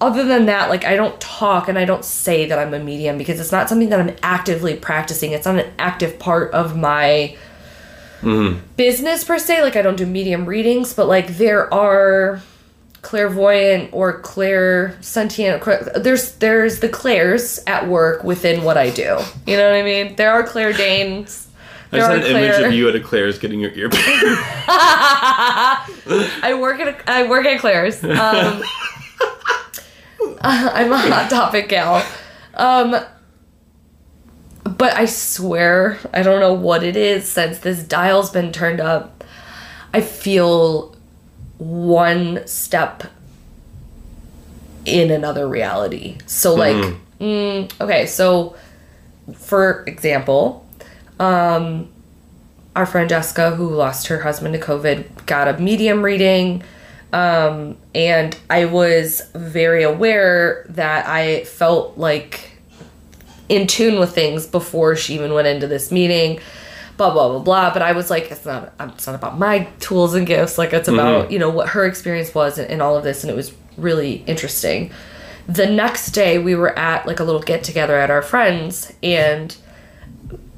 other 0.00 0.24
than 0.24 0.46
that, 0.46 0.70
like 0.70 0.84
I 0.84 0.96
don't 0.96 1.20
talk 1.20 1.68
and 1.68 1.78
I 1.78 1.84
don't 1.84 2.04
say 2.04 2.46
that 2.46 2.58
I'm 2.58 2.72
a 2.72 2.78
medium 2.78 3.18
because 3.18 3.40
it's 3.40 3.52
not 3.52 3.68
something 3.68 3.88
that 3.88 4.00
I'm 4.00 4.16
actively 4.22 4.76
practicing. 4.76 5.32
It's 5.32 5.44
not 5.44 5.58
an 5.58 5.72
active 5.78 6.18
part 6.18 6.52
of 6.52 6.76
my 6.76 7.36
business 8.76 9.24
per 9.24 9.38
se. 9.38 9.62
Like 9.62 9.76
I 9.76 9.82
don't 9.82 9.96
do 9.96 10.06
medium 10.06 10.46
readings, 10.46 10.94
but 10.94 11.06
like 11.06 11.36
there 11.36 11.72
are 11.72 12.40
clairvoyant 13.02 13.90
or 13.92 14.20
clair 14.20 14.96
sentient 15.00 15.62
clair- 15.62 15.90
there's 15.96 16.32
there's 16.36 16.80
the 16.80 16.88
clairs 16.88 17.60
at 17.66 17.86
work 17.88 18.24
within 18.24 18.64
what 18.64 18.76
I 18.76 18.90
do. 18.90 19.18
You 19.46 19.56
know 19.56 19.70
what 19.70 19.76
I 19.76 19.82
mean? 19.82 20.16
There 20.16 20.30
are 20.30 20.42
Claire 20.42 20.72
Danes. 20.72 21.46
I 21.90 21.96
There 21.96 22.00
just 22.00 22.10
had 22.10 22.24
an 22.24 22.36
image 22.36 22.64
of 22.66 22.72
you 22.72 22.88
at 22.88 22.96
a 22.96 23.00
Claire's 23.00 23.38
getting 23.38 23.60
your 23.60 23.70
ear. 23.70 23.88
Pierced. 23.90 24.04
I 26.42 26.56
work 26.60 26.80
at 26.80 26.88
a, 26.88 27.10
I 27.10 27.26
work 27.28 27.46
at 27.46 27.60
Claire's. 27.60 28.04
Um, 28.04 28.10
I'm 30.42 30.92
a 30.92 30.98
hot 30.98 31.30
topic 31.30 31.70
gal. 31.70 32.04
Um, 32.54 32.94
but 34.64 34.94
I 34.94 35.06
swear, 35.06 35.98
I 36.12 36.22
don't 36.22 36.40
know 36.40 36.52
what 36.52 36.82
it 36.82 36.96
is 36.96 37.26
since 37.26 37.58
this 37.60 37.82
dial's 37.82 38.30
been 38.30 38.52
turned 38.52 38.80
up. 38.80 39.24
I 39.94 40.02
feel 40.02 40.94
one 41.58 42.46
step 42.46 43.04
in 44.84 45.10
another 45.10 45.46
reality. 45.46 46.16
So 46.26 46.54
like, 46.54 46.94
mm, 47.20 47.80
okay, 47.80 48.06
so 48.06 48.56
for 49.34 49.84
example, 49.86 50.66
um, 51.20 51.88
our 52.74 52.86
friend 52.86 53.08
Jessica, 53.08 53.50
who 53.50 53.68
lost 53.68 54.06
her 54.06 54.20
husband 54.20 54.54
to 54.54 54.60
COVID, 54.60 55.26
got 55.26 55.48
a 55.48 55.58
medium 55.60 56.02
reading. 56.04 56.62
Um, 57.12 57.76
and 57.94 58.36
I 58.48 58.66
was 58.66 59.22
very 59.34 59.82
aware 59.82 60.64
that 60.70 61.06
I 61.06 61.44
felt 61.44 61.98
like 61.98 62.52
in 63.48 63.66
tune 63.66 63.98
with 63.98 64.14
things 64.14 64.46
before 64.46 64.94
she 64.94 65.14
even 65.14 65.32
went 65.32 65.48
into 65.48 65.66
this 65.66 65.90
meeting. 65.90 66.38
Blah 66.98 67.12
blah 67.14 67.28
blah 67.28 67.38
blah. 67.38 67.72
But 67.72 67.80
I 67.80 67.92
was 67.92 68.10
like, 68.10 68.30
it's 68.30 68.44
not. 68.44 68.74
It's 68.78 69.06
not 69.06 69.14
about 69.14 69.38
my 69.38 69.68
tools 69.80 70.14
and 70.14 70.26
gifts. 70.26 70.58
Like 70.58 70.74
it's 70.74 70.88
about 70.88 71.30
you 71.32 71.38
know 71.38 71.48
what 71.48 71.70
her 71.70 71.86
experience 71.86 72.34
was 72.34 72.58
and 72.58 72.82
all 72.82 72.96
of 72.96 73.04
this, 73.04 73.24
and 73.24 73.30
it 73.30 73.36
was 73.36 73.54
really 73.78 74.24
interesting. 74.26 74.90
The 75.48 75.66
next 75.66 76.10
day, 76.10 76.38
we 76.38 76.54
were 76.54 76.78
at 76.78 77.06
like 77.06 77.20
a 77.20 77.24
little 77.24 77.40
get 77.40 77.64
together 77.64 77.98
at 77.98 78.10
our 78.10 78.20
friends, 78.20 78.92
and 79.02 79.56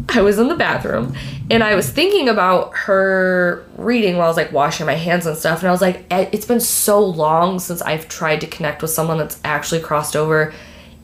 I 0.08 0.22
was 0.22 0.38
in 0.38 0.48
the 0.48 0.56
bathroom 0.56 1.14
and 1.50 1.62
I 1.62 1.74
was 1.74 1.88
thinking 1.88 2.28
about 2.28 2.74
her 2.74 3.64
reading 3.76 4.16
while 4.16 4.26
I 4.26 4.28
was 4.28 4.36
like 4.36 4.52
washing 4.52 4.86
my 4.86 4.94
hands 4.94 5.26
and 5.26 5.36
stuff. 5.36 5.60
And 5.60 5.68
I 5.68 5.70
was 5.72 5.80
like, 5.80 6.04
"Eh, 6.10 6.28
it's 6.32 6.46
been 6.46 6.60
so 6.60 7.00
long 7.04 7.58
since 7.58 7.82
I've 7.82 8.08
tried 8.08 8.40
to 8.40 8.46
connect 8.46 8.82
with 8.82 8.90
someone 8.90 9.18
that's 9.18 9.38
actually 9.44 9.80
crossed 9.80 10.16
over 10.16 10.52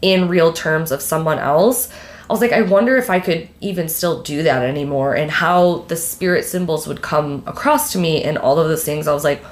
in 0.03 0.29
real 0.29 0.53
terms 0.53 0.93
of 0.93 1.03
someone 1.03 1.39
else. 1.39 1.89
I 2.29 2.33
was 2.33 2.41
like, 2.41 2.53
I 2.53 2.63
wonder 2.63 2.97
if 2.97 3.09
I 3.09 3.21
could 3.21 3.49
even 3.61 3.89
still 3.89 4.23
do 4.23 4.43
that 4.43 4.63
anymore 4.63 5.15
and 5.15 5.31
how 5.31 5.85
the 5.89 5.97
spirit 5.97 6.45
symbols 6.45 6.87
would 6.89 7.01
come 7.01 7.45
across 7.47 7.93
to 7.93 7.99
me 7.99 8.25
and 8.25 8.37
all 8.37 8.59
of 8.59 8.69
those 8.69 8.85
things. 8.85 9.07
I 9.07 9.15
was 9.15 9.25
like, 9.25 9.45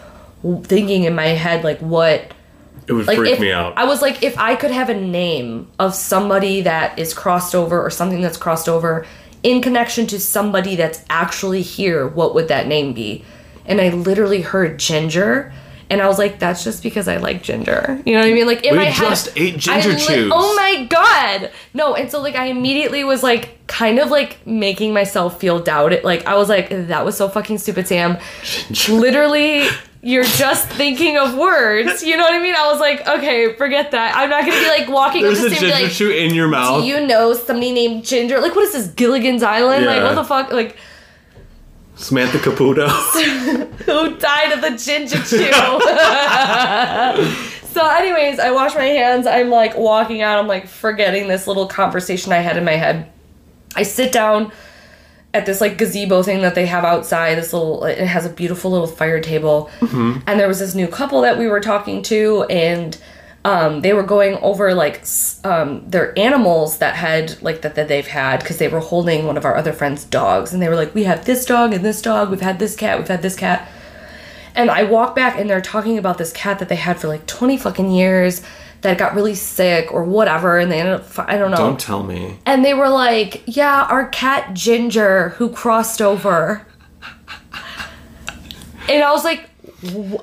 thinking 0.64 1.04
in 1.04 1.14
my 1.14 1.28
head, 1.28 1.64
like, 1.64 1.78
what 1.78 2.32
It 2.86 2.92
would 2.92 3.06
like 3.06 3.16
freak 3.16 3.34
if, 3.34 3.40
me 3.40 3.52
out. 3.52 3.74
I 3.76 3.84
was 3.84 4.02
like, 4.02 4.22
if 4.22 4.36
I 4.38 4.56
could 4.56 4.72
have 4.72 4.90
a 4.90 5.00
name 5.00 5.70
of 5.78 5.94
somebody 5.94 6.62
that 6.62 6.98
is 6.98 7.14
crossed 7.14 7.54
over 7.54 7.80
or 7.80 7.90
something 7.90 8.20
that's 8.20 8.36
crossed 8.36 8.68
over 8.68 9.06
in 9.42 9.62
connection 9.62 10.06
to 10.08 10.18
somebody 10.18 10.74
that's 10.74 11.04
actually 11.08 11.62
here, 11.62 12.06
what 12.08 12.34
would 12.34 12.48
that 12.48 12.66
name 12.66 12.92
be? 12.92 13.24
And 13.66 13.80
I 13.80 13.90
literally 13.90 14.42
heard 14.42 14.78
Ginger, 14.78 15.52
And 15.90 16.00
I 16.00 16.08
was 16.08 16.18
like, 16.18 16.38
that's 16.38 16.64
just 16.64 16.82
because 16.82 17.08
I 17.08 17.18
like 17.18 17.42
ginger. 17.42 18.00
You 18.06 18.14
know 18.14 18.20
what 18.20 18.28
I 18.28 18.32
mean? 18.32 18.46
Like 18.46 18.64
in 18.64 18.72
We 18.72 18.78
my 18.78 18.84
head, 18.86 19.08
just 19.08 19.28
ate 19.36 19.58
ginger 19.58 19.96
chews. 19.96 20.30
Oh 20.34 20.56
my 20.56 20.86
god! 20.86 21.50
No, 21.74 21.94
and 21.94 22.10
so 22.10 22.20
like 22.20 22.34
I 22.36 22.46
immediately 22.46 23.04
was 23.04 23.22
like, 23.22 23.66
kind 23.66 23.98
of 23.98 24.10
like 24.10 24.46
making 24.46 24.92
myself 24.94 25.40
feel 25.40 25.60
doubted. 25.60 26.04
Like 26.04 26.26
I 26.26 26.36
was 26.36 26.48
like, 26.48 26.70
that 26.70 27.04
was 27.04 27.16
so 27.16 27.28
fucking 27.28 27.58
stupid, 27.58 27.86
Sam. 27.86 28.18
Ginger. 28.42 28.92
Literally, 28.94 29.68
you're 30.02 30.24
just 30.24 30.68
thinking 30.68 31.16
of 31.16 31.34
words. 31.36 32.02
You 32.02 32.16
know 32.16 32.24
what 32.24 32.34
I 32.34 32.42
mean? 32.42 32.54
I 32.54 32.70
was 32.70 32.80
like, 32.80 33.06
okay, 33.06 33.54
forget 33.54 33.90
that. 33.92 34.16
I'm 34.16 34.30
not 34.30 34.46
gonna 34.46 34.60
be 34.60 34.68
like 34.68 34.88
walking 34.88 35.22
There's 35.22 35.38
up 35.38 35.44
to 35.44 35.50
be 35.50 35.56
ginger 35.56 35.74
like, 35.74 35.90
shoe 35.90 36.10
in 36.10 36.34
your 36.34 36.48
mouth. 36.48 36.82
do 36.82 36.88
you 36.88 37.06
know 37.06 37.34
somebody 37.34 37.72
named 37.72 38.04
Ginger? 38.04 38.40
Like, 38.40 38.54
what 38.54 38.64
is 38.64 38.72
this, 38.72 38.88
Gilligan's 38.88 39.42
Island? 39.42 39.86
Like, 39.86 40.02
what 40.02 40.14
the 40.14 40.24
fuck? 40.24 40.52
Like, 40.52 40.76
Samantha 41.96 42.38
Caputo. 42.38 42.88
who 43.84 44.16
died 44.16 44.52
of 44.52 44.60
the 44.60 44.76
ginger 44.76 45.18
chew? 45.18 45.52
so, 47.68 47.86
anyways, 47.88 48.38
I 48.38 48.50
wash 48.50 48.74
my 48.74 48.84
hands. 48.84 49.26
I'm 49.26 49.50
like 49.50 49.76
walking 49.76 50.22
out. 50.22 50.38
I'm 50.38 50.48
like 50.48 50.66
forgetting 50.66 51.28
this 51.28 51.46
little 51.46 51.66
conversation 51.66 52.32
I 52.32 52.38
had 52.38 52.56
in 52.56 52.64
my 52.64 52.72
head. 52.72 53.10
I 53.76 53.82
sit 53.82 54.12
down 54.12 54.52
at 55.32 55.46
this 55.46 55.60
like 55.60 55.76
gazebo 55.78 56.22
thing 56.22 56.42
that 56.42 56.54
they 56.54 56.66
have 56.66 56.84
outside. 56.84 57.36
This 57.36 57.52
little, 57.52 57.84
it 57.84 57.98
has 57.98 58.24
a 58.24 58.30
beautiful 58.30 58.70
little 58.70 58.86
fire 58.86 59.20
table. 59.20 59.70
Mm-hmm. 59.80 60.20
And 60.26 60.40
there 60.40 60.48
was 60.48 60.60
this 60.60 60.74
new 60.74 60.86
couple 60.88 61.20
that 61.22 61.38
we 61.38 61.46
were 61.46 61.60
talking 61.60 62.02
to, 62.04 62.44
and 62.44 62.96
um, 63.44 63.82
they 63.82 63.92
were 63.92 64.02
going 64.02 64.36
over 64.36 64.72
like 64.74 65.04
um, 65.44 65.88
their 65.88 66.18
animals 66.18 66.78
that 66.78 66.96
had 66.96 67.40
like 67.42 67.60
that, 67.60 67.74
that 67.74 67.88
they've 67.88 68.06
had 68.06 68.40
because 68.40 68.56
they 68.58 68.68
were 68.68 68.80
holding 68.80 69.26
one 69.26 69.36
of 69.36 69.44
our 69.44 69.54
other 69.54 69.72
friends' 69.72 70.04
dogs, 70.04 70.54
and 70.54 70.62
they 70.62 70.68
were 70.68 70.76
like, 70.76 70.94
"We 70.94 71.04
have 71.04 71.26
this 71.26 71.44
dog 71.44 71.74
and 71.74 71.84
this 71.84 72.00
dog. 72.00 72.30
We've 72.30 72.40
had 72.40 72.58
this 72.58 72.74
cat. 72.74 72.98
We've 72.98 73.08
had 73.08 73.22
this 73.22 73.36
cat." 73.36 73.68
And 74.54 74.70
I 74.70 74.84
walk 74.84 75.14
back, 75.14 75.38
and 75.38 75.50
they're 75.50 75.60
talking 75.60 75.98
about 75.98 76.16
this 76.16 76.32
cat 76.32 76.58
that 76.60 76.70
they 76.70 76.76
had 76.76 76.98
for 76.98 77.08
like 77.08 77.26
twenty 77.26 77.58
fucking 77.58 77.90
years 77.90 78.40
that 78.80 78.96
got 78.96 79.14
really 79.14 79.34
sick 79.34 79.92
or 79.92 80.04
whatever, 80.04 80.58
and 80.58 80.72
they 80.72 80.80
ended 80.80 80.94
up 80.94 81.28
I 81.28 81.36
don't 81.36 81.50
know. 81.50 81.58
Don't 81.58 81.80
tell 81.80 82.02
me. 82.02 82.38
And 82.46 82.64
they 82.64 82.72
were 82.72 82.88
like, 82.88 83.42
"Yeah, 83.44 83.86
our 83.90 84.08
cat 84.08 84.54
Ginger 84.54 85.30
who 85.30 85.50
crossed 85.50 86.00
over." 86.00 86.66
And 88.86 89.02
I 89.02 89.12
was 89.12 89.24
like, 89.24 89.48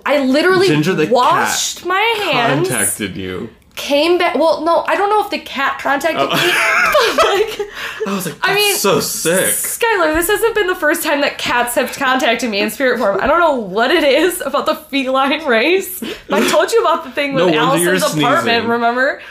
I 0.06 0.20
literally 0.26 0.68
Ginger 0.68 0.94
the 0.94 1.08
washed 1.08 1.86
my 1.86 2.00
hands, 2.26 2.68
Contacted 2.70 3.16
you. 3.18 3.50
came 3.76 4.18
back. 4.18 4.36
Well, 4.36 4.64
no, 4.64 4.84
I 4.88 4.96
don't 4.96 5.10
know 5.10 5.24
if 5.24 5.30
the 5.30 5.40
cat 5.40 5.80
contacted 5.80 6.18
me, 6.20 6.26
but 6.30 7.26
like, 7.26 7.60
I 8.08 8.14
was 8.16 8.26
like, 8.26 8.38
I 8.42 8.54
mean, 8.56 8.76
so 8.76 9.00
sick. 9.00 9.54
Skylar, 9.54 10.14
this 10.16 10.28
hasn't 10.28 10.56
been 10.56 10.68
the 10.68 10.76
first 10.76 11.04
time 11.04 11.22
that 11.22 11.38
cats 11.38 11.76
have 11.76 11.92
contacted 11.94 12.50
me 12.50 12.60
in 12.60 12.70
spirit 12.70 13.00
form. 13.00 13.20
I 13.22 13.28
don't 13.28 13.40
know 13.40 13.56
what 13.56 13.92
it 13.92 14.04
is 14.04 14.42
about 14.42 14.66
the 14.66 14.76
feline 14.76 15.46
race. 15.46 16.02
I 16.32 16.48
told 16.50 16.72
you 16.72 16.82
about 16.82 17.04
the 17.04 17.12
thing 17.12 17.34
with 17.36 17.48
No 17.48 17.54
Allison's 17.54 18.04
apartment, 18.04 18.44
sneezing. 18.44 18.70
remember? 18.70 19.22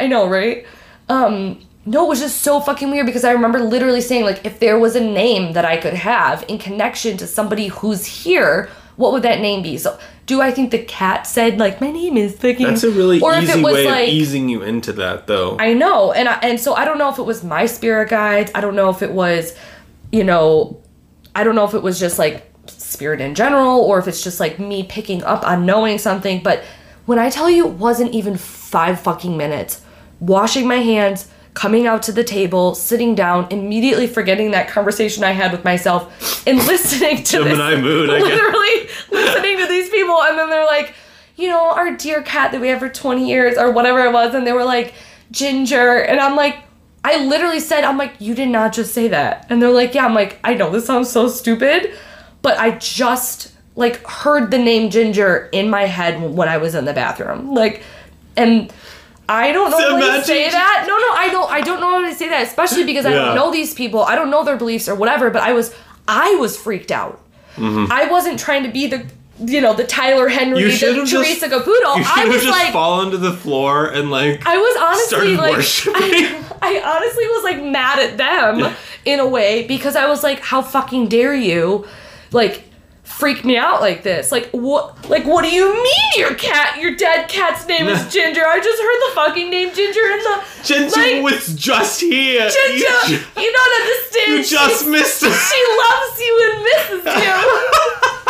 I 0.00 0.06
know, 0.06 0.28
right? 0.28 0.66
Um, 1.08 1.60
no, 1.86 2.04
it 2.04 2.08
was 2.08 2.20
just 2.20 2.42
so 2.42 2.60
fucking 2.60 2.90
weird 2.90 3.06
because 3.06 3.24
I 3.24 3.32
remember 3.32 3.60
literally 3.60 4.02
saying, 4.02 4.24
like, 4.24 4.44
if 4.44 4.60
there 4.60 4.78
was 4.78 4.94
a 4.94 5.00
name 5.00 5.54
that 5.54 5.64
I 5.64 5.78
could 5.78 5.94
have 5.94 6.44
in 6.46 6.58
connection 6.58 7.16
to 7.16 7.26
somebody 7.26 7.68
who's 7.68 8.04
here, 8.04 8.68
what 8.98 9.12
would 9.12 9.22
that 9.22 9.40
name 9.40 9.62
be? 9.62 9.78
So, 9.78 9.96
do 10.26 10.42
I 10.42 10.50
think 10.50 10.72
the 10.72 10.80
cat 10.80 11.24
said, 11.24 11.56
like, 11.58 11.80
my 11.80 11.90
name 11.90 12.16
is 12.16 12.34
fucking. 12.34 12.66
That's 12.66 12.82
a 12.82 12.90
really 12.90 13.20
or 13.20 13.32
if 13.32 13.44
easy 13.44 13.60
it 13.60 13.62
was 13.62 13.74
way 13.74 13.86
like, 13.86 14.08
of 14.08 14.14
easing 14.14 14.48
you 14.48 14.62
into 14.62 14.92
that, 14.94 15.28
though. 15.28 15.56
I 15.58 15.72
know, 15.72 16.12
and 16.12 16.28
I, 16.28 16.34
and 16.40 16.60
so 16.60 16.74
I 16.74 16.84
don't 16.84 16.98
know 16.98 17.08
if 17.08 17.18
it 17.18 17.22
was 17.22 17.44
my 17.44 17.66
spirit 17.66 18.10
guides. 18.10 18.50
I 18.56 18.60
don't 18.60 18.74
know 18.74 18.90
if 18.90 19.00
it 19.00 19.12
was, 19.12 19.56
you 20.10 20.24
know, 20.24 20.82
I 21.34 21.44
don't 21.44 21.54
know 21.54 21.64
if 21.64 21.74
it 21.74 21.82
was 21.82 22.00
just 22.00 22.18
like 22.18 22.52
spirit 22.66 23.20
in 23.20 23.36
general, 23.36 23.80
or 23.80 24.00
if 24.00 24.08
it's 24.08 24.22
just 24.22 24.40
like 24.40 24.58
me 24.58 24.82
picking 24.82 25.22
up 25.22 25.46
on 25.46 25.64
knowing 25.64 25.98
something. 25.98 26.42
But 26.42 26.64
when 27.06 27.20
I 27.20 27.30
tell 27.30 27.48
you, 27.48 27.68
it 27.68 27.74
wasn't 27.74 28.12
even 28.12 28.36
five 28.36 29.00
fucking 29.00 29.36
minutes. 29.36 29.80
Washing 30.18 30.66
my 30.66 30.78
hands, 30.78 31.28
coming 31.54 31.86
out 31.86 32.02
to 32.04 32.12
the 32.12 32.24
table, 32.24 32.74
sitting 32.74 33.14
down, 33.14 33.48
immediately 33.50 34.06
forgetting 34.06 34.52
that 34.52 34.68
conversation 34.68 35.24
I 35.24 35.32
had 35.32 35.52
with 35.52 35.64
myself, 35.64 36.46
and 36.46 36.58
listening 36.66 37.22
to 37.24 37.44
this 37.44 37.58
Gemini 37.58 37.80
mood, 37.80 38.10
I 38.10 38.18
guess. 38.18 38.28
literally 38.28 38.88
listening 39.10 39.58
to 39.58 39.66
these 39.66 39.90
people, 39.90 40.22
and 40.22 40.38
then 40.38 40.50
they're 40.50 40.66
like, 40.66 40.94
you 41.36 41.48
know, 41.48 41.70
our 41.70 41.96
dear 41.96 42.22
cat 42.22 42.52
that 42.52 42.60
we 42.60 42.68
had 42.68 42.78
for 42.78 42.88
20 42.88 43.28
years 43.28 43.56
or 43.56 43.70
whatever 43.70 44.00
it 44.04 44.12
was, 44.12 44.34
and 44.34 44.46
they 44.46 44.52
were 44.52 44.64
like, 44.64 44.94
Ginger, 45.30 45.98
and 45.98 46.20
I'm 46.20 46.36
like, 46.36 46.58
I 47.04 47.24
literally 47.24 47.60
said, 47.60 47.84
I'm 47.84 47.96
like, 47.96 48.14
you 48.18 48.34
did 48.34 48.48
not 48.48 48.72
just 48.72 48.92
say 48.92 49.08
that. 49.08 49.46
And 49.48 49.62
they're 49.62 49.70
like, 49.70 49.94
yeah, 49.94 50.04
I'm 50.04 50.14
like, 50.14 50.38
I 50.42 50.54
know 50.54 50.70
this 50.70 50.86
sounds 50.86 51.10
so 51.10 51.28
stupid, 51.28 51.94
but 52.42 52.58
I 52.58 52.72
just 52.78 53.52
like 53.76 54.04
heard 54.04 54.50
the 54.50 54.58
name 54.58 54.90
Ginger 54.90 55.48
in 55.52 55.70
my 55.70 55.84
head 55.84 56.20
when 56.20 56.48
I 56.48 56.58
was 56.58 56.74
in 56.74 56.84
the 56.84 56.92
bathroom. 56.92 57.54
Like, 57.54 57.82
and 58.36 58.72
I 59.28 59.52
don't 59.52 59.70
know 59.70 59.98
how 60.00 60.16
to 60.18 60.24
say 60.24 60.50
that. 60.50 60.84
No, 60.86 60.96
no, 60.96 61.10
I 61.12 61.28
don't. 61.30 61.50
I 61.50 61.60
don't 61.60 61.80
know 61.80 61.90
how 62.02 62.08
to 62.08 62.14
say 62.14 62.28
that, 62.30 62.46
especially 62.46 62.84
because 62.84 63.04
I 63.04 63.10
Yeah. 63.10 63.24
don't 63.26 63.34
know 63.34 63.50
these 63.50 63.74
people. 63.74 64.02
I 64.02 64.14
don't 64.14 64.30
know 64.30 64.42
their 64.44 64.56
beliefs 64.56 64.88
or 64.88 64.94
whatever. 64.94 65.28
But 65.30 65.42
I 65.42 65.52
was, 65.52 65.74
I 66.06 66.34
was 66.36 66.56
freaked 66.56 66.90
out. 66.90 67.20
Mm-hmm. 67.56 67.92
I 67.92 68.04
wasn't 68.10 68.38
trying 68.38 68.62
to 68.62 68.70
be 68.70 68.86
the, 68.86 69.04
you 69.44 69.60
know, 69.60 69.74
the 69.74 69.84
Tyler 69.84 70.28
Henry, 70.28 70.64
the 70.64 70.70
should've 70.70 71.06
just- 71.06 71.12
Theresa 71.12 71.48
Caputo. 71.48 72.02
I 72.06 72.24
was 72.26 72.42
just 72.42 72.48
like, 72.48 72.72
fallen 72.72 73.10
to 73.10 73.18
the 73.18 73.32
floor 73.32 73.86
and 73.86 74.10
like. 74.10 74.46
I 74.46 74.56
was 74.56 74.76
honestly 74.80 75.36
like. 75.36 75.64
I, 75.94 76.44
I 76.62 76.96
honestly 76.96 77.26
was 77.26 77.44
like 77.44 77.62
mad 77.62 77.98
at 77.98 78.16
them 78.16 78.74
in 79.04 79.20
a 79.20 79.26
way 79.26 79.66
because 79.66 79.94
I 79.96 80.06
was 80.08 80.22
like, 80.22 80.40
how 80.40 80.62
fucking 80.62 81.08
dare 81.08 81.34
you, 81.34 81.86
like, 82.32 82.64
freak 83.08 83.44
me 83.44 83.56
out 83.56 83.80
like 83.80 84.02
this? 84.02 84.30
Like, 84.30 84.48
what? 84.50 85.08
Like, 85.08 85.24
what 85.24 85.42
do 85.44 85.50
you 85.50 85.72
mean 85.74 86.10
your 86.16 86.34
cat, 86.34 86.78
your 86.80 86.94
dead 86.94 87.28
cat's 87.28 87.66
name 87.66 87.88
is 87.88 88.00
Ginger? 88.12 88.44
I 88.46 88.60
just 88.60 88.80
heard 88.82 89.00
the 89.08 89.14
fucking 89.14 89.50
name 89.50 89.74
Ginger 89.74 90.00
in 90.00 90.18
the 90.18 90.44
Ginger 90.64 91.00
like, 91.00 91.22
was 91.22 91.54
just 91.54 92.00
here. 92.00 92.48
Ginger. 92.48 93.12
You, 93.12 93.18
You, 93.42 93.52
don't 93.52 93.80
understand. 93.82 94.32
you 94.38 94.44
just 94.44 94.84
she, 94.84 94.90
missed 94.90 95.22
it. 95.22 95.32
she 95.32 95.60
loves 95.82 96.20
you 96.20 96.52
and 96.52 96.62
misses 96.62 97.04
you. 97.24 98.28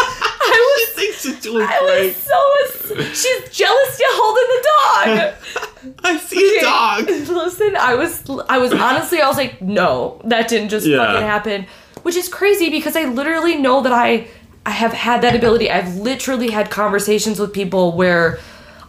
I 0.50 0.84
was. 0.86 0.94
thinks 0.94 1.26
it's 1.26 1.40
doing 1.42 1.66
I 1.68 1.78
great. 1.80 2.06
was 2.06 2.16
so. 2.16 3.04
She's 3.12 3.50
jealous 3.56 4.00
you're 4.00 4.08
holding 4.12 4.48
the 4.54 4.68
dog. 4.68 5.98
I 6.04 6.18
see 6.18 6.58
a 6.58 6.62
dog. 6.62 7.08
Listen, 7.08 7.76
I 7.76 7.94
was 7.94 8.22
I 8.48 8.58
was 8.58 8.72
honestly 8.72 9.20
I 9.20 9.28
was 9.28 9.36
like, 9.36 9.60
no, 9.60 10.20
that 10.24 10.48
didn't 10.48 10.70
just 10.70 10.86
Yeah. 10.86 10.98
fucking 10.98 11.22
happen. 11.26 11.66
Which 12.02 12.16
is 12.16 12.28
crazy 12.28 12.70
because 12.70 12.96
I 12.96 13.04
literally 13.04 13.56
know 13.56 13.82
that 13.82 13.92
I 13.92 14.28
I 14.66 14.70
have 14.70 14.92
had 14.92 15.22
that 15.22 15.34
ability. 15.34 15.70
I've 15.70 15.96
literally 15.96 16.50
had 16.50 16.70
conversations 16.70 17.38
with 17.40 17.52
people 17.52 17.92
where 17.96 18.38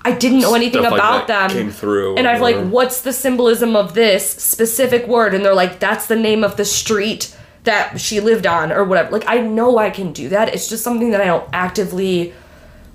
I 0.01 0.11
didn't 0.11 0.39
know 0.39 0.55
anything 0.55 0.81
Stuff 0.81 0.91
like 0.91 0.99
about 0.99 1.27
that 1.27 1.49
them. 1.49 1.57
came 1.57 1.71
through 1.71 2.15
And 2.15 2.27
I've 2.27 2.41
like, 2.41 2.57
what's 2.69 3.01
the 3.01 3.13
symbolism 3.13 3.75
of 3.75 3.93
this 3.93 4.29
specific 4.29 5.07
word? 5.07 5.33
And 5.33 5.43
they're 5.43 5.53
like, 5.53 5.79
that's 5.79 6.07
the 6.07 6.15
name 6.15 6.43
of 6.43 6.57
the 6.57 6.65
street 6.65 7.35
that 7.63 7.99
she 7.99 8.19
lived 8.19 8.47
on 8.47 8.71
or 8.71 8.83
whatever. 8.83 9.11
Like 9.11 9.25
I 9.27 9.39
know 9.39 9.77
I 9.77 9.89
can 9.89 10.13
do 10.13 10.29
that. 10.29 10.53
It's 10.53 10.69
just 10.69 10.83
something 10.83 11.11
that 11.11 11.21
I 11.21 11.25
don't 11.25 11.47
actively 11.53 12.33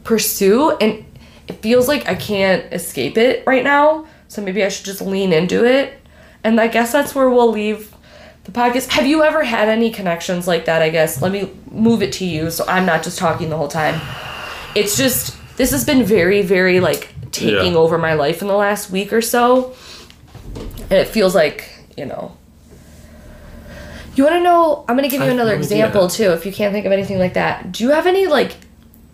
pursue 0.03 0.72
and 0.72 1.05
it 1.47 1.55
feels 1.61 1.89
like 1.89 2.09
I 2.09 2.14
can't 2.14 2.72
escape 2.72 3.18
it 3.18 3.45
right 3.47 3.62
now. 3.62 4.07
So 4.29 4.43
maybe 4.43 4.64
I 4.64 4.68
should 4.68 4.87
just 4.87 5.03
lean 5.03 5.33
into 5.33 5.64
it. 5.64 6.01
And 6.43 6.61
I 6.61 6.68
guess 6.68 6.93
that's 6.93 7.14
where 7.14 7.29
we'll 7.31 7.51
leave 7.51 7.93
the 8.45 8.53
podcast. 8.53 8.88
Have 8.88 9.07
you 9.07 9.22
ever 9.22 9.42
had 9.42 9.68
any 9.68 9.90
connections 9.90 10.47
like 10.47 10.66
that? 10.66 10.82
I 10.82 10.90
guess 10.90 11.20
let 11.22 11.32
me 11.32 11.51
move 11.70 12.03
it 12.03 12.12
to 12.14 12.24
you 12.24 12.51
so 12.51 12.64
I'm 12.68 12.86
not 12.86 13.03
just 13.03 13.18
talking 13.18 13.49
the 13.51 13.57
whole 13.57 13.68
time. 13.68 14.01
It's 14.74 14.97
just 14.97 15.36
this 15.57 15.70
has 15.70 15.84
been 15.84 16.05
very 16.05 16.42
very 16.42 16.80
like 16.80 17.09
taking 17.32 17.72
Yeah. 17.72 17.78
over 17.78 17.99
my 17.99 18.14
life 18.14 18.42
in 18.42 18.49
the 18.49 18.55
last 18.57 18.90
week 18.90 19.12
or 19.12 19.20
so. 19.22 19.74
And 20.55 20.92
it 20.92 21.09
feels 21.09 21.34
like, 21.34 21.68
you 21.97 22.07
know, 22.07 22.36
you 24.14 24.22
want 24.24 24.36
to 24.36 24.42
know? 24.42 24.84
I'm 24.88 24.97
going 24.97 25.09
to 25.09 25.14
give 25.16 25.24
you 25.26 25.32
another 25.32 25.53
no 25.55 25.59
example 25.59 26.05
idea. 26.05 26.16
too 26.28 26.32
if 26.32 26.47
you 26.47 26.53
can't 26.53 26.72
think 26.72 26.86
of 26.86 26.92
anything 26.92 27.18
like 27.18 27.34
that. 27.34 27.72
Do 27.72 27.82
you 27.84 27.90
have 27.90 28.07
any 28.07 28.26
like 28.26 28.57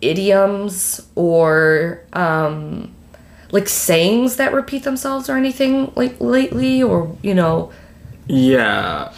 idioms 0.03 1.07
or 1.15 2.03
um 2.13 2.93
like 3.53 3.69
sayings 3.69 4.37
that 4.37 4.53
repeat 4.53 4.83
themselves 4.85 5.29
or 5.29 5.37
anything 5.37 5.93
like 5.95 6.19
lately 6.21 6.83
or 6.83 7.17
you 7.23 7.35
know 7.35 7.71
Yeah. 8.33 9.13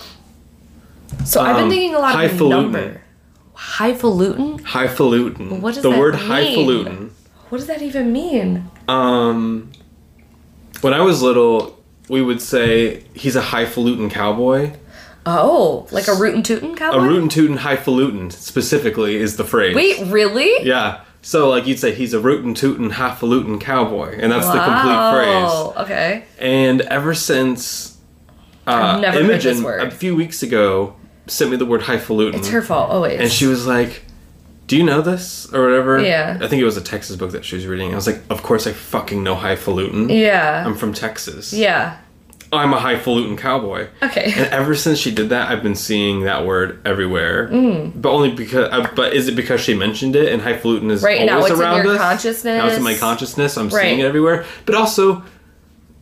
so 1.25 1.41
i've 1.43 1.57
been 1.57 1.65
Um, 1.65 1.71
thinking 1.71 1.95
a 1.95 1.99
lot 1.99 2.15
of 2.15 2.21
highfalutin. 2.21 2.49
number 2.73 3.01
highfalutin 3.55 4.59
Highfalutin. 4.65 5.61
What 5.61 5.75
does 5.75 5.83
the 5.83 5.91
that 5.91 5.99
word 5.99 6.15
mean? 6.15 6.23
highfalutin. 6.25 7.11
what 7.51 7.59
does 7.59 7.67
that 7.67 7.83
even 7.83 8.13
mean 8.13 8.71
Um, 8.89 9.71
when 10.81 10.93
I 10.95 11.01
was 11.01 11.23
little, 11.23 11.79
we 12.09 12.21
would 12.23 12.41
say 12.43 13.05
he's 13.15 13.37
a 13.37 13.41
highfalutin 13.43 14.11
cowboy. 14.11 14.73
oh 15.27 15.87
like 15.93 16.09
a 16.09 16.15
rootin' 16.15 16.43
tootin' 16.43 16.75
cowboy 16.75 16.97
A 16.99 17.01
rootin' 17.01 17.29
tootin' 17.29 17.59
highfalutin 17.59 18.31
specifically 18.31 19.17
is 19.17 19.37
the 19.37 19.45
phrase. 19.45 19.75
wait 19.77 20.01
really 20.07 20.51
Yeah. 20.67 21.01
So 21.25 21.49
like 21.51 21.67
you'd 21.69 21.79
say 21.79 21.95
he's 21.95 22.15
a 22.15 22.19
rootin' 22.21 22.55
tootin' 22.55 22.91
highfalutin 22.91 23.61
cowboy, 23.61 24.19
and 24.19 24.33
that's 24.33 24.47
the 24.47 24.59
complete 24.59 25.13
phrase. 25.13 25.45
Wow, 25.53 25.75
okay 25.79 26.25
And 26.41 26.81
ever 26.83 27.15
since 27.15 27.92
uh, 28.67 28.71
I've 28.71 29.01
never 29.01 29.17
heard 29.19 29.31
Imogen 29.31 29.55
this 29.57 29.65
word. 29.65 29.83
a 29.83 29.91
few 29.91 30.15
weeks 30.17 30.43
ago 30.43 30.97
sent 31.27 31.51
me 31.51 31.57
the 31.57 31.67
word 31.67 31.83
highfalutin, 31.83 32.39
it's 32.41 32.49
her 32.51 32.63
fault 32.63 32.91
always 32.91 33.21
and 33.21 33.31
she 33.31 33.47
was 33.47 33.67
like, 33.67 34.03
Do 34.67 34.77
you 34.77 34.83
know 34.85 35.03
this 35.03 35.53
or 35.53 35.63
whatever? 35.63 36.01
Yeah. 36.03 36.39
I 36.41 36.49
think 36.49 36.61
it 36.61 36.65
was 36.65 36.77
a 36.77 36.81
Texas 36.83 37.17
book 37.17 37.33
that 37.33 37.45
she 37.45 37.57
was 37.57 37.67
reading. 37.67 37.93
I 37.93 37.95
was 37.97 38.07
like, 38.07 38.21
of 38.31 38.43
course 38.43 38.67
I 38.67 38.73
fucking 38.73 39.23
know 39.23 39.35
highfalutin. 39.35 40.09
Yeah. 40.09 40.65
I'm 40.67 40.75
from 40.75 40.93
Texas. 40.93 41.53
yeah. 41.53 41.99
I'm 42.55 42.75
a 42.75 42.79
highfalutin 42.81 43.39
cowboy. 43.39 43.89
Okay. 44.03 44.25
And 44.37 44.47
ever 44.53 44.75
since 44.75 44.99
she 44.99 45.11
did 45.11 45.31
that, 45.31 45.51
I've 45.51 45.63
been 45.63 45.75
seeing 45.75 46.25
that 46.25 46.45
word 46.45 46.83
everywhere. 46.87 47.49
Mm. 47.49 47.93
But 48.03 48.11
only 48.13 48.31
because. 48.31 48.69
Uh, 48.71 48.93
but 48.95 49.15
is 49.15 49.27
it 49.27 49.37
because 49.37 49.63
she 49.63 49.73
mentioned 49.73 50.17
it 50.17 50.31
and 50.31 50.43
highfalutin 50.43 50.91
is 50.91 51.03
Right, 51.03 51.25
now 51.25 51.37
always 51.37 51.53
it's 51.53 51.61
in 51.61 51.67
around 51.67 51.83
your 51.85 51.95
us? 51.95 51.99
consciousness. 51.99 52.59
Now 52.59 52.67
it's 52.67 52.77
in 52.77 52.83
my 52.83 52.95
consciousness. 52.95 53.57
I'm 53.57 53.71
seeing 53.71 54.01
it 54.01 54.05
everywhere. 54.05 54.45
But 54.67 54.75
also, 54.75 55.23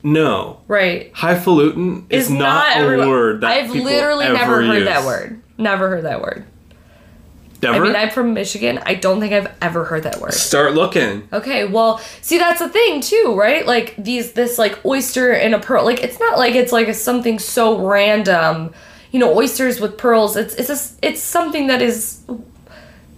no, 0.03 0.59
Right. 0.69 1.11
highfalutin 1.15 2.07
is 2.11 2.23
It's 2.27 2.31
not, 2.31 2.69
a 2.77 2.81
everyone- 2.81 3.09
word 3.09 3.41
that 3.43 3.51
I've 3.51 3.71
literally 3.71 4.25
ever 4.27 4.37
never 4.37 4.63
heard 4.63 4.75
use. 4.77 4.85
that 4.87 5.05
word. 5.05 5.41
Never 5.59 5.89
heard 5.89 6.05
that 6.05 6.23
word. 6.23 6.45
Ever? 7.63 7.75
I 7.75 7.79
mean, 7.81 7.95
I'm 7.95 8.09
from 8.09 8.33
Michigan. 8.33 8.81
I 8.87 8.95
don't 8.95 9.21
think 9.21 9.35
I've 9.35 9.53
ever 9.61 9.85
heard 9.85 10.05
that 10.05 10.19
word. 10.19 10.33
Start 10.33 10.73
looking. 10.73 11.29
Okay, 11.31 11.67
well, 11.67 12.01
see 12.23 12.39
that's 12.39 12.59
the 12.61 12.71
thing 12.71 13.03
too, 13.03 13.35
right? 13.39 13.67
Like 13.67 13.95
these 13.99 14.33
this 14.33 14.57
like 14.59 14.79
oyster 14.87 15.33
and 15.33 15.55
a 15.55 15.59
pearl. 15.59 15.85
Like 15.85 16.03
it's 16.03 16.19
not 16.19 16.39
like 16.39 16.55
it's 16.55 16.73
like 16.73 16.89
a, 16.89 16.95
something 16.95 17.39
so 17.39 17.79
random. 17.87 18.73
You 19.13 19.19
know, 19.19 19.37
oysters 19.37 19.79
with 19.79 19.99
pearls. 19.99 20.37
It's 20.39 20.55
it's 20.55 20.71
a, 20.71 21.07
it's 21.07 21.21
something 21.21 21.67
that 21.67 21.83
is 21.83 22.21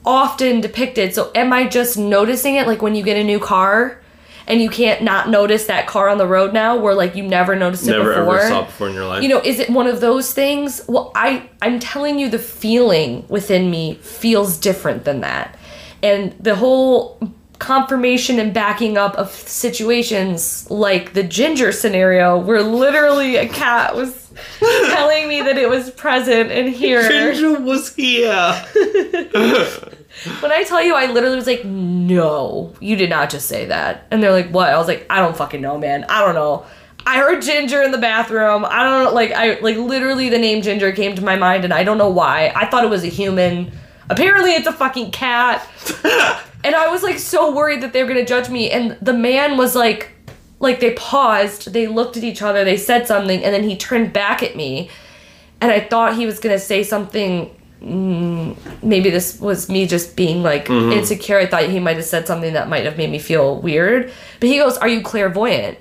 often 0.04 0.60
depicted. 0.60 1.14
So 1.14 1.30
am 1.36 1.52
I 1.52 1.68
just 1.68 1.96
noticing 1.96 2.56
it 2.56 2.66
like 2.66 2.82
when 2.82 2.96
you 2.96 3.04
get 3.04 3.16
a 3.16 3.22
new 3.22 3.38
car 3.38 4.00
and 4.52 4.60
you 4.60 4.68
can't 4.68 5.02
not 5.02 5.30
notice 5.30 5.64
that 5.64 5.86
car 5.86 6.10
on 6.10 6.18
the 6.18 6.26
road 6.26 6.52
now 6.52 6.76
where 6.76 6.94
like 6.94 7.16
you 7.16 7.22
never 7.22 7.56
noticed 7.56 7.84
it 7.84 7.92
before. 7.92 8.04
Never 8.04 8.20
before? 8.20 8.38
ever 8.38 8.48
saw 8.48 8.62
it 8.62 8.66
before 8.66 8.88
in 8.88 8.94
your 8.94 9.06
life. 9.06 9.22
you 9.22 9.28
know 9.30 9.40
is 9.40 9.58
it 9.58 9.70
one 9.70 9.86
of 9.86 10.02
those 10.02 10.34
things 10.34 10.82
well 10.88 11.10
i 11.14 11.48
i'm 11.62 11.80
telling 11.80 12.18
you 12.18 12.28
the 12.28 12.38
feeling 12.38 13.24
within 13.28 13.70
me 13.70 13.94
feels 13.94 14.58
different 14.58 15.04
than 15.04 15.20
that 15.20 15.58
and 16.02 16.32
the 16.38 16.54
whole 16.56 17.18
confirmation 17.58 18.38
and 18.38 18.52
backing 18.52 18.98
up 18.98 19.14
of 19.14 19.30
situations 19.30 20.68
like 20.70 21.14
the 21.14 21.22
ginger 21.22 21.72
scenario 21.72 22.36
where 22.36 22.62
literally 22.62 23.36
a 23.36 23.48
cat 23.48 23.94
was 23.96 24.30
telling 24.60 25.28
me 25.28 25.40
that 25.40 25.56
it 25.56 25.68
was 25.70 25.90
present 25.92 26.50
and 26.50 26.68
here 26.74 27.08
Ginger 27.08 27.60
was 27.60 27.94
here. 27.94 28.64
when 30.40 30.52
i 30.52 30.62
tell 30.62 30.82
you 30.82 30.94
i 30.94 31.06
literally 31.06 31.36
was 31.36 31.46
like 31.46 31.64
no 31.64 32.72
you 32.80 32.96
did 32.96 33.10
not 33.10 33.30
just 33.30 33.48
say 33.48 33.66
that 33.66 34.06
and 34.10 34.22
they're 34.22 34.32
like 34.32 34.50
what 34.50 34.68
i 34.68 34.76
was 34.76 34.86
like 34.86 35.06
i 35.10 35.18
don't 35.18 35.36
fucking 35.36 35.60
know 35.60 35.78
man 35.78 36.04
i 36.08 36.20
don't 36.20 36.34
know 36.34 36.64
I 37.06 37.18
heard 37.18 37.42
Ginger 37.42 37.82
in 37.82 37.90
the 37.90 37.98
bathroom. 37.98 38.64
I 38.64 38.82
don't 38.82 39.04
know, 39.04 39.12
like 39.12 39.32
I 39.32 39.58
like 39.60 39.76
literally 39.76 40.28
the 40.28 40.38
name 40.38 40.62
Ginger 40.62 40.92
came 40.92 41.14
to 41.16 41.24
my 41.24 41.36
mind, 41.36 41.64
and 41.64 41.72
I 41.72 41.84
don't 41.84 41.98
know 41.98 42.10
why. 42.10 42.52
I 42.54 42.66
thought 42.66 42.84
it 42.84 42.90
was 42.90 43.04
a 43.04 43.08
human. 43.08 43.72
Apparently, 44.08 44.52
it's 44.52 44.66
a 44.66 44.72
fucking 44.72 45.10
cat. 45.10 45.66
and 46.64 46.74
I 46.74 46.88
was 46.88 47.02
like 47.02 47.18
so 47.18 47.54
worried 47.54 47.82
that 47.82 47.92
they 47.92 48.02
were 48.02 48.08
gonna 48.08 48.24
judge 48.24 48.48
me. 48.48 48.70
And 48.70 48.96
the 49.02 49.12
man 49.12 49.56
was 49.56 49.74
like, 49.74 50.10
like 50.60 50.80
they 50.80 50.94
paused, 50.94 51.72
they 51.72 51.86
looked 51.86 52.16
at 52.16 52.24
each 52.24 52.42
other, 52.42 52.64
they 52.64 52.76
said 52.76 53.06
something, 53.06 53.42
and 53.42 53.54
then 53.54 53.64
he 53.64 53.76
turned 53.76 54.12
back 54.12 54.42
at 54.42 54.56
me, 54.56 54.90
and 55.60 55.72
I 55.72 55.80
thought 55.80 56.16
he 56.16 56.26
was 56.26 56.38
gonna 56.38 56.58
say 56.58 56.82
something. 56.84 57.56
Mm, 57.82 58.56
maybe 58.82 59.10
this 59.10 59.40
was 59.40 59.68
me 59.68 59.86
just 59.86 60.14
being 60.14 60.42
like 60.42 60.70
insecure. 60.70 61.38
I 61.38 61.46
thought 61.46 61.64
he 61.64 61.80
might 61.80 61.96
have 61.96 62.04
said 62.04 62.26
something 62.28 62.52
that 62.52 62.68
might 62.68 62.84
have 62.84 62.96
made 62.96 63.10
me 63.10 63.18
feel 63.18 63.60
weird. 63.60 64.12
But 64.38 64.48
he 64.48 64.58
goes, 64.58 64.78
"Are 64.78 64.88
you 64.88 65.02
clairvoyant?" 65.02 65.78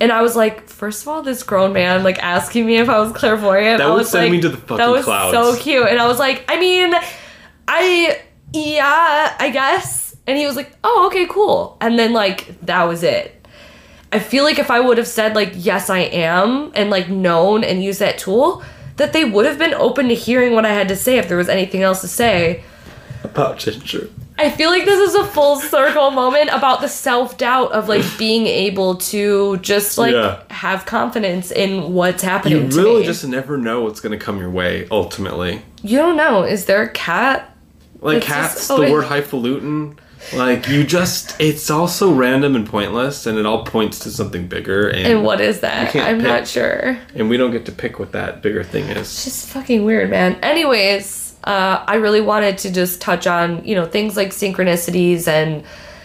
And 0.00 0.12
I 0.12 0.20
was 0.22 0.36
like, 0.36 0.68
first 0.68 1.02
of 1.02 1.08
all, 1.08 1.22
this 1.22 1.42
grown 1.42 1.72
man 1.72 2.02
like 2.02 2.18
asking 2.22 2.66
me 2.66 2.76
if 2.76 2.88
I 2.90 2.98
was 3.00 3.12
clairvoyant. 3.12 3.78
That 3.78 3.86
I 3.86 3.90
would 3.90 3.98
was 3.98 4.10
send 4.10 4.24
like, 4.24 4.32
me 4.32 4.40
to 4.42 4.48
the 4.50 4.56
fucking 4.58 4.76
That 4.76 4.90
was 4.90 5.04
clouds. 5.04 5.32
so 5.34 5.56
cute. 5.62 5.86
And 5.88 5.98
I 5.98 6.06
was 6.06 6.18
like, 6.18 6.44
I 6.48 6.58
mean, 6.58 6.92
I 7.68 8.20
yeah, 8.52 9.36
I 9.38 9.50
guess. 9.50 10.14
And 10.26 10.36
he 10.36 10.46
was 10.46 10.56
like, 10.56 10.72
oh, 10.84 11.06
okay, 11.06 11.26
cool. 11.26 11.76
And 11.80 11.98
then 11.98 12.12
like 12.12 12.60
that 12.62 12.84
was 12.84 13.02
it. 13.02 13.46
I 14.12 14.18
feel 14.18 14.44
like 14.44 14.58
if 14.58 14.70
I 14.70 14.80
would 14.80 14.98
have 14.98 15.08
said 15.08 15.34
like 15.34 15.52
yes, 15.54 15.88
I 15.88 16.00
am, 16.00 16.72
and 16.74 16.90
like 16.90 17.08
known 17.08 17.64
and 17.64 17.82
used 17.82 18.00
that 18.00 18.18
tool, 18.18 18.62
that 18.96 19.12
they 19.12 19.24
would 19.24 19.46
have 19.46 19.58
been 19.58 19.74
open 19.74 20.08
to 20.08 20.14
hearing 20.14 20.52
what 20.54 20.64
I 20.64 20.72
had 20.72 20.88
to 20.88 20.96
say 20.96 21.18
if 21.18 21.28
there 21.28 21.36
was 21.36 21.48
anything 21.48 21.82
else 21.82 22.00
to 22.02 22.08
say. 22.08 22.62
About 23.22 23.58
Ginger. 23.58 24.08
I 24.36 24.50
feel 24.50 24.68
like 24.68 24.84
this 24.84 24.98
is 24.98 25.14
a 25.14 25.24
full 25.24 25.56
circle 25.60 26.10
moment 26.10 26.50
about 26.52 26.80
the 26.80 26.88
self 26.88 27.38
doubt 27.38 27.70
of 27.72 27.88
like 27.88 28.04
being 28.18 28.46
able 28.46 28.96
to 28.96 29.56
just 29.58 29.96
like 29.96 30.12
Yeah. 30.12 30.42
have 30.50 30.84
confidence 30.86 31.50
in 31.52 31.92
what's 31.94 32.22
happening 32.22 32.70
You 32.70 32.76
really 32.82 33.04
just 33.04 33.24
never 33.26 33.56
know 33.56 33.82
what's 33.82 34.00
going 34.00 34.16
to 34.18 34.22
come 34.24 34.38
your 34.38 34.50
way, 34.50 34.86
ultimately. 34.90 35.62
you 35.82 35.98
don't 35.98 36.16
know. 36.16 36.42
Is 36.42 36.64
there 36.66 36.82
a 36.82 36.88
cat? 36.90 37.50
Like 38.00 38.18
It's 38.18 38.26
just- 38.26 38.54
cats, 38.54 38.70
oh, 38.70 38.76
the 38.78 38.82
it- 38.88 38.92
word 38.92 39.04
highfalutin. 39.04 39.98
Like 40.32 40.68
you 40.68 40.84
just, 40.84 41.38
it's 41.40 41.70
all 41.70 41.86
so 41.86 42.12
random 42.12 42.56
and 42.56 42.66
pointless, 42.66 43.26
and 43.26 43.38
it 43.38 43.46
all 43.46 43.64
points 43.64 43.98
to 44.00 44.10
something 44.10 44.48
bigger. 44.48 44.88
And, 44.88 45.06
And 45.06 45.22
what 45.24 45.40
is 45.40 45.60
that? 45.60 45.94
I'm 45.94 46.16
pick. 46.18 46.26
not 46.26 46.48
sure. 46.48 46.98
and 47.14 47.28
we 47.28 47.36
don't 47.36 47.50
get 47.50 47.66
to 47.66 47.72
pick 47.72 47.98
what 47.98 48.12
that 48.12 48.40
bigger 48.42 48.64
thing 48.64 48.84
is. 48.86 48.98
It's 49.00 49.24
just 49.24 49.48
fucking 49.50 49.84
weird, 49.84 50.08
man. 50.10 50.36
Anyways, 50.42 51.34
uh, 51.44 51.84
I 51.86 51.96
really 51.96 52.22
wanted 52.22 52.56
to 52.58 52.72
just 52.72 53.00
touch 53.02 53.26
on 53.26 53.64
you 53.64 53.74
know 53.74 53.84
things 53.86 54.16
like 54.16 54.30
synchronicities 54.30 55.28
and 55.28 55.62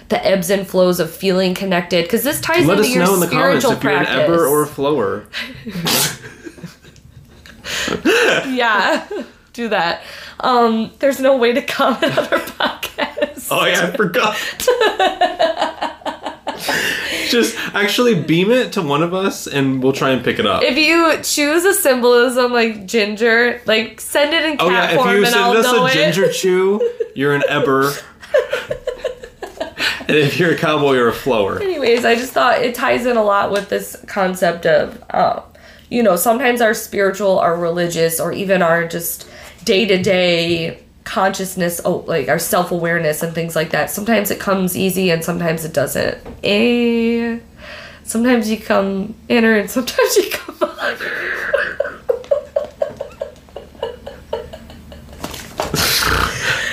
the 0.10 0.24
ebbs 0.26 0.50
and 0.50 0.68
flows 0.68 1.00
of 1.00 1.10
feeling 1.12 1.54
connected 1.54 2.04
because 2.04 2.24
this 2.24 2.42
ties 2.42 2.66
Let 2.66 2.80
into 2.80 2.90
us 2.90 2.96
your 2.96 3.06
know 3.06 3.14
in 3.14 3.20
the 3.22 3.28
comments 3.28 3.64
spiritual 3.66 3.72
if 3.78 3.84
you're 3.84 3.94
practice. 3.94 4.16
an 4.16 4.22
ebber 4.22 4.46
or 4.48 4.64
a 4.64 4.68
flower. 4.68 5.28
yeah, 8.50 9.08
do 9.54 9.70
that. 9.70 10.02
Um, 10.40 10.92
there's 11.00 11.20
no 11.20 11.38
way 11.38 11.54
to 11.54 11.62
comment 11.62 12.18
on 12.18 12.26
our 12.26 12.40
podcast. 12.40 13.48
Oh 13.52 13.66
yeah, 13.66 13.92
I 13.92 13.98
forgot. 13.98 14.36
Just 17.30 17.56
actually 17.76 18.22
beam 18.24 18.52
it 18.52 18.74
to 18.74 18.82
one 18.82 19.04
of 19.04 19.14
us, 19.14 19.48
and 19.48 19.82
we'll 19.84 19.94
try 19.94 20.10
and 20.10 20.24
pick 20.24 20.40
it 20.40 20.46
up. 20.46 20.64
If 20.64 20.78
you 20.78 21.22
choose 21.24 21.64
a 21.64 21.74
symbolism 21.74 22.52
like 22.52 22.86
ginger, 22.86 23.62
like 23.66 24.02
send 24.02 24.34
it 24.34 24.44
in 24.46 24.58
cat 24.58 24.68
oh 24.68 24.70
yeah, 24.72 24.96
form 24.96 25.08
if 25.10 25.14
you 25.16 25.24
and 25.26 25.28
send 25.34 25.46
I'll 25.46 25.58
us 25.58 25.64
know 25.66 25.86
a 25.86 25.90
it. 25.90 25.94
ginger 25.94 26.32
chew, 26.34 26.92
you're 27.16 27.34
an 27.36 27.44
ebber. 27.48 27.92
and 30.08 30.18
if 30.18 30.40
you're 30.40 30.52
a 30.52 30.58
cowboy, 30.58 30.94
you're 30.94 31.10
a 31.10 31.14
flower. 31.14 31.60
Anyways, 31.62 32.04
I 32.04 32.16
just 32.16 32.34
thought 32.34 32.60
it 32.62 32.76
ties 32.76 33.06
in 33.06 33.16
a 33.16 33.24
lot 33.24 33.52
with 33.52 33.70
this 33.70 33.96
concept 34.08 34.66
of, 34.66 35.02
uh, 35.12 35.42
you 35.90 36.04
know, 36.04 36.16
sometimes 36.16 36.62
our 36.62 36.74
spiritual, 36.74 37.40
our 37.40 37.56
religious, 37.56 38.20
or 38.20 38.32
even 38.34 38.62
our 38.62 38.88
just 38.88 39.30
day 39.70 39.86
to 39.86 40.02
day 40.02 40.80
consciousness, 41.04 41.80
oh, 41.86 41.98
like 42.08 42.28
our 42.28 42.40
self 42.40 42.72
awareness 42.72 43.22
and 43.22 43.36
things 43.36 43.56
like 43.56 43.70
that. 43.70 43.92
Sometimes 43.92 44.32
it 44.32 44.40
comes 44.40 44.76
easy 44.76 45.12
and 45.12 45.24
sometimes 45.24 45.64
it 45.64 45.74
doesn't. 45.76 46.18
Eh. 46.44 47.38
Sometimes 48.04 48.50
you 48.50 48.58
come 48.58 49.14
inner 49.28 49.54
and 49.56 49.70
sometimes 49.70 50.16
you 50.16 50.32
come 50.32 50.58
out. 50.80 51.00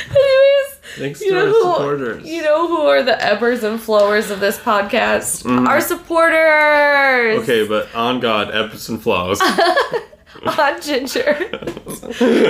Anyways, 0.08 0.78
Thanks 0.96 1.20
you 1.20 1.32
to 1.32 1.38
our 1.40 1.46
who, 1.46 1.62
supporters. 1.62 2.26
you 2.26 2.42
know 2.42 2.66
who 2.66 2.86
are 2.86 3.02
the 3.02 3.12
ebbers 3.12 3.62
and 3.62 3.78
flowers 3.78 4.30
of 4.30 4.40
this 4.40 4.58
podcast? 4.58 5.44
Mm-hmm. 5.44 5.66
Our 5.66 5.82
supporters! 5.82 7.42
Okay, 7.42 7.66
but 7.68 7.94
on 7.94 8.20
God, 8.20 8.54
ebbs 8.54 8.88
and 8.88 9.02
flows. 9.02 9.40
On 10.58 10.80
Ginger. 10.88 11.36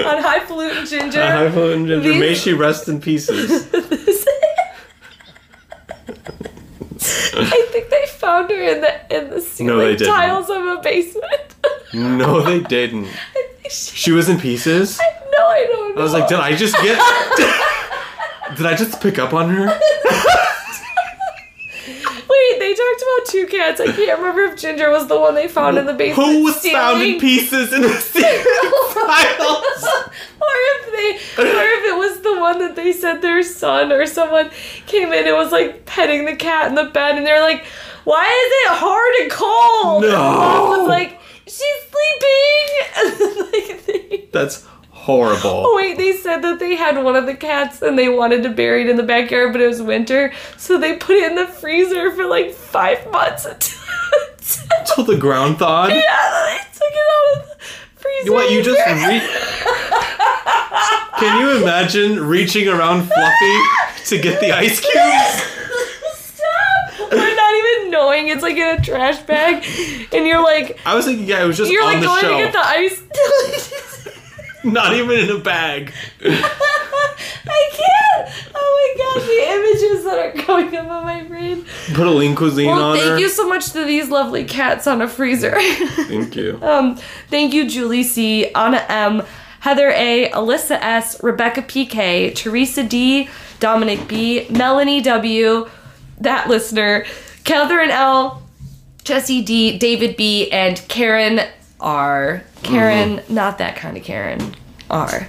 on 0.07 0.23
Highfalutin 0.23 0.87
Ginger. 0.87 1.23
Highfalutin 1.27 1.87
ginger, 1.87 2.01
These- 2.01 2.21
may 2.21 2.35
she 2.35 2.53
rest 2.53 2.89
in 2.89 3.01
pieces. 3.01 3.69
I 7.39 7.69
think 7.71 7.91
they 7.91 8.07
found 8.07 8.51
her 8.51 8.57
in 8.63 8.81
the 8.81 9.17
in 9.17 9.31
the 9.31 9.41
ceiling 9.41 9.79
they 9.79 9.97
didn't. 9.97 10.15
tiles 10.15 10.49
of 10.51 10.65
a 10.65 10.81
basement. 10.83 11.55
No, 11.93 12.41
they 12.41 12.61
didn't. 12.61 13.09
She- 13.71 13.97
She 13.97 14.13
was 14.13 14.29
in 14.29 14.39
pieces. 14.41 14.99
no, 14.99 15.47
I 15.47 15.67
don't 15.67 15.95
know. 15.95 16.01
I 16.01 16.05
was 16.05 16.13
like, 16.13 16.29
did 16.29 16.39
I 16.39 16.55
just 16.57 16.75
get? 16.77 16.99
Did 18.57 18.67
I 18.67 18.75
just 18.75 19.01
pick 19.01 19.19
up 19.19 19.33
on 19.35 19.51
her? 19.51 19.79
Wait, 22.29 22.59
they 22.59 22.75
talked 22.75 23.03
about 23.03 23.27
two 23.27 23.47
cats. 23.47 23.81
I 23.81 23.87
can't 23.87 24.19
remember 24.19 24.43
if 24.43 24.59
Ginger 24.61 24.91
was 24.91 25.07
the 25.07 25.19
one 25.19 25.35
they 25.35 25.49
found 25.49 25.79
in 25.79 25.87
the 25.87 25.93
basement. 25.95 26.29
Who 26.29 26.43
was 26.45 26.59
found 26.67 27.03
in 27.03 27.21
pieces 27.21 27.73
in 27.73 27.83
the 27.83 27.89
tiles? 29.07 29.85
or 30.41 30.55
if 30.73 30.87
they, 30.93 31.43
or 31.43 31.47
if 31.47 31.85
it 31.85 31.97
was 31.99 32.21
the 32.21 32.41
one 32.41 32.59
that 32.59 32.75
they 32.77 32.93
said 32.93 33.23
their 33.23 33.43
son 33.43 33.93
or 33.93 34.07
someone 34.07 34.51
came 34.87 35.13
in 35.13 35.27
and 35.27 35.37
was 35.37 35.53
like 35.53 35.87
petting 35.87 36.25
the 36.25 36.37
cat 36.37 36.69
in 36.69 36.75
the 36.75 36.85
bed, 36.85 37.17
and 37.17 37.27
they're 37.27 37.41
like, 37.41 37.65
"Why 38.05 38.25
is 38.25 38.73
it 38.73 38.79
hard 38.79 39.15
and 39.23 39.31
cold?" 39.31 40.05
And 40.05 40.13
mom 40.13 40.71
No. 40.75 40.79
was 40.81 40.89
like, 40.89 41.19
"She's 41.47 41.61
sleeping." 41.91 43.23
Like 43.53 43.87
they, 43.87 44.29
That's 44.33 44.65
horrible. 45.07 45.63
oh 45.67 45.77
wait, 45.81 45.97
they 45.97 46.13
said 46.13 46.43
that 46.43 46.59
they 46.59 46.75
had 46.75 47.03
one 47.03 47.15
of 47.17 47.27
the 47.27 47.35
cats 47.35 47.81
and 47.81 47.97
they 47.99 48.09
wanted 48.09 48.43
to 48.43 48.51
bury 48.51 48.83
it 48.83 48.89
in 48.91 48.97
the 48.97 49.03
backyard, 49.05 49.53
but 49.53 49.61
it 49.61 49.69
was 49.69 49.81
winter, 49.81 50.33
so 50.57 50.79
they 50.79 50.97
put 50.97 51.17
it 51.17 51.31
in 51.31 51.37
the 51.37 51.47
freezer 51.47 52.11
for 52.13 52.27
like 52.27 52.53
five 52.53 53.11
months 53.11 53.45
until. 53.47 53.79
Until 54.79 55.05
the 55.05 55.17
ground 55.17 55.59
thawed. 55.59 55.91
yeah, 55.91 55.97
they 55.99 56.59
took 56.73 56.93
it 56.93 57.09
out 57.15 57.43
of 57.43 57.49
the 57.49 57.65
freezer. 57.97 58.33
What 58.33 58.51
you 58.51 58.63
just 58.63 58.79
re- 58.87 59.21
Can 61.19 61.41
you 61.41 61.63
imagine 61.63 62.25
reaching 62.27 62.69
around 62.69 63.07
Fluffy 63.09 63.59
to 64.07 64.19
get 64.21 64.41
the 64.41 64.53
ice 64.53 64.79
cubes? 64.81 65.43
Stop! 66.15 67.11
We're 67.11 67.35
not 67.35 67.55
even 67.55 67.91
knowing 67.91 68.29
it's 68.29 68.43
like 68.43 68.57
in 68.57 68.79
a 68.79 68.83
trash 68.83 69.19
bag, 69.23 69.65
and 70.13 70.27
you're 70.27 70.43
like, 70.45 70.79
I 70.85 70.95
was 70.95 71.07
thinking, 71.07 71.27
yeah, 71.27 71.43
it 71.43 71.47
was 71.47 71.57
just 71.57 71.71
you're 71.73 71.85
like 71.85 72.03
going 72.03 72.21
shelf, 72.21 72.37
to 72.39 72.45
get 72.45 72.53
the 72.53 72.59
ice. 72.61 73.03
Not 74.67 74.95
even 74.95 75.19
in 75.19 75.31
a 75.31 75.39
bag. 75.39 75.93
I 76.25 77.71
can't! 77.73 78.51
Oh 78.55 78.95
my 78.97 79.21
god, 79.21 79.27
the 79.27 79.41
images 79.55 80.05
that 80.05 80.19
are 80.19 80.47
going 80.47 80.77
up 80.77 80.91
on 80.91 81.05
my 81.05 81.23
brain. 81.23 81.65
Put 81.95 82.07
a 82.07 82.11
lean 82.11 82.35
cuisine 82.35 82.67
Well, 82.67 82.83
on 82.83 82.97
thank 82.97 83.09
her. 83.11 83.19
you 83.19 83.29
so 83.29 83.49
much 83.49 83.71
to 83.73 83.85
these 83.85 84.09
lovely 84.11 84.45
cats 84.45 84.87
on 84.87 85.01
a 85.03 85.09
freezer. 85.09 85.55
Thank 85.61 86.37
you. 86.37 86.59
um, 86.63 86.97
thank 87.29 87.55
you, 87.55 87.69
Julie 87.69 88.03
C, 88.03 88.51
Anna 88.53 88.85
M, 88.89 89.23
Heather 89.61 89.91
A, 89.91 90.31
Alyssa 90.31 90.79
S, 90.81 91.23
Rebecca 91.23 91.63
PK, 91.63 92.35
Teresa 92.35 92.83
D, 92.83 93.29
Dominic 93.61 94.09
B, 94.09 94.47
Melanie 94.51 95.01
W, 95.03 95.69
that 96.21 96.49
listener, 96.49 97.07
Catherine 97.45 97.91
L, 97.91 98.43
Jesse 99.05 99.43
D, 99.43 99.79
David 99.79 100.17
B, 100.17 100.51
and 100.51 100.83
Karen 100.89 101.41
R. 101.81 102.43
Karen, 102.63 103.23
not 103.29 103.59
that 103.59 103.77
kind 103.77 103.97
of 103.97 104.03
Karen 104.03 104.55
R. 104.91 105.29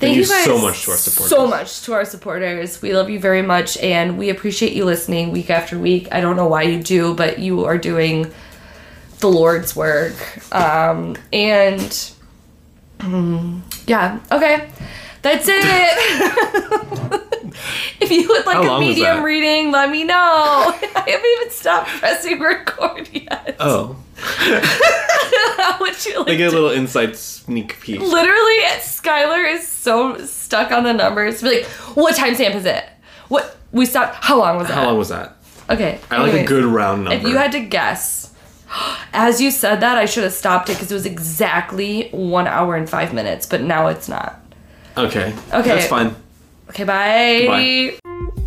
Thank, 0.00 0.16
you 0.16 0.24
so 0.24 0.58
much 0.58 0.84
to 0.84 0.92
our 0.92 0.96
supporters. 0.96 1.30
So 1.30 1.46
much 1.46 1.82
to 1.82 1.92
our 1.92 2.06
supporters. 2.06 2.80
We 2.80 2.94
love 2.94 3.10
you 3.10 3.20
very 3.20 3.42
much, 3.42 3.76
and 3.78 4.16
we 4.16 4.30
appreciate 4.30 4.72
you 4.72 4.86
listening 4.86 5.30
week 5.30 5.50
after 5.50 5.78
week. 5.78 6.08
I 6.10 6.22
don't 6.22 6.36
know 6.36 6.46
why 6.46 6.62
you 6.62 6.82
do, 6.82 7.14
but 7.14 7.38
you 7.38 7.66
are 7.66 7.76
doing 7.76 8.32
the 9.18 9.28
Lord's 9.28 9.76
work. 9.76 10.14
Um, 10.54 11.16
and 11.34 11.80
mm, 12.98 13.60
yeah, 13.86 14.20
okay, 14.32 14.70
that's 15.22 15.46
it. 15.48 15.60
if 18.00 18.10
you 18.10 18.28
would 18.28 18.46
like 18.46 18.66
a 18.66 18.80
medium 18.80 19.22
reading, 19.22 19.72
let 19.72 19.90
me 19.90 20.04
know. 20.04 20.14
I 20.16 21.04
haven't 21.06 21.26
even 21.38 21.50
stopped 21.50 21.88
pressing 21.88 22.40
record 22.40 23.08
yet. 23.12 23.56
Oh, 23.60 23.96
How 24.16 25.78
would 25.80 26.04
you 26.04 26.18
like 26.18 26.26
they 26.26 26.36
get 26.36 26.52
a 26.52 26.54
little 26.54 26.70
inside 26.70 27.16
sneak 27.16 27.80
peek. 27.80 28.00
Literally, 28.00 28.58
Skylar 28.78 29.54
is 29.54 29.66
so 29.66 30.18
stuck 30.24 30.72
on 30.72 30.84
the 30.84 30.92
numbers. 30.92 31.42
Be 31.42 31.60
like, 31.60 31.66
what 31.96 32.16
time 32.16 32.34
stamp 32.34 32.54
is 32.54 32.64
it? 32.64 32.84
What 33.28 33.56
we 33.72 33.86
stopped? 33.86 34.24
How 34.24 34.38
long 34.38 34.58
was 34.58 34.68
that? 34.68 34.74
How 34.74 34.86
long 34.86 34.98
was 34.98 35.08
that? 35.08 35.36
Okay. 35.70 36.00
I 36.10 36.20
like 36.20 36.34
a 36.34 36.44
good 36.44 36.64
round 36.64 37.04
number. 37.04 37.16
If 37.16 37.22
you 37.22 37.36
had 37.36 37.52
to 37.52 37.60
guess, 37.60 38.34
as 39.12 39.40
you 39.40 39.50
said 39.50 39.80
that, 39.80 39.96
I 39.96 40.04
should 40.04 40.24
have 40.24 40.32
stopped 40.32 40.68
it 40.68 40.74
because 40.74 40.90
it 40.90 40.94
was 40.94 41.06
exactly 41.06 42.10
one 42.10 42.46
hour 42.46 42.76
and 42.76 42.88
five 42.88 43.14
minutes, 43.14 43.46
but 43.46 43.62
now 43.62 43.86
it's 43.86 44.08
not. 44.08 44.39
Okay. 44.96 45.32
Okay. 45.52 45.68
That's 45.68 45.86
fine. 45.86 46.14
Okay, 46.68 46.84
bye. 46.84 47.40
Goodbye. 47.40 48.46